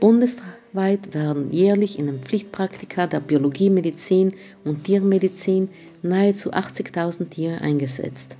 Bundesweit 0.00 1.14
werden 1.14 1.50
jährlich 1.50 1.98
in 1.98 2.06
den 2.06 2.20
Pflichtpraktika 2.20 3.06
der 3.06 3.20
Biologie, 3.20 3.70
Medizin 3.70 4.34
und 4.64 4.84
Tiermedizin 4.84 5.70
nahezu 6.02 6.52
80.000 6.52 7.30
Tiere 7.30 7.62
eingesetzt. 7.62 8.36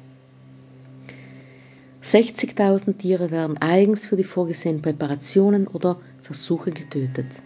60.000 2.05 2.99
Tiere 2.99 3.31
werden 3.31 3.57
eigens 3.57 4.05
für 4.05 4.17
die 4.17 4.25
vorgesehenen 4.25 4.83
Präparationen 4.83 5.67
oder 5.67 5.99
Versuche 6.23 6.71
getötet. 6.71 7.41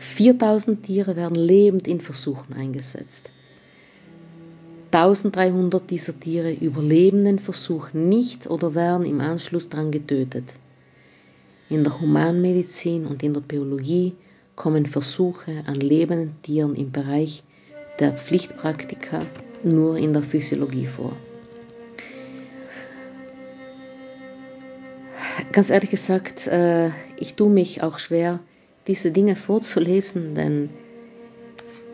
4.000 0.00 0.82
Tiere 0.82 1.16
werden 1.16 1.34
lebend 1.34 1.88
in 1.88 2.00
Versuchen 2.00 2.52
eingesetzt. 2.54 3.28
1300 4.92 5.90
dieser 5.90 6.18
Tiere 6.18 6.52
überleben 6.52 7.24
den 7.24 7.40
Versuch 7.40 7.92
nicht 7.92 8.48
oder 8.48 8.76
werden 8.76 9.04
im 9.04 9.20
Anschluss 9.20 9.68
daran 9.68 9.90
getötet. 9.90 10.44
In 11.68 11.82
der 11.82 12.00
Humanmedizin 12.00 13.04
und 13.04 13.24
in 13.24 13.34
der 13.34 13.40
Biologie 13.40 14.14
kommen 14.54 14.86
Versuche 14.86 15.64
an 15.66 15.74
lebenden 15.74 16.40
Tieren 16.42 16.76
im 16.76 16.92
Bereich 16.92 17.42
der 17.98 18.12
Pflichtpraktika 18.12 19.22
nur 19.64 19.98
in 19.98 20.12
der 20.12 20.22
Physiologie 20.22 20.86
vor. 20.86 21.16
Ganz 25.52 25.70
ehrlich 25.70 25.90
gesagt, 25.90 26.46
äh, 26.46 26.90
ich 27.16 27.34
tue 27.34 27.50
mich 27.50 27.82
auch 27.82 27.98
schwer, 27.98 28.40
diese 28.86 29.10
Dinge 29.10 29.36
vorzulesen, 29.36 30.34
denn 30.34 30.70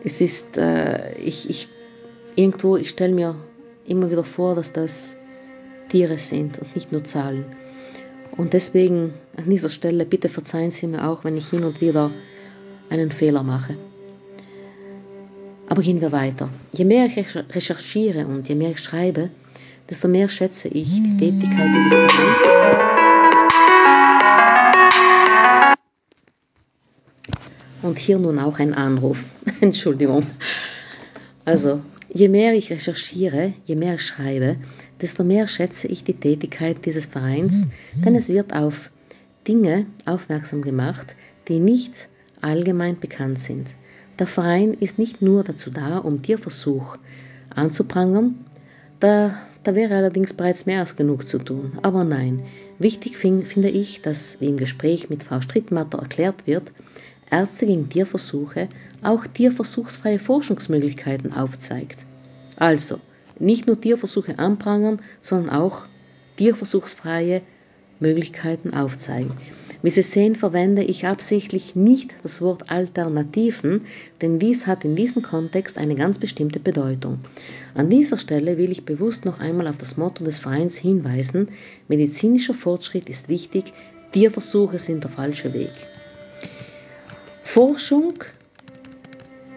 es 0.03 0.21
ist, 0.21 0.57
äh, 0.57 1.17
ich, 1.17 1.49
ich, 1.49 1.67
irgendwo, 2.35 2.77
ich 2.77 2.89
stelle 2.89 3.13
mir 3.13 3.35
immer 3.85 4.09
wieder 4.11 4.23
vor, 4.23 4.55
dass 4.55 4.71
das 4.71 5.17
Tiere 5.89 6.17
sind 6.17 6.59
und 6.59 6.75
nicht 6.75 6.91
nur 6.91 7.03
Zahlen. 7.03 7.45
Und 8.37 8.53
deswegen 8.53 9.13
an 9.37 9.49
dieser 9.49 9.69
Stelle, 9.69 10.05
bitte 10.05 10.29
verzeihen 10.29 10.71
Sie 10.71 10.87
mir 10.87 11.07
auch, 11.07 11.23
wenn 11.23 11.37
ich 11.37 11.49
hin 11.49 11.63
und 11.63 11.81
wieder 11.81 12.11
einen 12.89 13.11
Fehler 13.11 13.43
mache. 13.43 13.77
Aber 15.67 15.81
gehen 15.81 16.01
wir 16.01 16.11
weiter. 16.11 16.49
Je 16.71 16.85
mehr 16.85 17.05
ich 17.05 17.35
recherchiere 17.35 18.27
und 18.27 18.47
je 18.47 18.55
mehr 18.55 18.71
ich 18.71 18.79
schreibe, 18.79 19.29
desto 19.89 20.07
mehr 20.07 20.29
schätze 20.29 20.67
ich 20.67 20.87
die 20.87 21.17
Tätigkeit 21.17 21.69
dieses 21.75 21.93
Vereins 21.93 23.04
Und 27.85 27.99
hier 27.99 28.17
nun 28.17 28.39
auch 28.39 28.57
ein 28.57 28.73
Anruf. 28.73 29.23
Entschuldigung. 29.61 30.25
Also, 31.45 31.81
je 32.11 32.29
mehr 32.29 32.55
ich 32.55 32.71
recherchiere, 32.71 33.53
je 33.65 33.75
mehr 33.75 33.93
ich 33.93 34.01
schreibe, 34.01 34.55
desto 34.99 35.23
mehr 35.23 35.47
schätze 35.47 35.87
ich 35.87 36.03
die 36.03 36.15
Tätigkeit 36.15 36.83
dieses 36.83 37.05
Vereins, 37.05 37.67
denn 37.93 38.15
es 38.15 38.27
wird 38.27 38.53
auf 38.53 38.89
Dinge 39.47 39.85
aufmerksam 40.05 40.63
gemacht, 40.63 41.15
die 41.47 41.59
nicht 41.59 41.93
allgemein 42.41 42.99
bekannt 42.99 43.37
sind. 43.37 43.67
Der 44.17 44.25
Verein 44.25 44.73
ist 44.73 44.97
nicht 44.97 45.21
nur 45.21 45.43
dazu 45.43 45.69
da, 45.69 45.99
um 45.99 46.23
Tierversuch 46.23 46.97
anzuprangern, 47.53 48.45
da, 48.99 49.37
da 49.63 49.75
wäre 49.75 49.93
allerdings 49.93 50.33
bereits 50.33 50.65
mehr 50.65 50.79
als 50.79 50.95
genug 50.95 51.27
zu 51.27 51.37
tun. 51.37 51.73
Aber 51.83 52.03
nein, 52.03 52.45
wichtig 52.79 53.15
find, 53.17 53.47
finde 53.47 53.69
ich, 53.69 54.01
dass, 54.01 54.41
wie 54.41 54.47
im 54.47 54.57
Gespräch 54.57 55.11
mit 55.11 55.21
Frau 55.21 55.39
Strittmatter 55.39 55.99
erklärt 55.99 56.47
wird, 56.47 56.71
Ärzte 57.31 57.65
gegen 57.65 57.89
Tierversuche 57.89 58.69
auch 59.01 59.25
tierversuchsfreie 59.27 60.19
Forschungsmöglichkeiten 60.19 61.33
aufzeigt. 61.33 61.99
Also 62.55 62.99
nicht 63.39 63.67
nur 63.67 63.79
Tierversuche 63.79 64.39
anprangern, 64.39 64.99
sondern 65.21 65.49
auch 65.55 65.83
tierversuchsfreie 66.37 67.41
Möglichkeiten 67.99 68.73
aufzeigen. 68.73 69.31
Wie 69.81 69.91
Sie 69.91 70.01
sehen, 70.01 70.35
verwende 70.35 70.83
ich 70.83 71.05
absichtlich 71.05 71.75
nicht 71.75 72.11
das 72.23 72.41
Wort 72.41 72.71
Alternativen, 72.71 73.81
denn 74.21 74.39
dies 74.39 74.65
hat 74.65 74.83
in 74.83 74.95
diesem 74.95 75.21
Kontext 75.21 75.77
eine 75.77 75.95
ganz 75.95 76.17
bestimmte 76.17 76.59
Bedeutung. 76.59 77.19
An 77.75 77.89
dieser 77.89 78.17
Stelle 78.17 78.57
will 78.57 78.71
ich 78.71 78.85
bewusst 78.85 79.25
noch 79.25 79.39
einmal 79.39 79.67
auf 79.67 79.77
das 79.77 79.95
Motto 79.95 80.23
des 80.23 80.39
Vereins 80.39 80.75
hinweisen, 80.75 81.49
medizinischer 81.87 82.55
Fortschritt 82.55 83.09
ist 83.09 83.29
wichtig, 83.29 83.73
Tierversuche 84.11 84.79
sind 84.79 85.03
der 85.03 85.11
falsche 85.11 85.53
Weg. 85.53 85.73
Forschung 87.45 88.15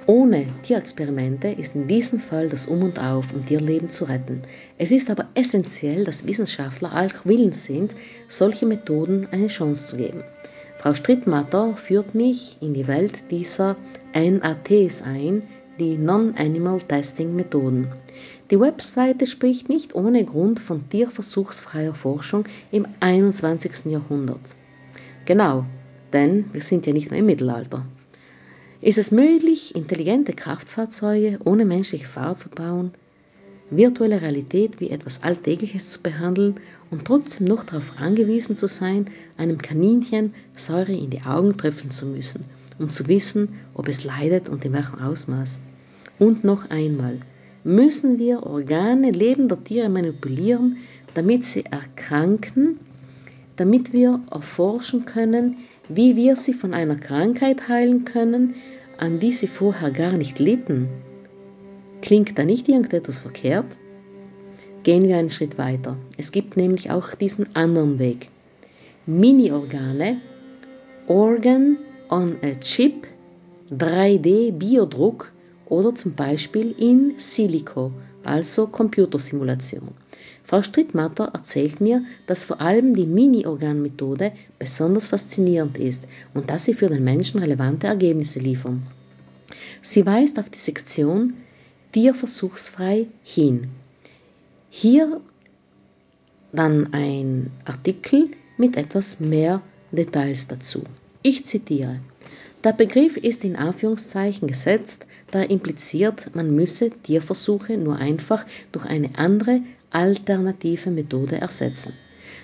ohne 0.06 0.46
Tierexperimente 0.62 1.48
ist 1.48 1.74
in 1.74 1.88
diesem 1.88 2.20
Fall 2.20 2.48
das 2.48 2.66
Um 2.66 2.84
und 2.84 3.00
Auf, 3.00 3.32
um 3.34 3.44
Tierleben 3.44 3.88
zu 3.88 4.04
retten. 4.04 4.42
Es 4.76 4.92
ist 4.92 5.10
aber 5.10 5.26
essentiell, 5.34 6.04
dass 6.04 6.24
Wissenschaftler 6.24 6.92
auch 6.94 7.24
willens 7.24 7.64
sind, 7.64 7.96
solche 8.28 8.66
Methoden 8.66 9.26
eine 9.32 9.48
Chance 9.48 9.88
zu 9.88 9.96
geben. 9.96 10.22
Frau 10.78 10.94
Strittmatter 10.94 11.76
führt 11.76 12.14
mich 12.14 12.56
in 12.60 12.72
die 12.72 12.86
Welt 12.86 13.14
dieser 13.32 13.74
NATs 14.14 15.02
ein, 15.02 15.42
die 15.80 15.98
Non-Animal 15.98 16.80
Testing 16.82 17.34
Methoden. 17.34 17.88
Die 18.52 18.60
Webseite 18.60 19.26
spricht 19.26 19.68
nicht 19.68 19.94
ohne 19.96 20.24
Grund 20.24 20.60
von 20.60 20.88
tierversuchsfreier 20.88 21.94
Forschung 21.94 22.44
im 22.70 22.86
21. 23.00 23.86
Jahrhundert. 23.86 24.54
Genau, 25.24 25.64
denn 26.12 26.46
wir 26.52 26.60
sind 26.60 26.86
ja 26.86 26.92
nicht 26.92 27.10
mehr 27.10 27.20
im 27.20 27.26
Mittelalter. 27.26 27.84
Ist 28.80 28.98
es 28.98 29.10
möglich, 29.10 29.74
intelligente 29.74 30.32
Kraftfahrzeuge 30.32 31.38
ohne 31.44 31.64
menschliche 31.64 32.06
Fahrer 32.06 32.36
zu 32.36 32.48
bauen, 32.48 32.92
virtuelle 33.70 34.22
Realität 34.22 34.80
wie 34.80 34.90
etwas 34.90 35.22
Alltägliches 35.22 35.90
zu 35.90 36.00
behandeln 36.00 36.56
und 36.90 37.04
trotzdem 37.04 37.46
noch 37.46 37.64
darauf 37.64 37.92
angewiesen 37.98 38.56
zu 38.56 38.68
sein, 38.68 39.08
einem 39.36 39.58
Kaninchen 39.58 40.32
Säure 40.56 40.92
in 40.92 41.10
die 41.10 41.22
Augen 41.22 41.56
tröpfeln 41.56 41.90
zu 41.90 42.06
müssen, 42.06 42.44
um 42.78 42.88
zu 42.88 43.08
wissen, 43.08 43.50
ob 43.74 43.88
es 43.88 44.04
leidet 44.04 44.48
und 44.48 44.64
in 44.64 44.72
welchem 44.72 45.00
Ausmaß? 45.00 45.60
Und 46.18 46.44
noch 46.44 46.70
einmal, 46.70 47.18
müssen 47.64 48.18
wir 48.18 48.44
Organe 48.44 49.10
lebender 49.10 49.62
Tiere 49.62 49.88
manipulieren, 49.88 50.78
damit 51.14 51.44
sie 51.44 51.64
erkranken, 51.64 52.78
damit 53.56 53.92
wir 53.92 54.20
erforschen 54.30 55.04
können, 55.04 55.56
wie 55.88 56.16
wir 56.16 56.36
sie 56.36 56.54
von 56.54 56.74
einer 56.74 56.96
Krankheit 56.96 57.68
heilen 57.68 58.04
können, 58.04 58.54
an 58.98 59.20
die 59.20 59.32
sie 59.32 59.46
vorher 59.46 59.90
gar 59.90 60.12
nicht 60.12 60.38
litten. 60.38 60.88
Klingt 62.02 62.38
da 62.38 62.44
nicht 62.44 62.68
irgendetwas 62.68 63.18
verkehrt? 63.18 63.66
Gehen 64.82 65.08
wir 65.08 65.16
einen 65.16 65.30
Schritt 65.30 65.58
weiter. 65.58 65.96
Es 66.16 66.32
gibt 66.32 66.56
nämlich 66.56 66.90
auch 66.90 67.14
diesen 67.14 67.54
anderen 67.56 67.98
Weg. 67.98 68.28
Mini-Organe, 69.06 70.20
Organ 71.06 71.78
on 72.10 72.36
a 72.42 72.54
Chip, 72.60 73.06
3D-Biodruck 73.70 75.32
oder 75.66 75.94
zum 75.94 76.14
Beispiel 76.14 76.74
in 76.78 77.14
Silico, 77.18 77.92
also 78.24 78.66
Computersimulation. 78.66 79.88
Frau 80.48 80.62
Strittmatter 80.62 81.30
erzählt 81.34 81.78
mir, 81.82 82.04
dass 82.26 82.46
vor 82.46 82.62
allem 82.62 82.94
die 82.94 83.04
Mini-Organ-Methode 83.04 84.32
besonders 84.58 85.06
faszinierend 85.06 85.76
ist 85.76 86.04
und 86.32 86.48
dass 86.48 86.64
sie 86.64 86.72
für 86.72 86.88
den 86.88 87.04
Menschen 87.04 87.38
relevante 87.38 87.86
Ergebnisse 87.86 88.38
liefern. 88.38 88.82
Sie 89.82 90.06
weist 90.06 90.38
auf 90.38 90.48
die 90.48 90.58
Sektion 90.58 91.34
Tierversuchsfrei 91.92 93.08
hin. 93.22 93.68
Hier 94.70 95.20
dann 96.52 96.94
ein 96.94 97.50
Artikel 97.66 98.30
mit 98.56 98.78
etwas 98.78 99.20
mehr 99.20 99.60
Details 99.92 100.48
dazu. 100.48 100.82
Ich 101.22 101.44
zitiere. 101.44 102.00
Der 102.64 102.72
Begriff 102.72 103.18
ist 103.18 103.44
in 103.44 103.54
Anführungszeichen 103.54 104.48
gesetzt, 104.48 105.06
da 105.30 105.40
er 105.40 105.50
impliziert, 105.50 106.34
man 106.34 106.54
müsse 106.54 106.90
Tierversuche 106.90 107.76
nur 107.76 107.96
einfach 107.96 108.46
durch 108.72 108.86
eine 108.86 109.10
andere, 109.18 109.60
alternative 109.90 110.90
Methode 110.90 111.40
ersetzen. 111.40 111.94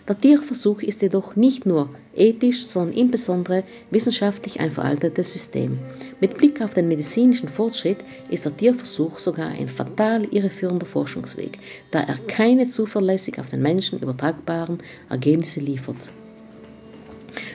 Der 0.07 0.20
Tierversuch 0.20 0.82
ist 0.82 1.01
jedoch 1.01 1.34
nicht 1.34 1.64
nur 1.64 1.88
ethisch, 2.14 2.66
sondern 2.66 2.97
insbesondere 2.97 3.64
wissenschaftlich 3.90 4.61
ein 4.61 4.70
veraltetes 4.70 5.32
System. 5.32 5.78
Mit 6.20 6.36
Blick 6.36 6.61
auf 6.61 6.74
den 6.74 6.88
medizinischen 6.88 7.49
Fortschritt 7.49 7.99
ist 8.28 8.45
der 8.45 8.55
Tierversuch 8.55 9.18
sogar 9.18 9.49
ein 9.49 9.68
fatal 9.68 10.24
irreführender 10.24 10.84
Forschungsweg, 10.84 11.59
da 11.90 12.01
er 12.01 12.18
keine 12.26 12.68
zuverlässig 12.68 13.38
auf 13.38 13.49
den 13.49 13.62
Menschen 13.62 14.01
übertragbaren 14.01 14.78
Ergebnisse 15.09 15.61
liefert. 15.61 16.11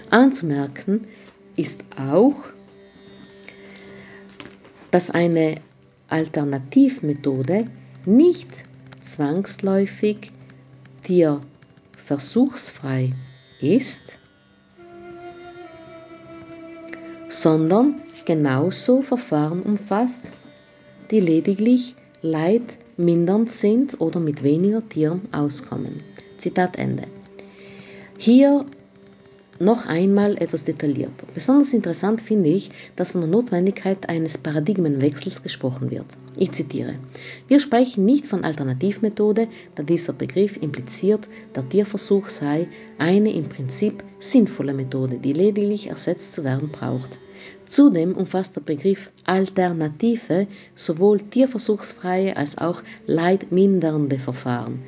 Anzumerken 0.10 1.06
ist 1.56 1.84
auch, 1.96 2.36
dass 4.90 5.12
eine 5.12 5.62
Alternativmethode 6.08 7.68
nicht 8.06 8.50
zwangsläufig 9.20 10.32
tierversuchsfrei 11.04 13.12
ist, 13.60 14.18
sondern 17.28 18.02
genauso 18.24 19.02
Verfahren 19.02 19.62
umfasst, 19.62 20.24
die 21.12 21.20
lediglich 21.20 21.96
leidmindernd 22.22 23.52
sind 23.52 24.00
oder 24.00 24.22
mit 24.22 24.42
weniger 24.42 24.88
Tieren 24.88 25.28
auskommen. 25.34 26.02
Zitat 26.38 26.78
Ende. 26.78 27.04
Hier 28.18 28.66
noch 29.60 29.86
einmal 29.86 30.38
etwas 30.38 30.64
detaillierter. 30.66 31.28
Besonders 31.34 31.74
interessant 31.74 32.22
finde 32.22 32.50
ich, 32.50 32.72
dass 32.96 33.12
von 33.12 33.22
der 33.22 33.30
Notwendigkeit 33.30 34.08
eines 34.08 34.38
Paradigmenwechsels 34.38 35.44
gesprochen 35.44 35.92
wird. 35.92 36.06
Ich 36.38 36.54
zitiere. 36.54 36.96
Wir 37.48 37.60
sprechen 37.60 38.06
nicht 38.06 38.26
von 38.28 38.44
Alternativmethode, 38.44 39.48
da 39.76 39.84
dieser 39.84 40.14
Begriff 40.14 40.56
impliziert, 40.62 41.28
der 41.56 41.68
Tierversuch 41.68 42.30
sei 42.30 42.68
eine 42.98 43.34
im 43.34 43.50
Prinzip 43.50 44.04
sinnvolle 44.20 44.74
Methode, 44.74 45.18
die 45.18 45.34
lediglich 45.34 45.88
ersetzt 45.88 46.34
zu 46.34 46.44
werden 46.44 46.70
braucht. 46.70 47.20
Zudem 47.68 48.16
umfasst 48.16 48.56
der 48.56 48.62
Begriff 48.62 49.12
Alternative 49.26 50.48
sowohl 50.76 51.20
tierversuchsfreie 51.20 52.36
als 52.36 52.58
auch 52.58 52.82
leidmindernde 53.06 54.20
Verfahren. 54.20 54.80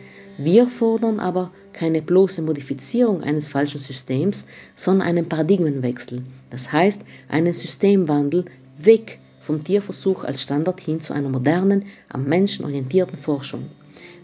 Wir 0.43 0.65
fordern 0.65 1.19
aber 1.19 1.51
keine 1.71 2.01
bloße 2.01 2.41
Modifizierung 2.41 3.21
eines 3.21 3.47
falschen 3.47 3.79
Systems, 3.79 4.47
sondern 4.73 5.07
einen 5.07 5.29
Paradigmenwechsel, 5.29 6.23
das 6.49 6.71
heißt 6.71 7.03
einen 7.29 7.53
Systemwandel 7.53 8.45
weg 8.79 9.19
vom 9.41 9.63
Tierversuch 9.63 10.23
als 10.23 10.41
Standard 10.41 10.81
hin 10.81 10.99
zu 10.99 11.13
einer 11.13 11.29
modernen, 11.29 11.85
am 12.09 12.25
Menschen 12.25 12.65
orientierten 12.65 13.19
Forschung. 13.19 13.67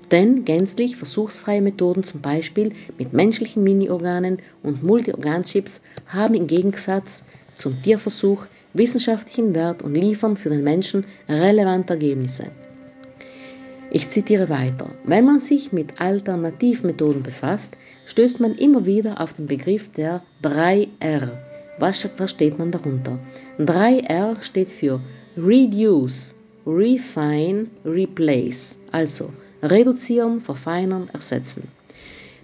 Denn 0.10 0.44
gänzlich 0.44 0.96
versuchsfreie 0.96 1.62
Methoden, 1.62 2.04
zum 2.04 2.22
Beispiel 2.22 2.72
mit 2.98 3.14
menschlichen 3.14 3.64
Mini-Organen 3.64 4.40
und 4.64 4.82
Multiorganchips, 4.82 5.84
haben 6.08 6.34
im 6.34 6.48
Gegensatz 6.48 7.26
zum 7.56 7.80
Tierversuch 7.84 8.48
wissenschaftlichen 8.74 9.54
Wert 9.54 9.84
und 9.84 9.94
liefern 9.94 10.36
für 10.36 10.50
den 10.50 10.64
Menschen 10.64 11.06
relevante 11.30 11.94
Ergebnisse. 11.94 12.48
Ich 13.90 14.10
zitiere 14.10 14.50
weiter. 14.50 14.90
Wenn 15.06 15.26
man 15.26 15.40
sich 15.40 15.72
mit 15.72 16.02
Alternativmethoden 16.02 17.24
befasst, 17.24 17.78
stößt 18.06 18.40
man 18.42 18.56
immer 18.56 18.86
wieder 18.86 19.22
auf 19.22 19.34
den 19.34 19.48
Begriff 19.48 19.90
der 19.94 20.24
3R. 20.44 21.30
Was 21.80 22.00
versteht 22.00 22.60
man 22.60 22.72
darunter? 22.72 23.18
3R 23.60 24.42
steht 24.42 24.70
für 24.70 25.00
Reduce, 25.38 26.36
Refine, 26.66 27.68
Replace, 27.86 28.78
also 28.92 29.32
reduzieren, 29.64 30.42
verfeinern, 30.42 31.10
ersetzen. 31.14 31.70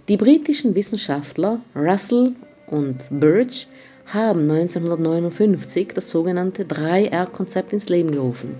Die 0.08 0.16
britischen 0.16 0.74
Wissenschaftler 0.74 1.60
Russell 1.74 2.34
und 2.68 3.08
Birch 3.10 3.68
haben 4.06 4.50
1959 4.50 5.88
das 5.94 6.08
sogenannte 6.08 6.64
3R-Konzept 6.64 7.72
ins 7.72 7.88
Leben 7.88 8.12
gerufen. 8.12 8.54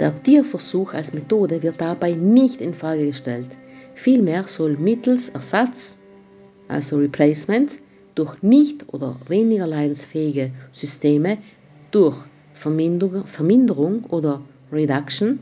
Der 0.00 0.22
Tierversuch 0.22 0.94
als 0.94 1.12
Methode 1.12 1.62
wird 1.62 1.78
dabei 1.78 2.12
nicht 2.12 2.62
in 2.62 2.72
Frage 2.72 3.04
gestellt. 3.04 3.58
Vielmehr 3.94 4.44
soll 4.48 4.78
mittels 4.78 5.28
Ersatz, 5.28 5.98
also 6.68 6.96
Replacement, 6.96 7.78
durch 8.14 8.42
nicht 8.42 8.94
oder 8.94 9.16
weniger 9.28 9.66
leidensfähige 9.66 10.52
Systeme 10.72 11.36
durch 11.90 12.16
Verminderung 12.54 14.04
oder 14.04 14.40
Reduction 14.72 15.38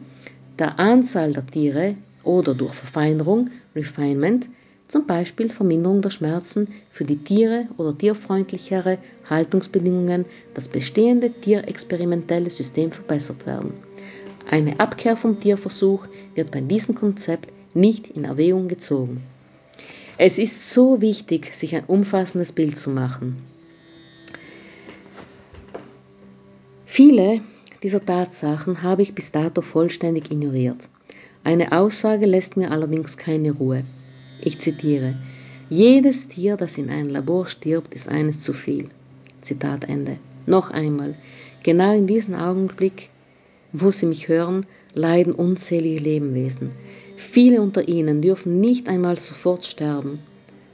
der 0.58 0.80
Anzahl 0.80 1.32
der 1.32 1.46
Tiere 1.46 1.94
oder 2.24 2.52
durch 2.52 2.74
Verfeinerung, 2.74 3.50
Refinement, 3.76 4.48
zum 4.88 5.06
Beispiel 5.06 5.50
Verminderung 5.50 6.02
der 6.02 6.10
Schmerzen 6.10 6.66
für 6.90 7.04
die 7.04 7.18
Tiere 7.18 7.68
oder 7.76 7.96
tierfreundlichere 7.96 8.98
Haltungsbedingungen, 9.30 10.24
das 10.54 10.66
bestehende 10.66 11.30
tierexperimentelle 11.30 12.50
System 12.50 12.90
verbessert 12.90 13.46
werden. 13.46 13.87
Eine 14.50 14.80
Abkehr 14.80 15.14
vom 15.14 15.40
Tierversuch 15.40 16.06
wird 16.34 16.50
bei 16.50 16.62
diesem 16.62 16.94
Konzept 16.94 17.52
nicht 17.74 18.06
in 18.06 18.24
Erwägung 18.24 18.66
gezogen. 18.68 19.22
Es 20.16 20.38
ist 20.38 20.70
so 20.70 21.02
wichtig, 21.02 21.54
sich 21.54 21.76
ein 21.76 21.84
umfassendes 21.84 22.52
Bild 22.52 22.78
zu 22.78 22.88
machen. 22.88 23.36
Viele 26.86 27.42
dieser 27.82 28.04
Tatsachen 28.04 28.82
habe 28.82 29.02
ich 29.02 29.14
bis 29.14 29.30
dato 29.32 29.60
vollständig 29.60 30.30
ignoriert. 30.30 30.88
Eine 31.44 31.72
Aussage 31.72 32.24
lässt 32.24 32.56
mir 32.56 32.70
allerdings 32.70 33.18
keine 33.18 33.52
Ruhe. 33.52 33.84
Ich 34.40 34.58
zitiere, 34.60 35.16
jedes 35.68 36.26
Tier, 36.26 36.56
das 36.56 36.78
in 36.78 36.88
einem 36.88 37.10
Labor 37.10 37.46
stirbt, 37.46 37.92
ist 37.92 38.08
eines 38.08 38.40
zu 38.40 38.54
viel. 38.54 38.88
Zitat 39.42 39.84
Ende. 39.84 40.16
Noch 40.46 40.70
einmal, 40.70 41.16
genau 41.62 41.94
in 41.94 42.06
diesem 42.06 42.34
Augenblick 42.34 43.10
wo 43.72 43.90
Sie 43.90 44.06
mich 44.06 44.28
hören, 44.28 44.66
leiden 44.94 45.32
unzählige 45.32 46.00
Lebewesen. 46.00 46.70
Viele 47.16 47.60
unter 47.60 47.88
ihnen 47.88 48.22
dürfen 48.22 48.60
nicht 48.60 48.88
einmal 48.88 49.18
sofort 49.18 49.66
sterben, 49.66 50.20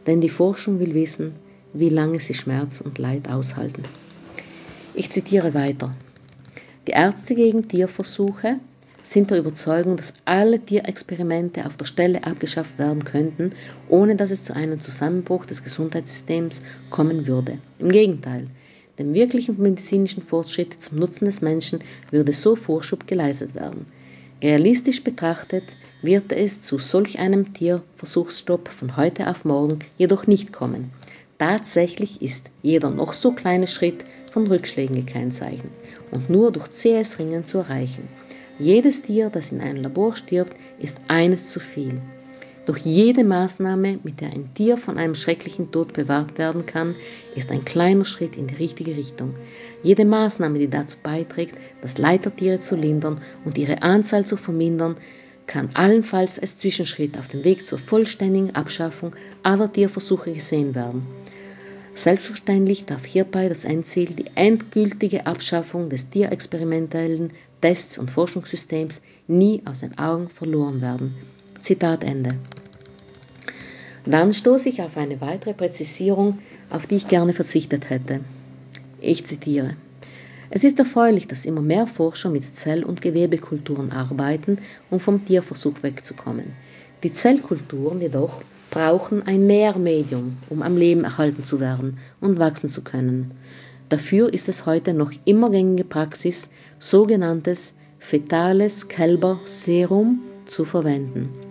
denn 0.06 0.20
die 0.20 0.28
Forschung 0.28 0.78
will 0.78 0.94
wissen, 0.94 1.32
wie 1.72 1.88
lange 1.88 2.20
sie 2.20 2.34
Schmerz 2.34 2.80
und 2.80 2.98
Leid 2.98 3.28
aushalten. 3.28 3.82
Ich 4.94 5.10
zitiere 5.10 5.54
weiter. 5.54 5.94
Die 6.86 6.92
Ärzte 6.92 7.34
gegen 7.34 7.66
Tierversuche 7.66 8.60
sind 9.02 9.30
der 9.30 9.38
Überzeugung, 9.38 9.96
dass 9.96 10.14
alle 10.24 10.60
Tierexperimente 10.60 11.66
auf 11.66 11.76
der 11.76 11.84
Stelle 11.84 12.24
abgeschafft 12.24 12.78
werden 12.78 13.04
könnten, 13.04 13.50
ohne 13.88 14.16
dass 14.16 14.30
es 14.30 14.44
zu 14.44 14.54
einem 14.54 14.80
Zusammenbruch 14.80 15.46
des 15.46 15.62
Gesundheitssystems 15.64 16.62
kommen 16.90 17.26
würde. 17.26 17.58
Im 17.78 17.90
Gegenteil, 17.90 18.46
dem 18.98 19.14
wirklichen 19.14 19.60
medizinischen 19.60 20.22
Fortschritt 20.22 20.80
zum 20.80 20.98
Nutzen 20.98 21.24
des 21.24 21.40
Menschen 21.40 21.80
würde 22.10 22.32
so 22.32 22.56
Vorschub 22.56 23.06
geleistet 23.06 23.54
werden. 23.54 23.86
Realistisch 24.42 25.02
betrachtet 25.02 25.64
wird 26.02 26.32
es 26.32 26.62
zu 26.62 26.78
solch 26.78 27.18
einem 27.18 27.54
Tierversuchsstopp 27.54 28.68
von 28.68 28.96
heute 28.96 29.28
auf 29.28 29.44
morgen 29.44 29.78
jedoch 29.96 30.26
nicht 30.26 30.52
kommen. 30.52 30.90
Tatsächlich 31.38 32.22
ist 32.22 32.50
jeder 32.62 32.90
noch 32.90 33.12
so 33.12 33.32
kleine 33.32 33.66
Schritt 33.66 34.04
von 34.32 34.46
Rückschlägen 34.46 34.96
gekennzeichnet 34.96 35.72
und 36.10 36.30
nur 36.30 36.52
durch 36.52 36.68
zähes 36.72 37.18
Ringen 37.18 37.44
zu 37.44 37.58
erreichen. 37.58 38.08
Jedes 38.58 39.02
Tier, 39.02 39.30
das 39.30 39.50
in 39.50 39.60
einem 39.60 39.82
Labor 39.82 40.14
stirbt, 40.14 40.56
ist 40.78 41.00
eines 41.08 41.50
zu 41.50 41.58
viel. 41.58 42.00
Doch 42.66 42.78
jede 42.78 43.24
Maßnahme, 43.24 43.98
mit 44.04 44.22
der 44.22 44.30
ein 44.30 44.54
Tier 44.54 44.78
von 44.78 44.96
einem 44.96 45.14
schrecklichen 45.14 45.70
Tod 45.70 45.92
bewahrt 45.92 46.38
werden 46.38 46.64
kann, 46.64 46.94
ist 47.36 47.50
ein 47.50 47.64
kleiner 47.66 48.06
Schritt 48.06 48.36
in 48.36 48.46
die 48.46 48.54
richtige 48.54 48.96
Richtung. 48.96 49.34
Jede 49.82 50.06
Maßnahme, 50.06 50.58
die 50.58 50.70
dazu 50.70 50.96
beiträgt, 51.02 51.54
das 51.82 51.98
Leid 51.98 52.24
der 52.24 52.34
Tiere 52.34 52.60
zu 52.60 52.74
lindern 52.74 53.20
und 53.44 53.58
ihre 53.58 53.82
Anzahl 53.82 54.24
zu 54.24 54.38
vermindern, 54.38 54.96
kann 55.46 55.68
allenfalls 55.74 56.38
als 56.38 56.56
Zwischenschritt 56.56 57.18
auf 57.18 57.28
dem 57.28 57.44
Weg 57.44 57.66
zur 57.66 57.78
vollständigen 57.78 58.54
Abschaffung 58.54 59.14
aller 59.42 59.70
Tierversuche 59.70 60.32
gesehen 60.32 60.74
werden. 60.74 61.06
Selbstverständlich 61.94 62.86
darf 62.86 63.04
hierbei 63.04 63.48
das 63.48 63.64
Endziel, 63.66 64.06
die 64.06 64.30
endgültige 64.34 65.26
Abschaffung 65.26 65.90
des 65.90 66.08
tierexperimentellen 66.08 67.32
Tests- 67.60 67.98
und 67.98 68.10
Forschungssystems, 68.10 69.02
nie 69.28 69.62
aus 69.66 69.80
den 69.80 69.98
Augen 69.98 70.28
verloren 70.28 70.80
werden. 70.80 71.14
Zitat 71.64 72.04
Ende. 72.04 72.34
Dann 74.04 74.34
stoße 74.34 74.68
ich 74.68 74.82
auf 74.82 74.98
eine 74.98 75.22
weitere 75.22 75.54
Präzisierung, 75.54 76.40
auf 76.68 76.86
die 76.86 76.96
ich 76.96 77.08
gerne 77.08 77.32
verzichtet 77.32 77.88
hätte. 77.88 78.20
Ich 79.00 79.24
zitiere. 79.24 79.74
Es 80.50 80.62
ist 80.62 80.78
erfreulich, 80.78 81.26
dass 81.26 81.46
immer 81.46 81.62
mehr 81.62 81.86
Forscher 81.86 82.28
mit 82.28 82.54
Zell- 82.54 82.84
und 82.84 83.00
Gewebekulturen 83.00 83.92
arbeiten, 83.92 84.58
um 84.90 85.00
vom 85.00 85.24
Tierversuch 85.24 85.82
wegzukommen. 85.82 86.52
Die 87.02 87.14
Zellkulturen 87.14 88.02
jedoch 88.02 88.42
brauchen 88.70 89.22
ein 89.26 89.46
Nährmedium, 89.46 90.36
um 90.50 90.60
am 90.60 90.76
Leben 90.76 91.04
erhalten 91.04 91.44
zu 91.44 91.60
werden 91.60 91.96
und 92.20 92.38
wachsen 92.38 92.68
zu 92.68 92.84
können. 92.84 93.30
Dafür 93.88 94.34
ist 94.34 94.50
es 94.50 94.66
heute 94.66 94.92
noch 94.92 95.12
immer 95.24 95.50
gängige 95.50 95.84
Praxis, 95.84 96.50
sogenanntes 96.78 97.74
fetales 97.98 98.88
Kälberserum 98.88 100.20
zu 100.44 100.66
verwenden. 100.66 101.43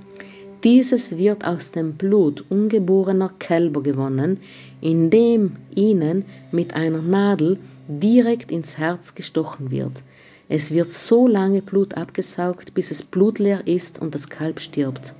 Dieses 0.64 1.18
wird 1.18 1.44
aus 1.44 1.72
dem 1.72 1.96
Blut 1.96 2.46
ungeborener 2.50 3.34
Kälber 3.38 3.84
gewonnen, 3.84 4.40
indem 4.80 5.58
ihnen 5.76 6.24
mit 6.52 6.74
einer 6.74 7.02
Nadel 7.02 7.58
direkt 7.88 8.50
ins 8.50 8.78
Herz 8.78 9.14
gestochen 9.14 9.72
wird. 9.72 10.04
Es 10.48 10.74
wird 10.74 10.94
so 10.94 11.28
lange 11.28 11.62
Blut 11.62 11.96
abgesaugt, 11.96 12.74
bis 12.74 12.92
es 12.92 13.04
blutleer 13.04 13.68
ist 13.68 14.02
und 14.02 14.16
das 14.16 14.30
Kalb 14.30 14.62
stirbt. 14.62 15.14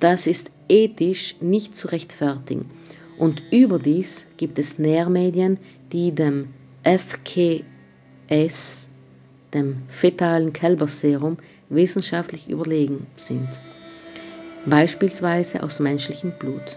Das 0.00 0.26
ist 0.26 0.50
ethisch 0.68 1.36
nicht 1.40 1.76
zu 1.76 1.88
rechtfertigen. 1.88 2.66
Und 3.16 3.42
überdies 3.52 4.26
gibt 4.38 4.58
es 4.58 4.80
Nährmedien, 4.80 5.58
die 5.92 6.10
dem 6.10 6.48
FKS, 6.82 7.62
dem 9.52 9.76
fetalen 9.88 10.52
Kälberserum, 10.52 11.38
wissenschaftlich 11.68 12.48
überlegen 12.48 13.06
sind. 13.16 13.48
Beispielsweise 14.66 15.62
aus 15.62 15.80
menschlichem 15.80 16.32
Blut. 16.38 16.76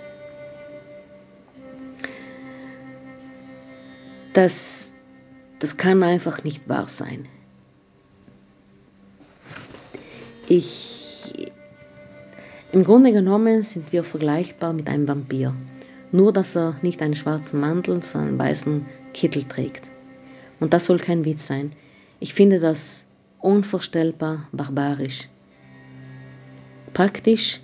Das, 4.33 4.93
das 5.59 5.77
kann 5.77 6.03
einfach 6.03 6.43
nicht 6.43 6.67
wahr 6.67 6.89
sein. 6.89 7.27
Ich, 10.47 11.51
im 12.71 12.83
Grunde 12.83 13.11
genommen 13.11 13.63
sind 13.63 13.91
wir 13.91 14.03
vergleichbar 14.03 14.73
mit 14.73 14.87
einem 14.87 15.07
Vampir. 15.07 15.53
Nur, 16.11 16.31
dass 16.31 16.55
er 16.55 16.75
nicht 16.81 17.01
einen 17.01 17.15
schwarzen 17.15 17.59
Mantel, 17.59 18.01
sondern 18.03 18.29
einen 18.29 18.39
weißen 18.39 18.85
Kittel 19.13 19.43
trägt. 19.43 19.83
Und 20.59 20.73
das 20.73 20.85
soll 20.85 20.99
kein 20.99 21.25
Witz 21.25 21.47
sein. 21.47 21.73
Ich 22.19 22.33
finde 22.33 22.59
das 22.59 23.05
unvorstellbar 23.39 24.47
barbarisch. 24.51 25.29
Praktisch, 26.93 27.59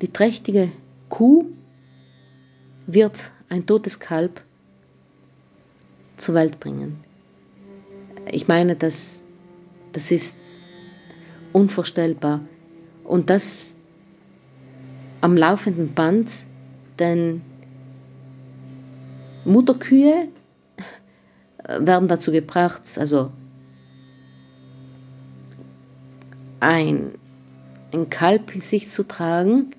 die 0.00 0.12
trächtige 0.12 0.70
Kuh 1.08 1.46
wird 2.86 3.30
ein 3.48 3.66
totes 3.66 4.00
Kalb 4.00 4.42
zur 6.16 6.34
Welt 6.34 6.60
bringen. 6.60 7.04
Ich 8.30 8.48
meine, 8.48 8.76
das, 8.76 9.24
das 9.92 10.10
ist 10.10 10.36
unvorstellbar. 11.52 12.40
Und 13.04 13.28
das 13.28 13.74
am 15.20 15.36
laufenden 15.36 15.94
Band, 15.94 16.30
denn 16.98 17.42
Mutterkühe 19.44 20.28
werden 21.66 22.08
dazu 22.08 22.30
gebracht, 22.30 22.82
also 22.96 23.30
ein, 26.60 27.12
ein 27.92 28.10
Kalb 28.10 28.54
in 28.54 28.60
sich 28.60 28.88
zu 28.88 29.02
tragen, 29.02 29.72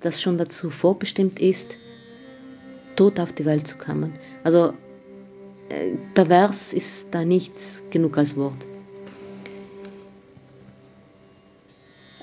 das 0.00 0.20
schon 0.20 0.38
dazu 0.38 0.70
vorbestimmt 0.70 1.40
ist, 1.40 1.76
tot 2.96 3.20
auf 3.20 3.32
die 3.32 3.44
Welt 3.44 3.66
zu 3.66 3.76
kommen. 3.76 4.14
Also 4.44 4.72
äh, 5.68 5.92
pervers 6.14 6.72
ist 6.72 7.08
da 7.12 7.24
nicht 7.24 7.52
genug 7.90 8.16
als 8.18 8.36
Wort. 8.36 8.66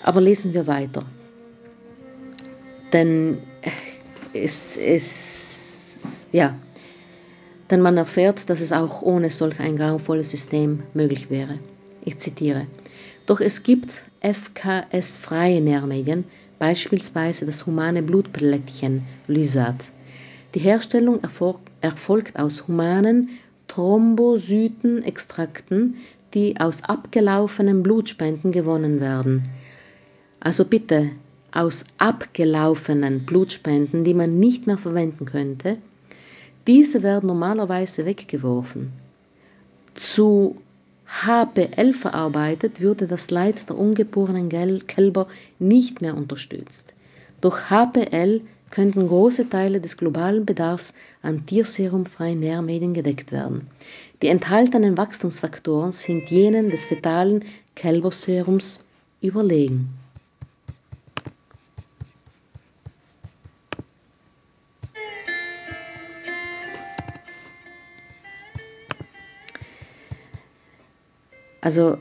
Aber 0.02 0.20
lesen 0.20 0.54
wir 0.54 0.68
weiter. 0.68 1.06
Denn 2.92 3.40
es, 4.34 4.78
es, 4.78 6.28
ja, 6.32 6.56
denn 7.72 7.82
man 7.82 7.98
erfährt, 7.98 8.50
dass 8.50 8.60
es 8.60 8.72
auch 8.72 9.02
ohne 9.02 9.30
solch 9.30 9.60
ein 9.60 9.78
grauenvolles 9.78 10.30
System 10.30 10.84
möglich 10.94 11.30
wäre. 11.30 11.60
Ich 12.04 12.18
zitiere. 12.18 12.68
Doch 13.26 13.40
es 13.40 13.64
gibt 13.64 14.04
FKS-freie 14.22 15.62
Nährmedien, 15.62 16.26
beispielsweise 16.64 17.46
das 17.46 17.66
humane 17.66 18.02
Blutplättchen 18.02 19.04
Lysat. 19.28 19.92
Die 20.56 20.60
Herstellung 20.60 21.20
erfolgt 21.82 22.40
aus 22.40 22.70
humanen 22.70 23.32
Thrombozytenextrakten, 23.68 25.98
die 26.34 26.58
aus 26.62 26.86
abgelaufenen 26.86 27.84
Blutspenden 27.84 28.54
gewonnen 28.54 29.02
werden. 29.02 29.50
Also 30.40 30.64
bitte 30.64 31.10
aus 31.52 31.84
abgelaufenen 31.98 33.26
Blutspenden, 33.26 34.06
die 34.06 34.14
man 34.14 34.40
nicht 34.40 34.66
mehr 34.66 34.78
verwenden 34.78 35.26
könnte, 35.26 35.80
diese 36.66 37.04
werden 37.04 37.28
normalerweise 37.28 38.06
weggeworfen. 38.06 38.94
Zu 39.96 40.62
HPL 41.06 41.94
verarbeitet 41.94 42.82
würde 42.82 43.08
das 43.08 43.30
Leid 43.32 43.70
der 43.70 43.78
ungeborenen 43.78 44.50
Kälber 44.88 45.28
nicht 45.60 46.02
mehr 46.02 46.16
unterstützt. 46.16 46.94
Durch 47.42 47.70
HPL 47.70 48.42
könnten 48.70 49.08
große 49.08 49.50
Teile 49.50 49.80
des 49.80 49.98
globalen 49.98 50.46
Bedarfs 50.46 50.94
an 51.22 51.46
tierserumfreien 51.46 52.40
Nährmedien 52.40 52.94
gedeckt 52.94 53.32
werden. 53.32 53.68
Die 54.22 54.28
enthaltenen 54.28 54.98
Wachstumsfaktoren 54.98 55.92
sind 55.92 56.32
jenen 56.32 56.70
des 56.70 56.86
fetalen 56.86 57.46
Kälberserums 57.76 58.84
überlegen. 59.22 59.90
Also, 71.64 71.98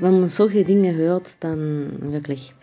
wenn 0.00 0.18
man 0.18 0.28
solche 0.28 0.64
Dinge 0.64 0.96
hört, 0.96 1.36
dann 1.44 2.12
wirklich. 2.12 2.54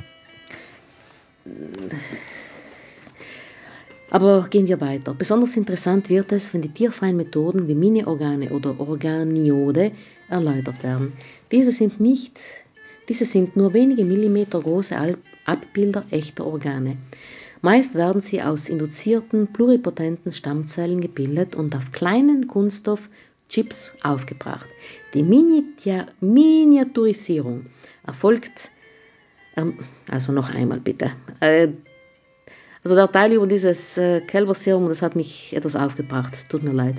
Aber 4.09 4.47
gehen 4.49 4.67
wir 4.67 4.81
weiter. 4.81 5.13
Besonders 5.13 5.55
interessant 5.55 6.09
wird 6.09 6.33
es, 6.33 6.53
wenn 6.53 6.63
die 6.63 6.73
tierfreien 6.73 7.15
Methoden 7.15 7.69
wie 7.69 7.75
Mini-Organe 7.75 8.49
oder 8.49 8.77
Organiode 8.77 9.93
erläutert 10.27 10.83
werden. 10.83 11.13
Diese 11.49 11.71
sind, 11.71 12.01
nicht, 12.01 12.37
diese 13.07 13.23
sind 13.23 13.55
nur 13.55 13.73
wenige 13.73 14.03
Millimeter 14.03 14.59
große 14.59 14.93
Abbilder 15.45 16.03
echter 16.11 16.45
Organe. 16.45 16.97
Meist 17.61 17.95
werden 17.95 18.19
sie 18.19 18.41
aus 18.41 18.67
induzierten 18.67 19.47
pluripotenten 19.47 20.33
Stammzellen 20.33 20.99
gebildet 20.99 21.55
und 21.55 21.73
auf 21.73 21.93
kleinen 21.93 22.49
Kunststoff- 22.49 23.07
Chips 23.51 23.97
aufgebracht. 24.01 24.67
Die 25.13 25.23
Miniaturisierung 25.23 27.65
erfolgt, 28.05 28.71
ähm, 29.57 29.79
also 30.09 30.31
noch 30.31 30.49
einmal 30.49 30.79
bitte. 30.79 31.11
Äh, 31.39 31.69
also 32.83 32.95
der 32.95 33.11
Teil 33.11 33.33
über 33.33 33.45
dieses 33.45 33.97
äh, 33.97 34.21
Kälberserum, 34.21 34.87
das 34.87 35.01
hat 35.01 35.15
mich 35.15 35.55
etwas 35.55 35.75
aufgebracht, 35.75 36.33
tut 36.49 36.63
mir 36.63 36.73
leid. 36.73 36.95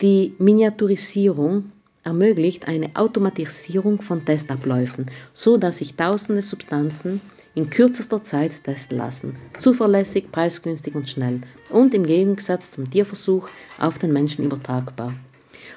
Die 0.00 0.34
Miniaturisierung 0.38 1.72
ermöglicht 2.04 2.66
eine 2.66 2.90
Automatisierung 2.94 4.00
von 4.00 4.24
Testabläufen, 4.24 5.06
so 5.34 5.56
dass 5.56 5.78
sich 5.78 5.94
tausende 5.94 6.42
Substanzen 6.42 7.20
in 7.54 7.70
kürzester 7.70 8.22
Zeit 8.22 8.64
testen 8.64 8.98
lassen. 8.98 9.36
Zuverlässig, 9.58 10.30
preisgünstig 10.32 10.94
und 10.94 11.08
schnell 11.08 11.42
und 11.70 11.94
im 11.94 12.04
Gegensatz 12.04 12.70
zum 12.70 12.90
Tierversuch 12.90 13.48
auf 13.78 13.98
den 13.98 14.12
Menschen 14.12 14.44
übertragbar. 14.44 15.14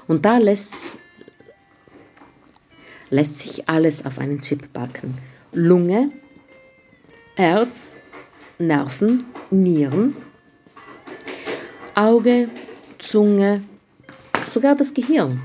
Und 0.08 0.26
da 0.26 0.38
lässt, 0.38 1.00
lässt 3.12 3.40
sich 3.40 3.70
alles 3.70 4.06
auf 4.06 4.18
einen 4.18 4.42
Chip 4.42 4.74
backen. 4.74 5.18
Lunge, 5.54 6.12
Herz, 7.36 7.96
Nerven, 8.58 9.26
Nieren, 9.52 10.16
Auge, 11.94 12.50
Zunge, 12.98 13.62
sogar 14.50 14.76
das 14.76 14.94
Gehirn. 14.94 15.42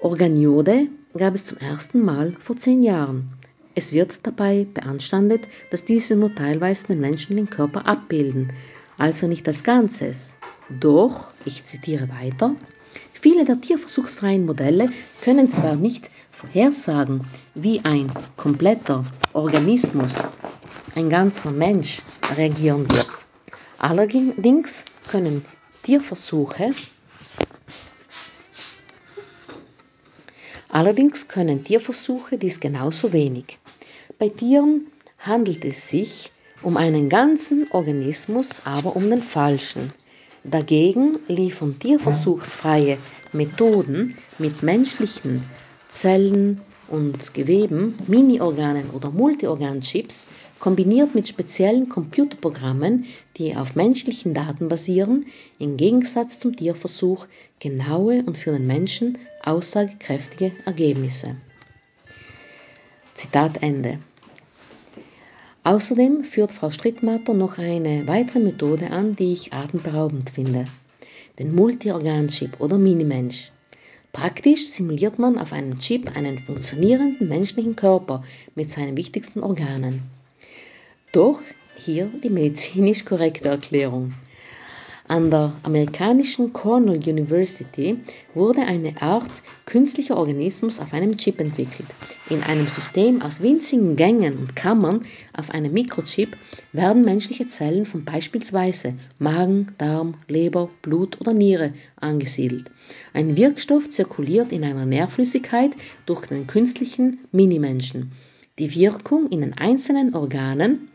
Organiode 0.00 0.88
gab 1.16 1.34
es 1.34 1.46
zum 1.46 1.58
ersten 1.58 2.04
Mal 2.04 2.32
vor 2.40 2.56
zehn 2.56 2.82
Jahren. 2.82 3.30
Es 3.74 3.92
wird 3.92 4.18
dabei 4.24 4.66
beanstandet, 4.72 5.46
dass 5.70 5.84
diese 5.84 6.16
nur 6.16 6.34
teilweise 6.34 6.88
den 6.88 7.00
menschlichen 7.00 7.48
Körper 7.48 7.86
abbilden, 7.86 8.52
also 8.98 9.28
nicht 9.28 9.46
als 9.48 9.64
Ganzes. 9.64 10.36
Doch, 10.68 11.28
ich 11.44 11.64
zitiere 11.64 12.08
weiter, 12.08 12.56
Viele 13.20 13.44
der 13.44 13.60
tierversuchsfreien 13.60 14.46
Modelle 14.46 14.90
können 15.22 15.50
zwar 15.50 15.74
nicht 15.74 16.10
vorhersagen, 16.38 17.26
wie 17.54 17.80
ein 17.84 18.10
kompletter 18.36 19.04
Organismus, 19.32 20.12
ein 20.94 21.08
ganzer 21.08 21.50
Mensch 21.50 22.02
reagieren 22.36 22.90
wird. 22.90 23.26
Allerdings 23.78 24.84
können 25.08 25.44
Tierversuche 25.82 26.72
Allerdings 30.68 31.28
können 31.28 31.64
Tierversuche 31.64 32.36
dies 32.36 32.60
genauso 32.60 33.12
wenig. 33.12 33.58
Bei 34.18 34.28
Tieren 34.28 34.88
handelt 35.18 35.64
es 35.64 35.88
sich 35.88 36.32
um 36.62 36.76
einen 36.76 37.08
ganzen 37.08 37.70
Organismus, 37.70 38.62
aber 38.66 38.96
um 38.96 39.08
den 39.08 39.22
falschen. 39.22 39.92
Dagegen 40.44 41.18
liefern 41.28 41.78
tierversuchsfreie 41.78 42.98
Methoden 43.32 44.18
mit 44.38 44.62
menschlichen 44.62 45.44
Zellen 45.96 46.60
und 46.88 47.32
Geweben, 47.32 47.94
Mini-Organen 48.06 48.90
oder 48.90 49.10
Multiorganchips, 49.10 50.26
kombiniert 50.58 51.14
mit 51.14 51.26
speziellen 51.26 51.88
Computerprogrammen, 51.88 53.06
die 53.38 53.56
auf 53.56 53.74
menschlichen 53.76 54.34
Daten 54.34 54.68
basieren, 54.68 55.24
im 55.58 55.78
Gegensatz 55.78 56.38
zum 56.38 56.54
Tierversuch 56.54 57.26
genaue 57.60 58.22
und 58.24 58.36
für 58.36 58.52
den 58.52 58.66
Menschen 58.66 59.16
aussagekräftige 59.42 60.52
Ergebnisse. 60.66 61.36
Zitat 63.14 63.62
Ende. 63.62 63.98
Außerdem 65.64 66.24
führt 66.24 66.52
Frau 66.52 66.70
Strittmatter 66.70 67.32
noch 67.32 67.56
eine 67.56 68.06
weitere 68.06 68.40
Methode 68.40 68.90
an, 68.90 69.16
die 69.16 69.32
ich 69.32 69.54
atemberaubend 69.54 70.28
finde. 70.28 70.66
Den 71.38 71.54
Multiorganchip 71.54 72.60
oder 72.60 72.76
Minimensch. 72.76 73.50
Praktisch 74.16 74.70
simuliert 74.70 75.18
man 75.18 75.38
auf 75.38 75.52
einem 75.52 75.78
Chip 75.78 76.16
einen 76.16 76.38
funktionierenden 76.38 77.28
menschlichen 77.28 77.76
Körper 77.76 78.24
mit 78.54 78.70
seinen 78.70 78.96
wichtigsten 78.96 79.42
Organen. 79.42 80.04
Doch 81.12 81.38
hier 81.76 82.08
die 82.24 82.30
medizinisch 82.30 83.04
korrekte 83.04 83.50
Erklärung. 83.50 84.14
An 85.08 85.30
der 85.30 85.52
amerikanischen 85.62 86.52
Cornell 86.52 86.96
University 86.96 87.98
wurde 88.34 88.62
eine 88.62 89.00
Art 89.00 89.30
künstlicher 89.64 90.16
Organismus 90.16 90.80
auf 90.80 90.92
einem 90.92 91.16
Chip 91.16 91.40
entwickelt. 91.40 91.86
In 92.28 92.42
einem 92.42 92.66
System 92.66 93.22
aus 93.22 93.40
winzigen 93.40 93.94
Gängen 93.94 94.36
und 94.36 94.56
Kammern 94.56 95.06
auf 95.32 95.50
einem 95.50 95.72
Mikrochip 95.72 96.36
werden 96.72 97.04
menschliche 97.04 97.46
Zellen 97.46 97.86
von 97.86 98.04
beispielsweise 98.04 98.94
Magen, 99.20 99.68
Darm, 99.78 100.14
Leber, 100.26 100.70
Blut 100.82 101.20
oder 101.20 101.32
Niere 101.32 101.74
angesiedelt. 101.94 102.68
Ein 103.14 103.36
Wirkstoff 103.36 103.88
zirkuliert 103.88 104.50
in 104.50 104.64
einer 104.64 104.86
Nährflüssigkeit 104.86 105.70
durch 106.06 106.26
den 106.26 106.48
künstlichen 106.48 107.20
Minimenschen. 107.30 108.10
Die 108.58 108.74
Wirkung 108.74 109.28
in 109.28 109.42
den 109.42 109.52
einzelnen 109.56 110.16
Organen 110.16 110.88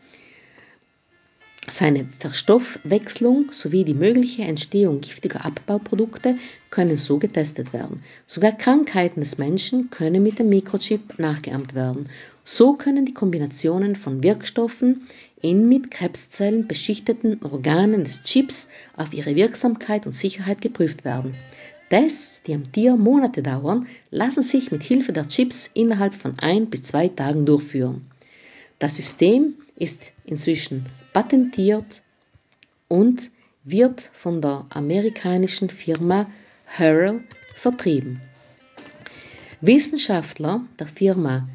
seine 1.69 2.07
Verstoffwechslung 2.19 3.51
sowie 3.51 3.83
die 3.83 3.93
mögliche 3.93 4.41
Entstehung 4.41 4.99
giftiger 4.99 5.45
Abbauprodukte 5.45 6.37
können 6.71 6.97
so 6.97 7.19
getestet 7.19 7.71
werden. 7.71 8.01
Sogar 8.25 8.53
Krankheiten 8.53 9.19
des 9.19 9.37
Menschen 9.37 9.91
können 9.91 10.23
mit 10.23 10.39
dem 10.39 10.49
Mikrochip 10.49 11.19
nachgeahmt 11.19 11.75
werden. 11.75 12.09
So 12.45 12.73
können 12.73 13.05
die 13.05 13.13
Kombinationen 13.13 13.95
von 13.95 14.23
Wirkstoffen 14.23 15.07
in 15.39 15.69
mit 15.69 15.91
Krebszellen 15.91 16.67
beschichteten 16.67 17.43
Organen 17.43 18.03
des 18.03 18.23
Chips 18.23 18.69
auf 18.95 19.13
ihre 19.13 19.35
Wirksamkeit 19.35 20.07
und 20.07 20.13
Sicherheit 20.13 20.61
geprüft 20.61 21.05
werden. 21.05 21.35
Tests, 21.89 22.41
die 22.43 22.55
am 22.55 22.71
Tier 22.71 22.95
Monate 22.95 23.43
dauern, 23.43 23.85
lassen 24.09 24.43
sich 24.43 24.71
mit 24.71 24.81
Hilfe 24.81 25.13
der 25.13 25.27
Chips 25.27 25.69
innerhalb 25.73 26.15
von 26.15 26.39
ein 26.39 26.71
bis 26.71 26.83
zwei 26.83 27.07
Tagen 27.09 27.45
durchführen. 27.45 28.05
Das 28.79 28.95
System 28.95 29.55
ist 29.81 30.11
inzwischen 30.25 30.85
patentiert 31.11 32.03
und 32.87 33.31
wird 33.63 34.01
von 34.13 34.39
der 34.39 34.67
amerikanischen 34.69 35.71
Firma 35.71 36.27
Hurl 36.77 37.21
vertrieben. 37.55 38.21
Wissenschaftler 39.59 40.61
der 40.79 40.85
Firma 40.85 41.49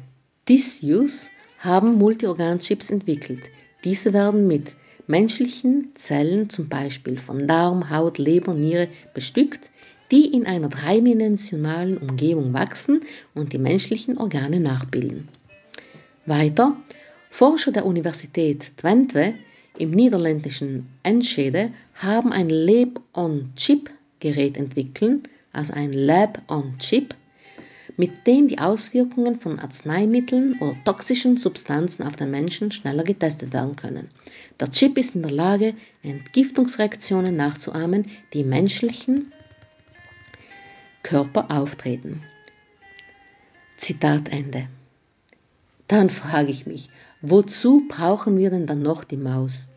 Disuse 0.49 1.29
haben 1.59 1.95
Multiorganchips 1.95 2.89
entwickelt. 2.89 3.43
Diese 3.85 4.11
werden 4.11 4.45
mit 4.45 4.75
menschlichen 5.07 5.91
Zellen, 5.95 6.49
zum 6.49 6.67
Beispiel 6.67 7.17
von 7.17 7.47
Darm, 7.47 7.89
Haut, 7.89 8.17
Leber, 8.17 8.53
Niere, 8.53 8.89
bestückt, 9.13 9.71
die 10.11 10.25
in 10.25 10.45
einer 10.45 10.67
dreidimensionalen 10.67 11.97
Umgebung 11.97 12.53
wachsen 12.53 13.03
und 13.33 13.53
die 13.53 13.57
menschlichen 13.57 14.17
Organe 14.17 14.59
nachbilden. 14.59 15.29
Weiter 16.25 16.75
Forscher 17.37 17.71
der 17.71 17.85
Universität 17.85 18.75
Twente 18.77 19.35
im 19.77 19.91
niederländischen 19.91 20.87
Enschede 21.03 21.71
haben 21.93 22.33
ein 22.33 22.49
Lab-on-Chip-Gerät 22.49 24.57
entwickelt, 24.57 25.29
also 25.53 25.73
ein 25.73 25.93
Lab-on-Chip, 25.93 27.13
mit 27.95 28.25
dem 28.25 28.47
die 28.47 28.57
Auswirkungen 28.57 29.39
von 29.39 29.59
Arzneimitteln 29.59 30.57
oder 30.61 30.83
toxischen 30.83 31.37
Substanzen 31.37 32.01
auf 32.01 32.15
den 32.15 32.31
Menschen 32.31 32.71
schneller 32.71 33.03
getestet 33.03 33.53
werden 33.53 33.75
können. 33.75 34.09
Der 34.59 34.71
Chip 34.71 34.97
ist 34.97 35.13
in 35.13 35.21
der 35.21 35.29
Lage, 35.29 35.75
Entgiftungsreaktionen 36.01 37.35
nachzuahmen, 37.35 38.09
die 38.33 38.39
im 38.39 38.49
menschlichen 38.49 39.31
Körper 41.03 41.51
auftreten. 41.51 42.23
Zitat 43.77 44.29
Ende. 44.29 44.69
Dann 45.87 46.09
frage 46.09 46.51
ich 46.51 46.65
mich, 46.65 46.89
wozu 47.21 47.83
brauchen 47.87 48.37
wir 48.37 48.49
denn 48.49 48.67
dann 48.67 48.81
noch 48.81 49.03
die 49.03 49.17
Maus? 49.17 49.69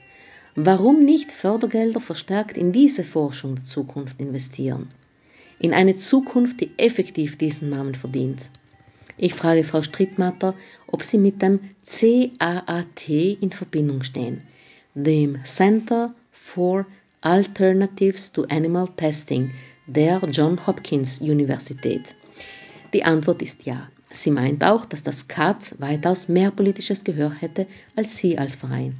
Warum 0.55 1.05
nicht 1.05 1.32
Fördergelder 1.32 2.01
verstärkt 2.01 2.57
in 2.57 2.72
diese 2.72 3.05
Forschung 3.05 3.57
der 3.57 3.64
Zukunft 3.64 4.20
investieren? 4.20 4.88
In 5.59 5.72
eine 5.72 5.97
Zukunft, 5.97 6.61
die 6.61 6.70
effektiv 6.76 7.38
diesen 7.38 7.70
Namen 7.70 7.95
verdient. 7.95 8.51
Ich 9.16 9.34
frage 9.34 9.64
Frau 9.64 9.82
Strittmatter, 9.82 10.55
ob 10.86 11.03
Sie 11.03 11.18
mit 11.18 11.43
dem 11.43 11.61
CAAT 11.86 13.09
in 13.09 13.53
Verbindung 13.53 14.03
stehen, 14.03 14.43
dem 14.95 15.45
Center 15.45 16.14
for 16.30 16.86
Alternatives 17.20 18.32
to 18.32 18.45
Animal 18.45 18.88
Testing 18.97 19.51
der 19.86 20.20
John 20.30 20.66
Hopkins 20.66 21.20
Universität. 21.20 22.14
Die 22.95 23.05
Antwort 23.05 23.43
ist 23.43 23.66
ja. 23.66 23.88
Sie 24.11 24.30
meint 24.30 24.64
auch, 24.64 24.84
dass 24.86 25.02
das 25.02 25.28
CAT 25.28 25.74
weitaus 25.78 26.28
mehr 26.28 26.50
politisches 26.50 27.04
Gehör 27.04 27.32
hätte 27.32 27.66
als 27.94 28.16
sie 28.16 28.38
als 28.38 28.56
Verein. 28.56 28.98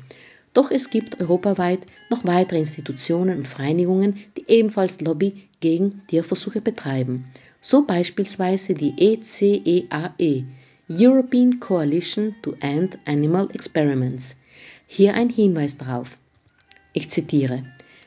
Doch 0.53 0.71
es 0.71 0.91
gibt 0.91 1.21
europaweit 1.21 1.81
noch 2.11 2.25
weitere 2.25 2.59
Institutionen 2.59 3.39
und 3.39 3.49
Vereinigungen, 3.49 4.19
die 4.37 4.45
ebenfalls 4.49 5.01
Lobby 5.01 5.49
gegen 5.61 6.03
Tierversuche 6.09 6.61
betreiben. 6.61 7.27
So 7.61 7.85
beispielsweise 7.85 8.75
die 8.75 8.95
ECEAE, 8.99 10.15
e, 10.19 10.45
European 10.89 11.61
Coalition 11.61 12.35
to 12.43 12.55
End 12.61 12.99
Animal 13.05 13.49
Experiments. 13.53 14.37
Hier 14.87 15.15
ein 15.15 15.29
Hinweis 15.29 15.77
darauf. 15.77 16.17
Ich 16.93 17.11
zitiere. 17.11 17.65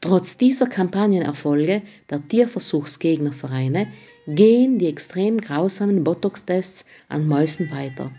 Trotz 0.00 0.36
dieser 0.36 0.66
Kampagnenerfolge 0.66 1.82
der 2.10 2.26
Tierversuchsgegnervereine 2.26 3.86
gehen 4.26 4.80
die 4.80 4.88
extrem 4.88 5.40
grausamen 5.40 6.02
Botox-Tests 6.02 6.86
an 7.08 7.28
Mäusen 7.28 7.70
weiter. 7.70 8.10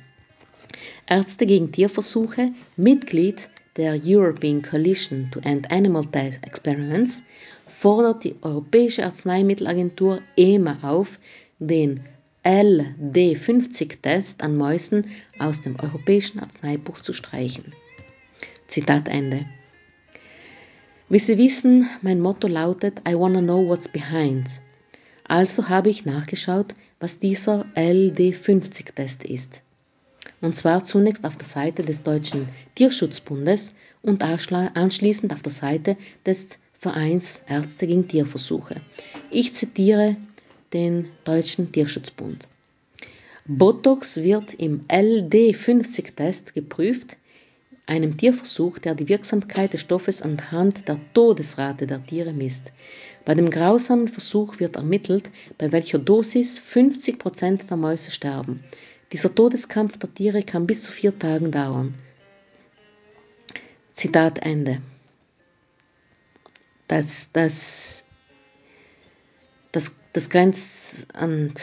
Ärzte 1.08 1.46
gegen 1.46 1.72
Tierversuche, 1.72 2.54
Mitglied 2.78 3.50
der 3.76 4.00
European 4.04 4.62
Coalition 4.62 5.30
to 5.32 5.40
End 5.42 5.70
Animal 5.70 6.06
Test 6.06 6.44
Experiments, 6.46 7.24
fordert 7.68 8.24
die 8.24 8.36
Europäische 8.42 9.04
Arzneimittelagentur 9.04 10.22
EMA 10.38 10.78
auf, 10.82 11.20
den 11.60 12.02
LD50-Test 12.46 14.42
an 14.42 14.56
Mäusen 14.56 15.08
aus 15.40 15.62
dem 15.62 15.78
Europäischen 15.80 16.40
Arzneibuch 16.40 17.02
zu 17.02 17.12
streichen. 17.12 17.74
Zitat 18.68 19.08
Ende. 19.08 19.46
Wie 21.10 21.20
Sie 21.20 21.38
wissen, 21.38 21.90
mein 22.02 22.22
Motto 22.22 22.48
lautet 22.48 23.02
I 23.08 23.14
wanna 23.16 23.42
know 23.42 23.68
what's 23.68 23.90
behind. 23.90 24.48
Also 25.26 25.68
habe 25.68 25.90
ich 25.90 26.06
nachgeschaut, 26.06 26.76
was 27.00 27.20
dieser 27.20 27.66
LD50-Test 27.76 29.26
ist 29.26 29.64
und 30.44 30.58
zwar 30.58 30.84
zunächst 30.84 31.24
auf 31.24 31.38
der 31.38 31.48
Seite 31.48 31.84
des 31.84 32.04
Deutschen 32.04 32.50
Tierschutzbundes 32.76 33.76
und 34.02 34.22
anschließend 34.22 35.32
auf 35.32 35.42
der 35.42 35.54
Seite 35.54 35.96
des 36.26 36.50
Vereins 36.78 37.46
Ärzte 37.48 37.88
gegen 37.88 38.10
Tierversuche. 38.10 38.82
Ich 39.32 39.54
zitiere 39.54 40.18
den 40.74 41.08
Deutschen 41.24 41.72
Tierschutzbund. 41.72 42.50
Botox 43.46 44.18
wird 44.18 44.54
im 44.56 44.86
LD50-Test 44.90 46.54
geprüft, 46.54 47.16
einem 47.86 48.18
Tierversuch, 48.18 48.80
der 48.80 48.96
die 48.96 49.08
Wirksamkeit 49.08 49.72
des 49.72 49.80
Stoffes 49.80 50.22
anhand 50.22 50.90
der 50.90 51.00
Todesrate 51.14 51.88
der 51.88 52.06
Tiere 52.06 52.34
misst. 52.34 52.72
Bei 53.24 53.34
dem 53.34 53.50
grausamen 53.50 54.10
Versuch 54.10 54.60
wird 54.60 54.76
ermittelt, 54.76 55.30
bei 55.58 55.72
welcher 55.72 56.00
Dosis 56.00 56.60
50% 56.60 57.68
der 57.68 57.78
Mäuse 57.78 58.12
sterben. 58.12 58.62
Dieser 59.14 59.34
Todeskampf 59.34 60.00
der 60.00 60.12
Tiere 60.12 60.42
kann 60.42 60.66
bis 60.66 60.82
zu 60.82 60.92
vier 60.92 61.18
Tagen 61.18 61.52
dauern. 61.52 61.94
Zitat 63.94 64.40
Ende. 64.40 64.82
Das, 66.88 67.32
das, 67.32 68.06
das, 69.72 69.96
das 70.14 70.32
grenzt 70.32 71.16
an, 71.16 71.54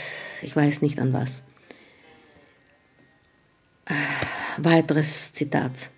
ich 0.42 0.54
weiß 0.54 0.80
nicht 0.82 1.00
an 1.00 1.12
was. 1.12 1.44
Weiteres 4.56 5.32
Zitat. 5.32 5.90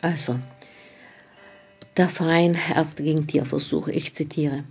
Also, 0.00 0.40
der 1.96 2.08
Verein 2.08 2.58
Ärzte 2.74 3.04
gegen 3.04 3.28
Tierversuche, 3.28 3.92
ich 3.92 4.14
zitiere. 4.14 4.64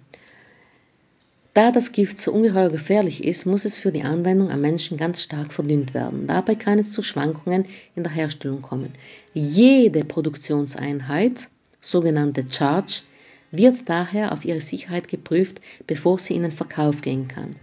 Da 1.57 1.71
das 1.71 1.91
Gift 1.91 2.19
so 2.19 2.33
ungeheuer 2.33 2.69
gefährlich 2.69 3.23
ist, 3.23 3.47
muss 3.47 3.65
es 3.65 3.79
für 3.79 3.91
die 3.91 4.03
Anwendung 4.03 4.51
am 4.51 4.61
Menschen 4.61 4.95
ganz 4.95 5.23
stark 5.23 5.51
verdünnt 5.51 5.95
werden. 5.95 6.27
Dabei 6.27 6.53
kann 6.53 6.77
es 6.77 6.91
zu 6.91 7.01
Schwankungen 7.01 7.65
in 7.95 8.03
der 8.03 8.11
Herstellung 8.11 8.61
kommen. 8.61 8.91
Jede 9.33 10.05
Produktionseinheit, 10.05 11.47
sogenannte 11.81 12.45
Charge, 12.47 13.01
wird 13.49 13.89
daher 13.89 14.33
auf 14.33 14.45
ihre 14.45 14.61
Sicherheit 14.61 15.07
geprüft, 15.07 15.59
bevor 15.87 16.19
sie 16.19 16.35
in 16.35 16.43
den 16.43 16.51
Verkauf 16.51 17.01
gehen 17.01 17.27
kann. 17.27 17.55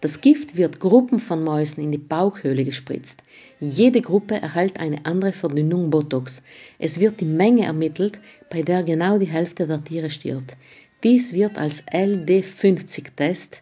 Das 0.00 0.22
Gift 0.22 0.56
wird 0.56 0.80
Gruppen 0.80 1.20
von 1.20 1.44
Mäusen 1.44 1.84
in 1.84 1.92
die 1.92 1.98
Bauchhöhle 1.98 2.64
gespritzt. 2.64 3.22
Jede 3.60 4.00
Gruppe 4.00 4.36
erhält 4.36 4.80
eine 4.80 5.04
andere 5.04 5.32
Verdünnung 5.32 5.90
Botox. 5.90 6.42
Es 6.78 7.00
wird 7.00 7.20
die 7.20 7.26
Menge 7.26 7.66
ermittelt, 7.66 8.18
bei 8.48 8.62
der 8.62 8.82
genau 8.82 9.18
die 9.18 9.26
Hälfte 9.26 9.66
der 9.66 9.84
Tiere 9.84 10.08
stirbt. 10.08 10.56
Dies 11.04 11.32
wird 11.32 11.58
als 11.58 11.84
LD50-Test, 11.88 13.60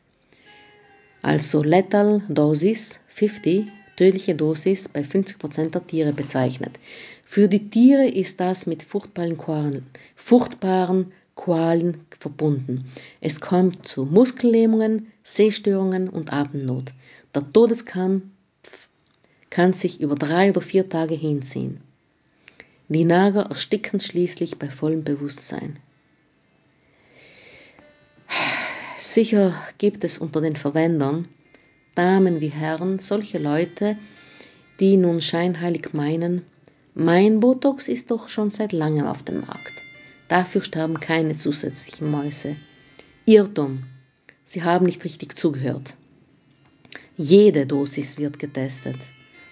also 1.22 1.62
Lethal 1.62 2.22
Dosis 2.28 3.00
50, 3.08 3.66
tödliche 3.96 4.34
Dosis 4.34 4.88
bei 4.88 5.00
50% 5.00 5.70
der 5.70 5.86
Tiere 5.86 6.12
bezeichnet. 6.12 6.78
Für 7.24 7.48
die 7.48 7.70
Tiere 7.70 8.08
ist 8.08 8.40
das 8.40 8.66
mit 8.66 8.82
furchtbaren 8.82 9.38
Qualen, 9.38 9.86
furchtbaren 10.16 11.12
Qualen 11.34 12.00
verbunden. 12.18 12.84
Es 13.22 13.40
kommt 13.40 13.88
zu 13.88 14.04
Muskellähmungen, 14.04 15.10
Sehstörungen 15.22 16.10
und 16.10 16.34
Atemnot. 16.34 16.92
Der 17.34 17.50
Todeskampf 17.50 18.22
kann 19.48 19.72
sich 19.72 20.02
über 20.02 20.14
drei 20.14 20.50
oder 20.50 20.60
vier 20.60 20.90
Tage 20.90 21.14
hinziehen. 21.14 21.80
Die 22.88 23.04
Nager 23.04 23.42
ersticken 23.42 24.00
schließlich 24.00 24.58
bei 24.58 24.68
vollem 24.68 25.04
Bewusstsein. 25.04 25.78
Sicher 29.12 29.60
gibt 29.78 30.04
es 30.04 30.18
unter 30.18 30.40
den 30.40 30.54
Verwendern, 30.54 31.26
Damen 31.96 32.40
wie 32.40 32.46
Herren, 32.46 33.00
solche 33.00 33.38
Leute, 33.38 33.98
die 34.78 34.96
nun 34.96 35.20
scheinheilig 35.20 35.92
meinen, 35.92 36.42
mein 36.94 37.40
Botox 37.40 37.88
ist 37.88 38.12
doch 38.12 38.28
schon 38.28 38.52
seit 38.52 38.70
langem 38.70 39.06
auf 39.06 39.24
dem 39.24 39.40
Markt. 39.40 39.82
Dafür 40.28 40.62
sterben 40.62 41.00
keine 41.00 41.36
zusätzlichen 41.36 42.08
Mäuse. 42.08 42.54
Irrtum. 43.26 43.82
Sie 44.44 44.62
haben 44.62 44.86
nicht 44.86 45.02
richtig 45.02 45.36
zugehört. 45.36 45.96
Jede 47.16 47.66
Dosis 47.66 48.16
wird 48.16 48.38
getestet. 48.38 49.00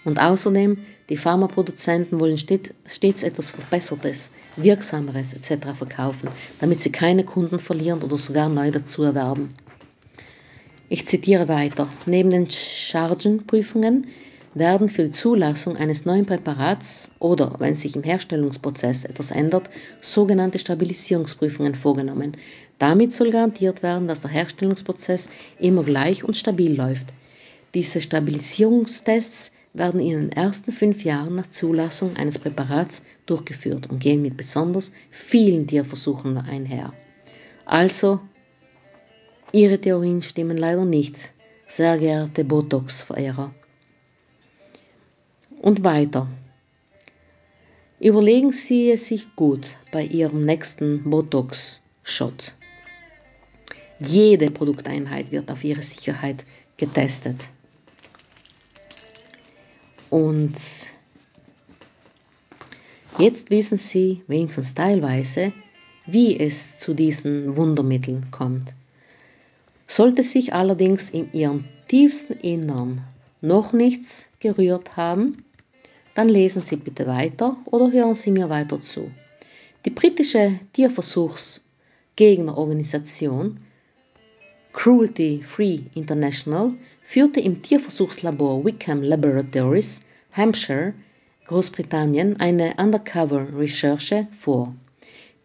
Und 0.05 0.21
außerdem, 0.21 0.79
die 1.09 1.17
Pharmaproduzenten 1.17 2.21
wollen 2.21 2.39
stets 2.39 3.23
etwas 3.23 3.51
Verbessertes, 3.51 4.33
Wirksameres 4.57 5.35
etc. 5.35 5.69
verkaufen, 5.77 6.29
damit 6.61 6.81
sie 6.81 6.93
keine 6.93 7.25
Kunden 7.25 7.59
verlieren 7.59 8.03
oder 8.03 8.17
sogar 8.17 8.49
neu 8.49 8.71
dazu 8.71 9.03
erwerben. 9.03 9.55
Ich 10.89 11.07
zitiere 11.07 11.49
weiter. 11.49 11.89
Neben 12.07 12.31
den 12.31 12.49
Chargenprüfungen 12.51 14.07
werden 14.55 14.89
für 14.89 15.05
die 15.05 15.11
Zulassung 15.11 15.77
eines 15.77 16.07
neuen 16.07 16.25
Präparats 16.25 17.13
oder, 17.19 17.57
wenn 17.59 17.75
sich 17.75 17.95
im 17.95 18.03
Herstellungsprozess 18.03 19.05
etwas 19.05 19.31
ändert, 19.31 19.69
sogenannte 20.01 20.59
Stabilisierungsprüfungen 20.59 21.75
vorgenommen. 21.75 22.37
Damit 22.79 23.13
soll 23.13 23.31
garantiert 23.31 23.83
werden, 23.83 24.09
dass 24.09 24.23
der 24.23 24.31
Herstellungsprozess 24.31 25.29
immer 25.59 25.85
gleich 25.85 26.25
und 26.25 26.37
stabil 26.37 26.75
läuft. 26.75 27.09
Diese 27.75 28.01
Stabilisierungstests 28.01 29.53
werden 29.73 30.01
in 30.01 30.21
den 30.21 30.33
ersten 30.33 30.73
fünf 30.73 31.05
Jahren 31.05 31.35
nach 31.35 31.47
Zulassung 31.47 32.17
eines 32.17 32.39
Präparats 32.39 33.05
durchgeführt 33.27 33.89
und 33.91 33.99
gehen 33.99 34.23
mit 34.23 34.37
besonders 34.37 34.93
vielen 35.11 35.67
Tierversuchen 35.67 36.39
einher. 36.39 36.93
Also, 37.65 38.21
Ihre 39.53 39.81
Theorien 39.81 40.21
stimmen 40.23 40.57
leider 40.57 40.85
nicht, 40.85 41.33
sehr 41.67 41.99
geehrte 41.99 42.45
Botox-Verehrer. 42.45 43.55
Und 45.61 45.85
weiter. 45.85 46.29
Überlegen 48.01 48.53
Sie 48.53 48.91
es 48.91 49.07
sich 49.07 49.35
gut 49.35 49.77
bei 49.91 50.05
Ihrem 50.05 50.41
nächsten 50.41 51.11
Botox-Shot. 51.11 52.55
Jede 54.01 54.51
Produkteinheit 54.53 55.33
wird 55.33 55.51
auf 55.51 55.65
ihre 55.65 55.83
Sicherheit 55.83 56.45
getestet. 56.77 57.49
Und 60.11 60.55
jetzt 63.19 63.51
wissen 63.51 63.79
Sie 63.79 64.23
wenigstens 64.27 64.75
teilweise, 64.75 65.53
wie 66.07 66.39
es 66.39 66.77
zu 66.79 66.95
diesen 66.95 67.57
Wundermitteln 67.57 68.31
kommt. 68.31 68.75
Sollte 69.87 70.23
sich 70.23 70.55
allerdings 70.55 71.11
in 71.11 71.31
Ihrem 71.33 71.65
tiefsten 71.89 72.35
Innern 72.35 73.03
noch 73.41 73.73
nichts 73.73 74.29
gerührt 74.41 74.97
haben, 74.97 75.45
dann 76.15 76.29
lesen 76.29 76.63
Sie 76.63 76.77
bitte 76.77 77.07
weiter 77.07 77.57
oder 77.67 77.91
hören 77.93 78.15
Sie 78.15 78.31
mir 78.31 78.49
weiter 78.49 78.81
zu. 78.81 79.11
Die 79.85 79.91
britische 79.91 80.59
Tierversuchsgegnerorganisation 80.73 83.61
Cruelty 84.73 85.43
Free 85.43 85.81
International 85.95 86.75
führte 87.03 87.41
im 87.41 87.63
Tierversuchslabor 87.63 88.65
Wickham 88.65 89.03
Laboratories, 89.03 90.03
Hampshire, 90.33 90.95
Großbritannien 91.47 92.39
eine 92.39 92.75
Undercover-Recherche 92.77 94.29
vor. 94.41 94.75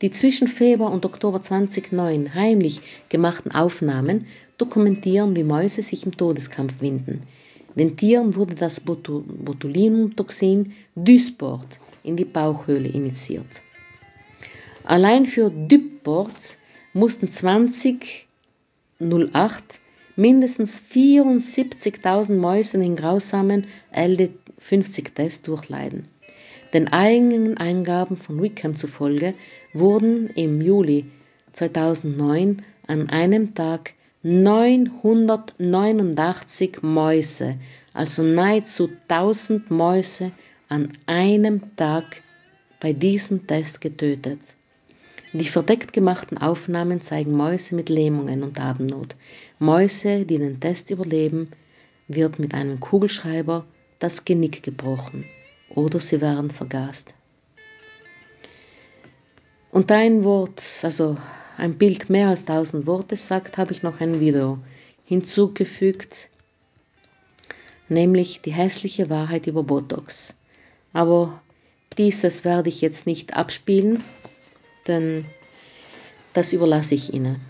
Die 0.02 0.12
zwischen 0.12 0.50
Februar 0.50 0.92
und 0.92 1.06
Oktober 1.06 1.42
2009 1.42 2.34
heimlich 2.36 2.82
gemachten 3.08 3.54
Aufnahmen 3.54 4.28
dokumentieren, 4.58 5.36
wie 5.36 5.44
Mäuse 5.44 5.82
sich 5.82 6.06
im 6.06 6.18
Todeskampf 6.18 6.82
winden. 6.82 7.24
Den 7.76 7.96
Tieren 7.96 8.36
wurde 8.36 8.56
das 8.56 8.82
Botulinumtoxin 8.82 10.74
Dysport 10.96 11.80
in 12.04 12.18
die 12.18 12.26
Bauchhöhle 12.26 12.90
initiiert. 12.90 13.62
Allein 14.84 15.26
für 15.26 15.50
Dysport 15.50 16.58
mussten 16.94 17.30
20 17.30 18.28
08 19.00 19.80
mindestens 20.16 20.84
74.000 20.92 22.36
Mäuse 22.36 22.80
den 22.80 22.96
grausamen 22.96 23.68
LD50-Test 23.94 25.48
durchleiden. 25.48 26.08
Den 26.74 26.88
eigenen 26.88 27.58
Eingaben 27.58 28.18
von 28.18 28.42
Wickham 28.42 28.76
zufolge 28.76 29.36
wurden 29.74 30.30
im 30.30 30.62
Juli 30.62 31.06
2009 31.54 32.64
an 32.88 33.10
einem 33.10 33.54
Tag 33.54 33.94
989 34.24 36.82
Mäuse, 36.82 37.60
also 37.94 38.24
nahezu 38.24 38.90
1000 39.08 39.70
Mäuse 39.70 40.32
an 40.70 40.98
einem 41.06 41.76
Tag 41.76 42.24
bei 42.80 42.94
diesem 42.94 43.46
Test 43.46 43.82
getötet. 43.82 44.40
Die 45.36 45.46
verdeckt 45.46 45.94
gemachten 45.94 46.38
Aufnahmen 46.38 47.02
zeigen 47.02 47.32
Mäuse 47.32 47.74
mit 47.74 47.90
Lähmungen 47.90 48.44
und 48.44 48.60
Atemnot. 48.60 49.16
Mäuse, 49.58 50.26
die 50.26 50.38
den 50.38 50.60
Test 50.60 50.92
überleben, 50.92 51.50
wird 52.08 52.38
mit 52.38 52.54
einem 52.54 52.80
Kugelschreiber 52.80 53.66
das 53.98 54.26
Genick 54.26 54.62
gebrochen 54.62 55.26
oder 55.70 56.00
sie 56.00 56.22
werden 56.22 56.52
vergast. 56.52 57.16
Und 59.72 59.92
ein 59.92 60.24
Wort, 60.24 60.64
also 60.84 61.18
ein 61.58 61.80
Bild 61.80 62.12
mehr 62.12 62.28
als 62.30 62.46
tausend 62.46 62.86
Worte 62.86 63.16
sagt, 63.16 63.58
habe 63.58 63.74
ich 63.74 63.82
noch 63.82 64.02
ein 64.02 64.20
Video 64.20 64.60
hinzugefügt, 65.06 66.30
nämlich 67.90 68.42
die 68.42 68.54
hässliche 68.54 69.10
Wahrheit 69.10 69.48
über 69.48 69.64
Botox. 69.64 70.36
Aber 70.94 71.42
dieses 71.98 72.46
werde 72.46 72.70
ich 72.70 72.82
jetzt 72.82 73.08
nicht 73.08 73.34
abspielen, 73.36 74.04
denn 74.88 75.26
das 76.34 76.54
überlasse 76.54 76.96
ich 76.96 77.14
Ihnen. 77.14 77.42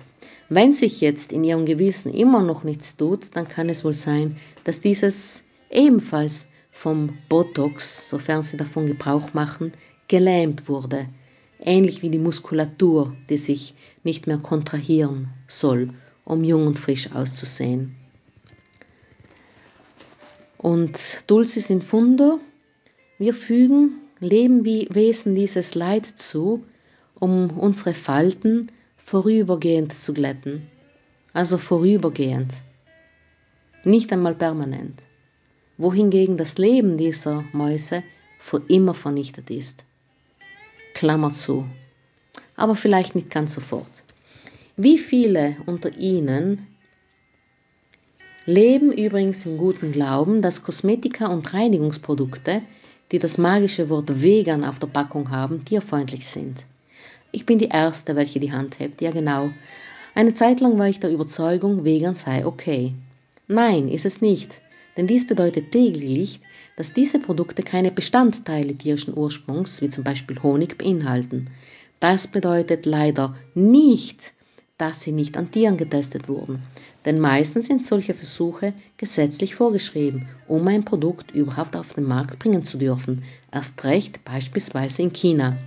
Wenn 0.50 0.74
sich 0.74 1.02
jetzt 1.02 1.32
in 1.32 1.44
Ihrem 1.44 1.66
Gewissen 1.66 2.14
immer 2.14 2.44
noch 2.44 2.64
nichts 2.64 2.98
tut, 2.98 3.36
dann 3.36 3.48
kann 3.48 3.70
es 3.70 3.84
wohl 3.84 3.94
sein, 3.94 4.38
dass 4.66 4.82
dieses 4.82 5.44
ebenfalls 5.70 6.48
vom 6.70 7.18
Botox, 7.30 8.10
sofern 8.10 8.42
Sie 8.42 8.58
davon 8.58 8.86
Gebrauch 8.86 9.34
machen, 9.34 9.74
gelähmt 10.08 10.68
wurde. 10.68 11.08
ähnlich 11.66 12.02
wie 12.02 12.10
die 12.10 12.20
Muskulatur, 12.20 13.16
die 13.30 13.38
sich 13.38 13.74
nicht 14.04 14.28
mehr 14.28 14.38
kontrahieren 14.38 15.30
soll, 15.48 15.90
um 16.26 16.44
jung 16.44 16.68
und 16.68 16.80
frisch 16.80 17.12
auszusehen. 17.12 17.96
Und 20.58 21.24
Dulcis 21.28 21.70
in 21.70 21.82
Fundo, 21.82 22.40
wir 23.18 23.34
fügen 23.34 24.00
Lebewesen 24.20 25.36
dieses 25.36 25.76
Leid 25.76 26.06
zu, 26.06 26.64
um 27.20 27.50
unsere 27.52 27.94
Falten 27.94 28.72
vorübergehend 28.98 29.94
zu 29.94 30.14
glätten. 30.14 30.68
Also 31.34 31.58
vorübergehend, 31.58 32.54
nicht 33.84 34.12
einmal 34.12 34.36
permanent. 34.36 35.02
Wohingegen 35.78 36.38
das 36.38 36.58
Leben 36.58 36.98
dieser 36.98 37.44
Mäuse 37.52 38.04
für 38.40 38.62
immer 38.68 38.94
vernichtet 38.94 39.50
ist. 39.50 39.84
Klammer 40.94 41.32
zu. 41.32 41.66
Aber 42.56 42.76
vielleicht 42.76 43.16
nicht 43.16 43.30
ganz 43.30 43.56
sofort. 43.56 44.04
Wie 44.78 44.98
viele 44.98 45.58
unter 45.66 45.96
Ihnen 45.98 46.68
leben 48.46 48.92
übrigens 48.92 49.46
im 49.46 49.58
guten 49.58 49.92
Glauben, 49.92 50.42
dass 50.42 50.64
Kosmetika 50.64 51.28
und 51.28 51.54
Reinigungsprodukte, 51.54 52.62
die 53.12 53.20
das 53.20 53.38
magische 53.38 53.90
Wort 53.90 54.22
vegan 54.22 54.64
auf 54.64 54.80
der 54.80 54.88
Packung 54.88 55.32
haben, 55.32 55.66
tierfreundlich 55.66 56.28
sind. 56.28 56.66
Ich 57.36 57.48
bin 57.48 57.58
die 57.58 57.70
Erste, 57.70 58.16
welche 58.16 58.40
die 58.40 58.52
Hand 58.52 58.80
hebt, 58.80 59.02
ja 59.02 59.10
genau. 59.10 59.50
Eine 60.14 60.36
Zeit 60.36 60.60
lang 60.60 60.78
war 60.78 60.88
ich 60.88 61.00
der 61.00 61.12
Überzeugung, 61.12 61.84
vegan 61.84 62.14
sei 62.14 62.46
okay. 62.46 62.94
Nein, 63.48 63.88
ist 63.88 64.06
es 64.06 64.22
nicht, 64.22 64.62
denn 64.96 65.08
dies 65.08 65.26
bedeutet 65.26 65.74
lediglich, 65.74 66.42
dass 66.78 66.94
diese 66.94 67.18
Produkte 67.18 67.64
keine 67.64 67.90
Bestandteile 67.90 68.76
tierischen 68.76 69.18
Ursprungs, 69.18 69.82
wie 69.82 69.90
zum 69.90 70.04
Beispiel 70.04 70.44
Honig, 70.44 70.78
beinhalten. 70.78 71.50
Das 72.00 72.28
bedeutet 72.28 72.86
leider 72.86 73.36
nicht, 73.56 74.34
dass 74.78 75.02
sie 75.02 75.12
nicht 75.12 75.36
an 75.36 75.50
Tieren 75.50 75.78
getestet 75.78 76.30
wurden, 76.30 76.62
denn 77.04 77.20
meistens 77.20 77.66
sind 77.66 77.84
solche 77.84 78.14
Versuche 78.14 78.76
gesetzlich 78.98 79.56
vorgeschrieben, 79.56 80.28
um 80.48 80.68
ein 80.68 80.86
Produkt 80.86 81.32
überhaupt 81.32 81.76
auf 81.76 81.96
den 81.96 82.04
Markt 82.04 82.38
bringen 82.38 82.64
zu 82.64 82.78
dürfen, 82.78 83.24
erst 83.52 83.84
recht 83.84 84.24
beispielsweise 84.24 85.02
in 85.02 85.14
China. 85.14 85.58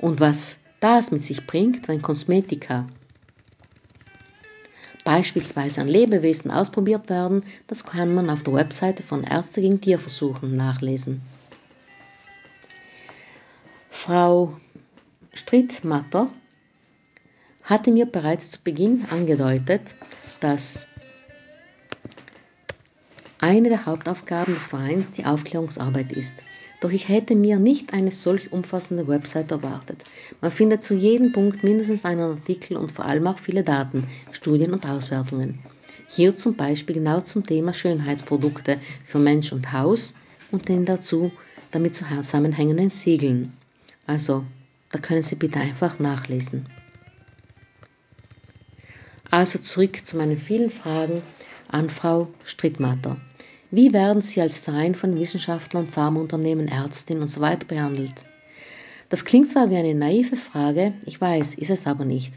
Und 0.00 0.18
was 0.18 0.58
das 0.80 1.10
mit 1.10 1.24
sich 1.24 1.46
bringt, 1.46 1.88
wenn 1.88 2.02
Kosmetika 2.02 2.86
beispielsweise 5.06 5.80
an 5.82 5.88
Lebewesen 5.88 6.50
ausprobiert 6.50 7.08
werden, 7.08 7.44
das 7.68 7.86
kann 7.86 8.12
man 8.12 8.28
auf 8.28 8.42
der 8.42 8.54
Webseite 8.54 9.04
von 9.04 9.22
Ärzte 9.22 9.60
gegen 9.60 9.80
Tierversuchen 9.80 10.56
nachlesen. 10.56 11.22
Frau 13.88 14.56
Strittmatter 15.32 16.28
hatte 17.62 17.92
mir 17.92 18.06
bereits 18.06 18.50
zu 18.50 18.64
Beginn 18.64 19.06
angedeutet, 19.08 19.94
dass 20.40 20.88
eine 23.38 23.68
der 23.68 23.86
Hauptaufgaben 23.86 24.54
des 24.54 24.66
Vereins 24.66 25.12
die 25.12 25.24
Aufklärungsarbeit 25.24 26.10
ist. 26.12 26.42
Doch 26.80 26.90
ich 26.90 27.08
hätte 27.08 27.34
mir 27.34 27.58
nicht 27.58 27.92
eine 27.92 28.12
solch 28.12 28.52
umfassende 28.52 29.08
Website 29.08 29.50
erwartet. 29.50 30.04
Man 30.40 30.50
findet 30.50 30.84
zu 30.84 30.94
jedem 30.94 31.32
Punkt 31.32 31.64
mindestens 31.64 32.04
einen 32.04 32.20
Artikel 32.20 32.76
und 32.76 32.92
vor 32.92 33.06
allem 33.06 33.26
auch 33.26 33.38
viele 33.38 33.62
Daten, 33.62 34.06
Studien 34.30 34.72
und 34.72 34.84
Auswertungen. 34.86 35.60
Hier 36.08 36.36
zum 36.36 36.54
Beispiel 36.54 36.96
genau 36.96 37.20
zum 37.20 37.46
Thema 37.46 37.72
Schönheitsprodukte 37.72 38.78
für 39.04 39.18
Mensch 39.18 39.52
und 39.52 39.72
Haus 39.72 40.16
und 40.52 40.68
den 40.68 40.84
dazu 40.84 41.32
damit 41.70 41.94
zusammenhängenden 41.94 42.90
Siegeln. 42.90 43.54
Also, 44.06 44.44
da 44.92 44.98
können 44.98 45.22
Sie 45.22 45.34
bitte 45.34 45.58
einfach 45.58 45.98
nachlesen. 45.98 46.66
Also 49.30 49.58
zurück 49.58 50.06
zu 50.06 50.16
meinen 50.16 50.38
vielen 50.38 50.70
Fragen 50.70 51.22
an 51.68 51.90
Frau 51.90 52.28
Strittmatter. 52.44 53.16
Wie 53.70 53.92
werden 53.92 54.22
Sie 54.22 54.40
als 54.40 54.58
Verein 54.58 54.94
von 54.94 55.18
Wissenschaftlern, 55.18 55.88
Pharmaunternehmen, 55.88 56.68
Ärztinnen 56.68 57.24
usw. 57.24 57.56
So 57.60 57.66
behandelt? 57.66 58.24
Das 59.08 59.24
klingt 59.24 59.50
zwar 59.50 59.70
wie 59.70 59.76
eine 59.76 59.94
naive 59.94 60.36
Frage, 60.36 60.94
ich 61.04 61.20
weiß, 61.20 61.54
ist 61.54 61.70
es 61.70 61.86
aber 61.86 62.04
nicht. 62.04 62.34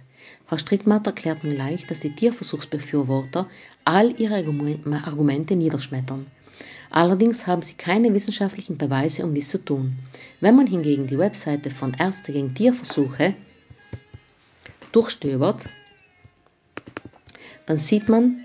Frau 0.47 0.57
Strittmatter 0.57 1.11
erklärt 1.11 1.43
mir 1.43 1.53
gleich, 1.53 1.85
dass 1.85 1.99
die 1.99 2.15
Tierversuchsbefürworter 2.15 3.47
all 3.85 4.19
ihre 4.19 4.35
Argumente 5.05 5.55
niederschmettern. 5.55 6.25
Allerdings 6.89 7.45
haben 7.45 7.61
sie 7.61 7.75
keine 7.75 8.13
wissenschaftlichen 8.15 8.77
Beweise, 8.77 9.23
um 9.23 9.33
dies 9.33 9.49
zu 9.49 9.59
tun. 9.59 9.99
Wenn 10.41 10.55
man 10.55 10.65
hingegen 10.65 11.05
die 11.05 11.19
Webseite 11.19 11.69
von 11.69 11.93
Ärzte 11.93 12.33
gegen 12.33 12.55
Tierversuche 12.55 13.35
durchstöbert, 14.91 15.69
dann 17.67 17.77
sieht 17.77 18.09
man 18.09 18.43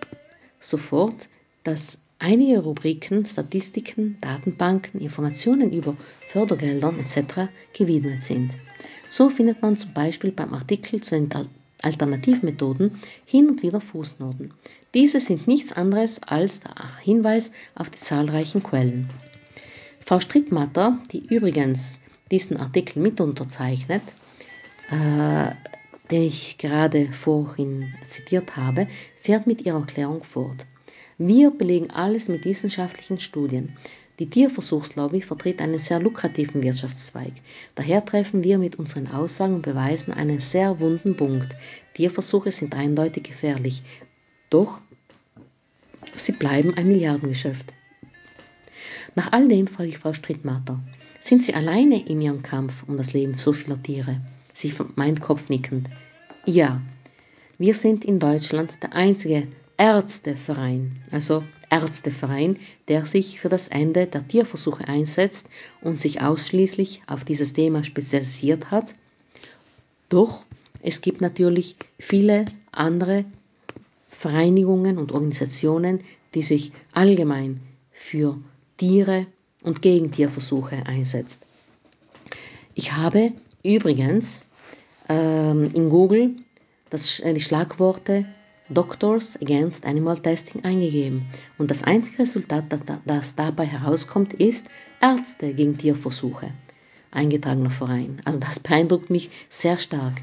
sofort, 0.60 1.30
dass 1.62 2.03
einige 2.24 2.60
Rubriken, 2.60 3.26
Statistiken, 3.26 4.16
Datenbanken, 4.22 4.98
Informationen 5.00 5.72
über 5.72 5.94
Fördergeldern 6.30 6.98
etc. 6.98 7.50
gewidmet 7.74 8.24
sind. 8.24 8.56
So 9.10 9.28
findet 9.28 9.60
man 9.60 9.76
zum 9.76 9.92
Beispiel 9.92 10.32
beim 10.32 10.54
Artikel 10.54 11.02
zu 11.02 11.20
den 11.20 11.28
Alternativmethoden 11.82 13.02
hin 13.26 13.50
und 13.50 13.62
wieder 13.62 13.82
Fußnoten. 13.82 14.54
Diese 14.94 15.20
sind 15.20 15.46
nichts 15.46 15.72
anderes 15.72 16.22
als 16.22 16.60
der 16.60 16.74
Hinweis 17.02 17.52
auf 17.74 17.90
die 17.90 18.00
zahlreichen 18.00 18.62
Quellen. 18.62 19.10
Frau 20.00 20.18
Strittmatter, 20.18 20.98
die 21.12 21.26
übrigens 21.26 22.00
diesen 22.30 22.56
Artikel 22.56 23.00
mit 23.00 23.20
unterzeichnet, 23.20 24.02
äh, 24.88 25.50
den 26.10 26.22
ich 26.22 26.56
gerade 26.56 27.12
vorhin 27.12 27.92
zitiert 28.06 28.56
habe, 28.56 28.88
fährt 29.20 29.46
mit 29.46 29.66
ihrer 29.66 29.80
Erklärung 29.80 30.22
fort. 30.24 30.64
Wir 31.18 31.50
belegen 31.50 31.90
alles 31.90 32.28
mit 32.28 32.44
wissenschaftlichen 32.44 33.20
Studien. 33.20 33.76
Die 34.18 34.30
Tierversuchslobby 34.30 35.22
vertritt 35.22 35.60
einen 35.60 35.78
sehr 35.78 36.00
lukrativen 36.00 36.62
Wirtschaftszweig. 36.62 37.32
Daher 37.74 38.04
treffen 38.04 38.44
wir 38.44 38.58
mit 38.58 38.76
unseren 38.76 39.08
Aussagen 39.08 39.56
und 39.56 39.62
Beweisen 39.62 40.12
einen 40.12 40.40
sehr 40.40 40.78
wunden 40.78 41.16
Punkt. 41.16 41.56
Tierversuche 41.94 42.52
sind 42.52 42.74
eindeutig 42.74 43.24
gefährlich. 43.24 43.82
Doch 44.50 44.80
sie 46.16 46.32
bleiben 46.32 46.76
ein 46.76 46.88
Milliardengeschäft. 46.88 47.72
Nach 49.16 49.32
all 49.32 49.48
dem 49.48 49.66
frage 49.66 49.90
ich 49.90 49.98
Frau 49.98 50.12
Strittmatter. 50.12 50.80
Sind 51.20 51.42
Sie 51.42 51.54
alleine 51.54 52.06
in 52.06 52.20
Ihrem 52.20 52.42
Kampf 52.42 52.84
um 52.86 52.96
das 52.96 53.12
Leben 53.12 53.34
so 53.34 53.52
vieler 53.52 53.82
Tiere? 53.82 54.20
Sie 54.52 54.72
meint 54.94 55.20
kopfnickend. 55.20 55.88
Ja, 56.44 56.82
wir 57.58 57.74
sind 57.74 58.04
in 58.04 58.18
Deutschland 58.18 58.82
der 58.82 58.92
einzige 58.92 59.48
Ärzteverein, 59.76 61.02
also 61.10 61.42
Ärzteverein, 61.70 62.56
der 62.88 63.06
sich 63.06 63.40
für 63.40 63.48
das 63.48 63.68
Ende 63.68 64.06
der 64.06 64.26
Tierversuche 64.26 64.86
einsetzt 64.86 65.48
und 65.80 65.98
sich 65.98 66.20
ausschließlich 66.20 67.02
auf 67.06 67.24
dieses 67.24 67.52
Thema 67.52 67.82
spezialisiert 67.82 68.70
hat. 68.70 68.94
Doch 70.08 70.44
es 70.82 71.00
gibt 71.00 71.20
natürlich 71.20 71.76
viele 71.98 72.44
andere 72.70 73.24
Vereinigungen 74.08 74.98
und 74.98 75.12
Organisationen, 75.12 76.00
die 76.34 76.42
sich 76.42 76.72
allgemein 76.92 77.60
für 77.90 78.38
Tiere 78.76 79.26
und 79.62 79.82
gegen 79.82 80.12
Tierversuche 80.12 80.86
einsetzt. 80.86 81.42
Ich 82.74 82.92
habe 82.92 83.32
übrigens 83.62 84.46
ähm, 85.08 85.70
in 85.72 85.88
Google 85.88 86.36
das, 86.90 87.18
äh, 87.20 87.34
die 87.34 87.40
Schlagworte 87.40 88.26
Doctors 88.68 89.40
Against 89.40 89.84
Animal 89.84 90.18
Testing 90.18 90.64
eingegeben 90.64 91.26
und 91.58 91.70
das 91.70 91.82
einzige 91.82 92.20
Resultat, 92.20 92.64
das, 92.70 92.80
das 93.04 93.36
dabei 93.36 93.66
herauskommt, 93.66 94.32
ist 94.34 94.68
Ärzte 95.00 95.52
gegen 95.52 95.76
Tierversuche. 95.76 96.52
Eingetragener 97.10 97.70
Verein. 97.70 98.20
Also 98.24 98.40
das 98.40 98.58
beeindruckt 98.60 99.10
mich 99.10 99.30
sehr 99.48 99.76
stark. 99.76 100.14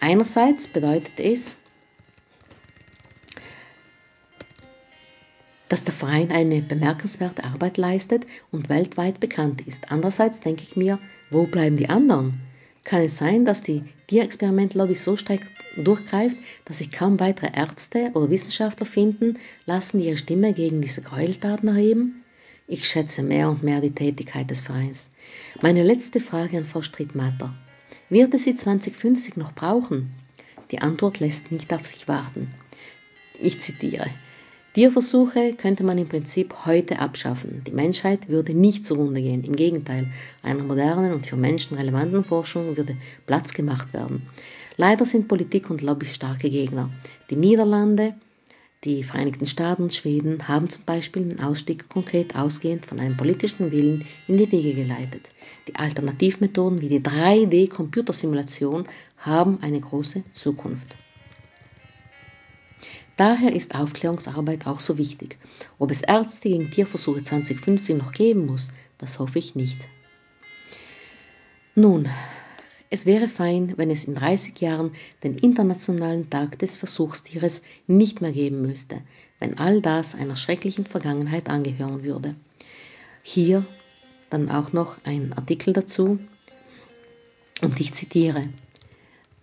Einerseits 0.00 0.68
bedeutet 0.68 1.18
es, 1.18 1.58
dass 5.68 5.82
der 5.82 5.94
Verein 5.94 6.30
eine 6.30 6.62
bemerkenswerte 6.62 7.42
Arbeit 7.44 7.78
leistet 7.78 8.26
und 8.52 8.68
weltweit 8.68 9.18
bekannt 9.18 9.66
ist. 9.66 9.90
Andererseits 9.90 10.40
denke 10.40 10.62
ich 10.62 10.76
mir, 10.76 11.00
wo 11.30 11.46
bleiben 11.46 11.76
die 11.76 11.88
anderen? 11.88 12.40
kann 12.86 13.02
es 13.02 13.18
sein, 13.18 13.44
dass 13.44 13.62
die 13.62 13.82
Tierexperimentlobby 14.06 14.94
so 14.94 15.16
stark 15.16 15.40
durchgreift, 15.76 16.36
dass 16.64 16.78
sich 16.78 16.92
kaum 16.92 17.18
weitere 17.18 17.50
Ärzte 17.54 18.10
oder 18.14 18.30
Wissenschaftler 18.30 18.86
finden 18.86 19.38
lassen, 19.66 19.98
die 20.00 20.08
ihre 20.08 20.16
Stimme 20.16 20.52
gegen 20.52 20.80
diese 20.80 21.02
Gräueltaten 21.02 21.68
erheben? 21.68 22.24
Ich 22.68 22.88
schätze 22.88 23.22
mehr 23.22 23.50
und 23.50 23.62
mehr 23.62 23.80
die 23.80 23.94
Tätigkeit 23.94 24.50
des 24.50 24.60
Vereins. 24.60 25.10
Meine 25.62 25.82
letzte 25.82 26.20
Frage 26.20 26.58
an 26.58 26.66
Frau 26.66 26.82
Strittmatter. 26.82 27.54
Wird 28.08 28.34
es 28.34 28.44
sie 28.44 28.54
2050 28.54 29.36
noch 29.36 29.52
brauchen? 29.52 30.12
Die 30.70 30.80
Antwort 30.80 31.20
lässt 31.20 31.52
nicht 31.52 31.72
auf 31.72 31.86
sich 31.86 32.08
warten. 32.08 32.52
Ich 33.40 33.60
zitiere. 33.60 34.10
Tierversuche 34.76 35.54
könnte 35.54 35.84
man 35.84 35.96
im 35.96 36.06
Prinzip 36.06 36.66
heute 36.66 36.98
abschaffen. 36.98 37.62
Die 37.66 37.70
Menschheit 37.70 38.28
würde 38.28 38.52
nicht 38.52 38.86
zugrunde 38.86 39.22
gehen. 39.22 39.42
Im 39.42 39.56
Gegenteil, 39.56 40.08
einer 40.42 40.64
modernen 40.64 41.14
und 41.14 41.24
für 41.24 41.36
Menschen 41.36 41.78
relevanten 41.78 42.24
Forschung 42.24 42.76
würde 42.76 42.94
Platz 43.24 43.54
gemacht 43.54 43.94
werden. 43.94 44.28
Leider 44.76 45.06
sind 45.06 45.28
Politik 45.28 45.70
und 45.70 45.80
Lobby 45.80 46.04
starke 46.04 46.50
Gegner. 46.50 46.90
Die 47.30 47.36
Niederlande, 47.36 48.16
die 48.84 49.02
Vereinigten 49.02 49.46
Staaten 49.46 49.84
und 49.84 49.94
Schweden 49.94 50.46
haben 50.46 50.68
zum 50.68 50.84
Beispiel 50.84 51.24
den 51.24 51.40
Ausstieg 51.40 51.88
konkret 51.88 52.36
ausgehend 52.36 52.84
von 52.84 53.00
einem 53.00 53.16
politischen 53.16 53.72
Willen 53.72 54.04
in 54.28 54.36
die 54.36 54.52
Wege 54.52 54.74
geleitet. 54.74 55.30
Die 55.68 55.76
Alternativmethoden 55.76 56.82
wie 56.82 56.90
die 56.90 57.00
3D-Computersimulation 57.00 58.84
haben 59.16 59.58
eine 59.62 59.80
große 59.80 60.24
Zukunft. 60.32 60.98
Daher 63.16 63.54
ist 63.54 63.74
Aufklärungsarbeit 63.74 64.66
auch 64.66 64.80
so 64.80 64.98
wichtig. 64.98 65.38
Ob 65.78 65.90
es 65.90 66.02
Ärzte 66.02 66.50
gegen 66.50 66.70
Tierversuche 66.70 67.22
2050 67.22 67.96
noch 67.96 68.12
geben 68.12 68.46
muss, 68.46 68.70
das 68.98 69.18
hoffe 69.18 69.38
ich 69.38 69.54
nicht. 69.54 69.78
Nun, 71.74 72.08
es 72.88 73.04
wäre 73.04 73.28
fein, 73.28 73.74
wenn 73.76 73.90
es 73.90 74.04
in 74.04 74.14
30 74.14 74.60
Jahren 74.60 74.92
den 75.24 75.36
Internationalen 75.36 76.30
Tag 76.30 76.58
des 76.58 76.76
Versuchstieres 76.76 77.62
nicht 77.86 78.20
mehr 78.20 78.32
geben 78.32 78.62
müsste, 78.62 79.02
wenn 79.40 79.58
all 79.58 79.80
das 79.80 80.14
einer 80.14 80.36
schrecklichen 80.36 80.86
Vergangenheit 80.86 81.48
angehören 81.48 82.04
würde. 82.04 82.34
Hier 83.22 83.66
dann 84.30 84.50
auch 84.50 84.72
noch 84.72 84.96
ein 85.04 85.32
Artikel 85.32 85.72
dazu 85.72 86.18
und 87.62 87.80
ich 87.80 87.92
zitiere. 87.94 88.48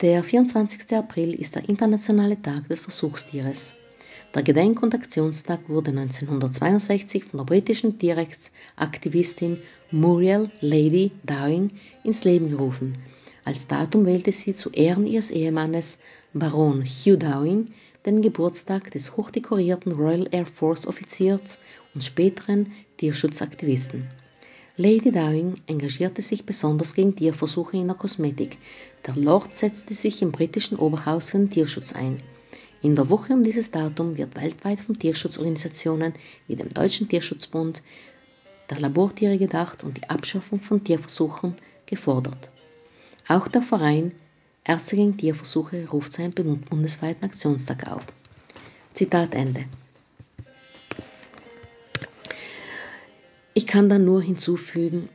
Der 0.04 0.22
24. 0.22 0.98
April 0.98 1.34
ist 1.34 1.56
der 1.56 1.70
Internationale 1.70 2.42
Tag 2.42 2.68
des 2.68 2.82
Versuchstieres. 2.82 3.76
Der 4.36 4.44
Gedenk- 4.44 4.84
und 4.84 4.94
Aktionstag 4.94 5.70
wurde 5.70 5.92
1962 5.92 7.24
von 7.24 7.38
der 7.38 7.46
britischen 7.46 8.00
Tierrechtsaktivistin 8.00 9.60
Muriel 9.92 10.52
Lady 10.60 11.14
Dowing 11.24 11.72
ins 12.04 12.26
Leben 12.26 12.50
gerufen. 12.50 12.98
Als 13.46 13.68
Datum 13.68 14.06
wählte 14.06 14.34
sie 14.34 14.54
zu 14.54 14.72
Ehren 14.72 15.08
ihres 15.08 15.32
Ehemannes 15.32 16.00
Baron 16.34 16.84
Hugh 16.84 17.16
Dowing 17.16 17.68
den 18.06 18.22
Geburtstag 18.22 18.92
des 18.92 19.16
hochdekorierten 19.16 19.94
Royal 19.94 20.28
Air 20.32 20.48
Force 20.48 20.86
Offiziers 20.86 21.62
und 21.96 22.04
späteren 22.04 22.74
Tierschutzaktivisten. 22.98 24.10
Lady 24.76 25.12
Dowing 25.12 25.62
engagierte 25.68 26.24
sich 26.24 26.48
besonders 26.48 26.96
gegen 26.96 27.16
Tierversuche 27.16 27.78
in 27.78 27.86
der 27.86 27.96
Kosmetik. 27.96 28.58
Der 29.06 29.16
Lord 29.16 29.54
setzte 29.54 29.94
sich 29.94 30.24
im 30.24 30.32
britischen 30.32 30.80
Oberhaus 30.80 31.30
für 31.30 31.38
den 31.38 31.52
Tierschutz 31.52 31.94
ein. 31.94 32.18
In 32.82 32.96
der 32.96 33.08
Woche 33.12 33.34
um 33.34 33.44
dieses 33.44 33.70
Datum 33.70 34.18
wird 34.18 34.36
weltweit 34.36 34.82
von 34.82 34.98
Tierschutzorganisationen 34.98 36.14
wie 36.48 36.56
dem 36.56 36.70
Deutschen 36.70 37.08
Tierschutzbund 37.08 37.84
der 38.68 38.80
Labortiere 38.80 39.38
gedacht 39.38 39.84
und 39.84 39.98
die 39.98 40.10
Abschaffung 40.10 40.60
von 40.60 40.84
Tierversuchen 40.84 41.54
gefordert. 41.86 42.50
Auch 43.28 43.48
der 43.48 43.62
Verein 43.62 44.12
Ärzte 44.64 44.96
gegen 44.96 45.18
Tierversuche 45.18 45.88
ruft 45.88 46.14
seinen 46.14 46.34
bundesweiten 46.34 47.24
Aktionstag 47.24 47.92
auf. 47.92 48.02
Zitat 48.96 49.36
Ende. 49.36 49.66
Ich 53.56 53.68
kann 53.68 53.88
da 53.88 54.00
nur 54.00 54.22
hinzufügen, 54.22 55.10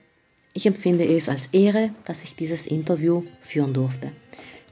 ich 0.55 0.67
empfinde 0.67 1.05
es 1.05 1.29
als 1.29 1.49
Ehre, 1.49 1.91
dass 2.05 2.25
ich 2.25 2.37
dieses 2.37 2.67
Interview 2.67 3.25
führen 3.43 3.75
durfte. 3.75 4.13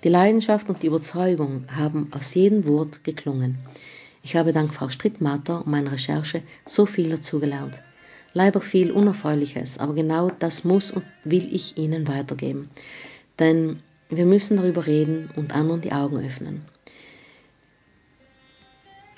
Die 0.04 0.08
Leidenschaft 0.08 0.68
und 0.68 0.82
die 0.82 0.86
Überzeugung 0.86 1.64
haben 1.70 2.12
aus 2.12 2.34
jedem 2.34 2.66
Wort 2.68 3.02
geklungen. 3.02 3.58
Ich 4.22 4.36
habe 4.36 4.52
dank 4.52 4.72
Frau 4.72 4.88
Strittmatter 4.88 5.58
und 5.58 5.66
meiner 5.66 5.92
Recherche 5.92 6.42
so 6.64 6.86
viel 6.86 7.10
dazugelernt. 7.10 7.82
Leider 8.32 8.60
viel 8.60 8.92
Unerfreuliches, 8.92 9.78
aber 9.78 9.94
genau 9.94 10.30
das 10.38 10.64
muss 10.64 10.90
und 10.90 11.04
will 11.24 11.48
ich 11.52 11.76
Ihnen 11.76 12.06
weitergeben. 12.06 12.70
Denn 13.38 13.80
wir 14.08 14.26
müssen 14.26 14.58
darüber 14.58 14.86
reden 14.86 15.30
und 15.34 15.52
anderen 15.52 15.80
die 15.80 15.92
Augen 15.92 16.24
öffnen. 16.24 16.62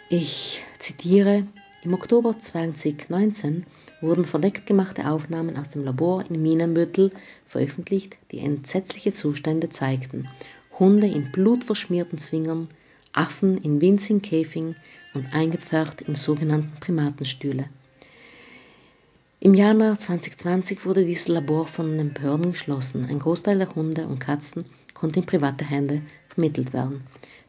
Ich 0.09 0.65
zitiere, 0.79 1.47
im 1.83 1.95
Oktober 1.95 2.39
2019 2.39 3.67
wurden 4.01 4.25
verdeckt 4.25 4.67
gemachte 4.67 5.09
Aufnahmen 5.09 5.57
aus 5.57 5.71
dem 5.71 5.85
Labor 5.85 6.25
in 6.29 6.41
Minenbüttel 6.41 7.11
veröffentlicht, 7.47 8.17
die 8.31 8.39
entsetzliche 8.39 9.13
Zustände 9.13 9.71
zeigten. 9.71 10.29
Hunde 10.79 11.09
in 11.09 11.33
blutverschmierten 11.33 12.19
Zwingern, 12.19 12.69
Affen 13.13 13.59
in 13.59 13.81
winzigen 13.81 14.23
Käfigen 14.23 14.77
und 15.15 15.33
eingepfercht 15.33 16.03
in 16.03 16.15
sogenannten 16.15 16.79
Primatenstühle. 16.81 17.69
Im 19.41 19.55
Januar 19.55 19.99
2020 19.99 20.85
wurde 20.85 21.05
dieses 21.05 21.29
Labor 21.29 21.67
von 21.67 21.97
den 21.97 22.13
Behörden 22.13 22.53
geschlossen. 22.53 23.07
Ein 23.07 23.21
Großteil 23.21 23.59
der 23.59 23.75
Hunde 23.75 24.07
und 24.07 24.19
Katzen 24.19 24.65
konnte 24.95 25.21
in 25.21 25.27
private 25.27 25.65
Hände 25.65 26.03
vermittelt 26.29 26.73
werden. 26.73 27.03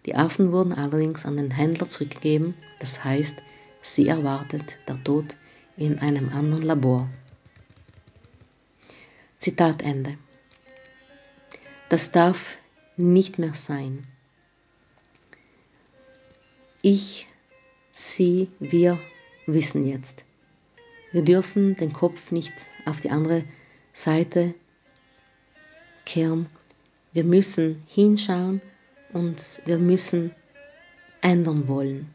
Die 0.06 0.16
Affen 0.16 0.52
wurden 0.52 0.72
allerdings 0.72 1.26
an 1.26 1.38
den 1.38 1.52
Händler 1.52 1.90
zurückgegeben, 1.90 2.54
das 2.80 3.04
heißt, 3.04 3.40
sie 3.82 4.08
erwartet 4.08 4.64
der 4.88 5.04
Tod 5.04 5.36
in 5.80 6.00
einem 6.00 6.30
anderen 6.30 6.64
Labor. 6.64 7.10
Zitat 9.38 9.82
Ende. 9.82 10.18
Das 11.88 12.12
darf 12.12 12.58
nicht 12.98 13.40
mehr 13.40 13.54
sein. 13.54 14.06
Ich, 16.82 17.28
Sie, 17.92 18.50
wir 18.60 19.00
wissen 19.48 19.88
jetzt. 19.88 20.26
Wir 21.12 21.24
dürfen 21.24 21.76
den 21.78 21.94
Kopf 21.94 22.32
nicht 22.32 22.54
auf 22.86 23.02
die 23.02 23.10
andere 23.10 23.46
Seite 23.94 24.54
kehren. 26.06 26.48
Wir 27.14 27.24
müssen 27.24 27.84
hinschauen 27.88 28.62
und 29.14 29.62
wir 29.66 29.80
müssen 29.80 30.32
ändern 31.22 31.68
wollen. 31.68 32.10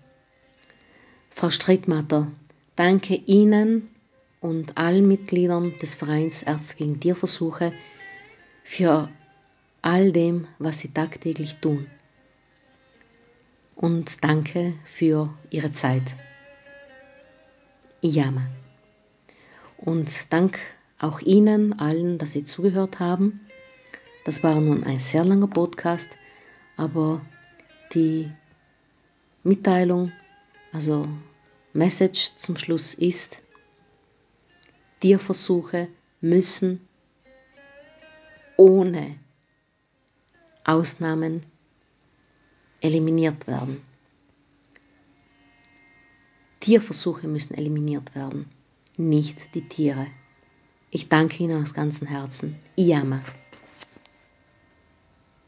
Frau 1.30 1.50
Strittmatter, 1.50 2.30
Danke 2.76 3.14
Ihnen 3.14 3.88
und 4.40 4.76
allen 4.76 5.06
Mitgliedern 5.06 5.74
des 5.80 5.94
Vereins 5.94 6.42
Ärzte 6.42 6.76
gegen 6.76 7.01
Tierversuche 7.01 7.72
für 8.64 9.09
all 9.80 10.12
dem, 10.12 10.46
was 10.59 10.80
Sie 10.80 10.92
tagtäglich 10.92 11.56
tun. 11.60 11.86
Und 13.76 14.24
danke 14.24 14.74
für 14.84 15.32
Ihre 15.51 15.72
Zeit. 15.72 16.02
Iyama. 18.02 18.46
Und 19.76 20.32
dank 20.32 20.59
auch 20.98 21.20
Ihnen 21.20 21.78
allen, 21.78 22.18
dass 22.18 22.32
Sie 22.32 22.44
zugehört 22.44 22.98
haben. 22.98 23.40
Das 24.24 24.42
war 24.42 24.60
nun 24.60 24.84
ein 24.84 24.98
sehr 24.98 25.24
langer 25.24 25.48
Podcast, 25.48 26.10
aber 26.76 27.20
die 27.92 28.30
Mitteilung, 29.42 30.12
also 30.72 31.09
Message 31.74 32.30
zum 32.36 32.56
Schluss 32.56 32.94
ist, 32.94 33.42
Tierversuche 35.01 35.88
müssen 36.20 36.88
ohne 38.56 39.18
Ausnahmen 40.64 41.42
eliminiert 42.80 43.46
werden. 43.48 43.82
Tierversuche 46.60 47.26
müssen 47.26 47.55
eliminiert 47.55 48.14
werden, 48.14 48.46
nicht 48.96 49.36
die 49.55 49.68
Tiere. 49.68 50.06
Ich 50.90 51.09
danke 51.09 51.42
Ihnen 51.42 51.60
aus 51.60 51.74
ganzem 51.74 52.06
Herzen. 52.06 52.56
Iyama. 52.76 53.20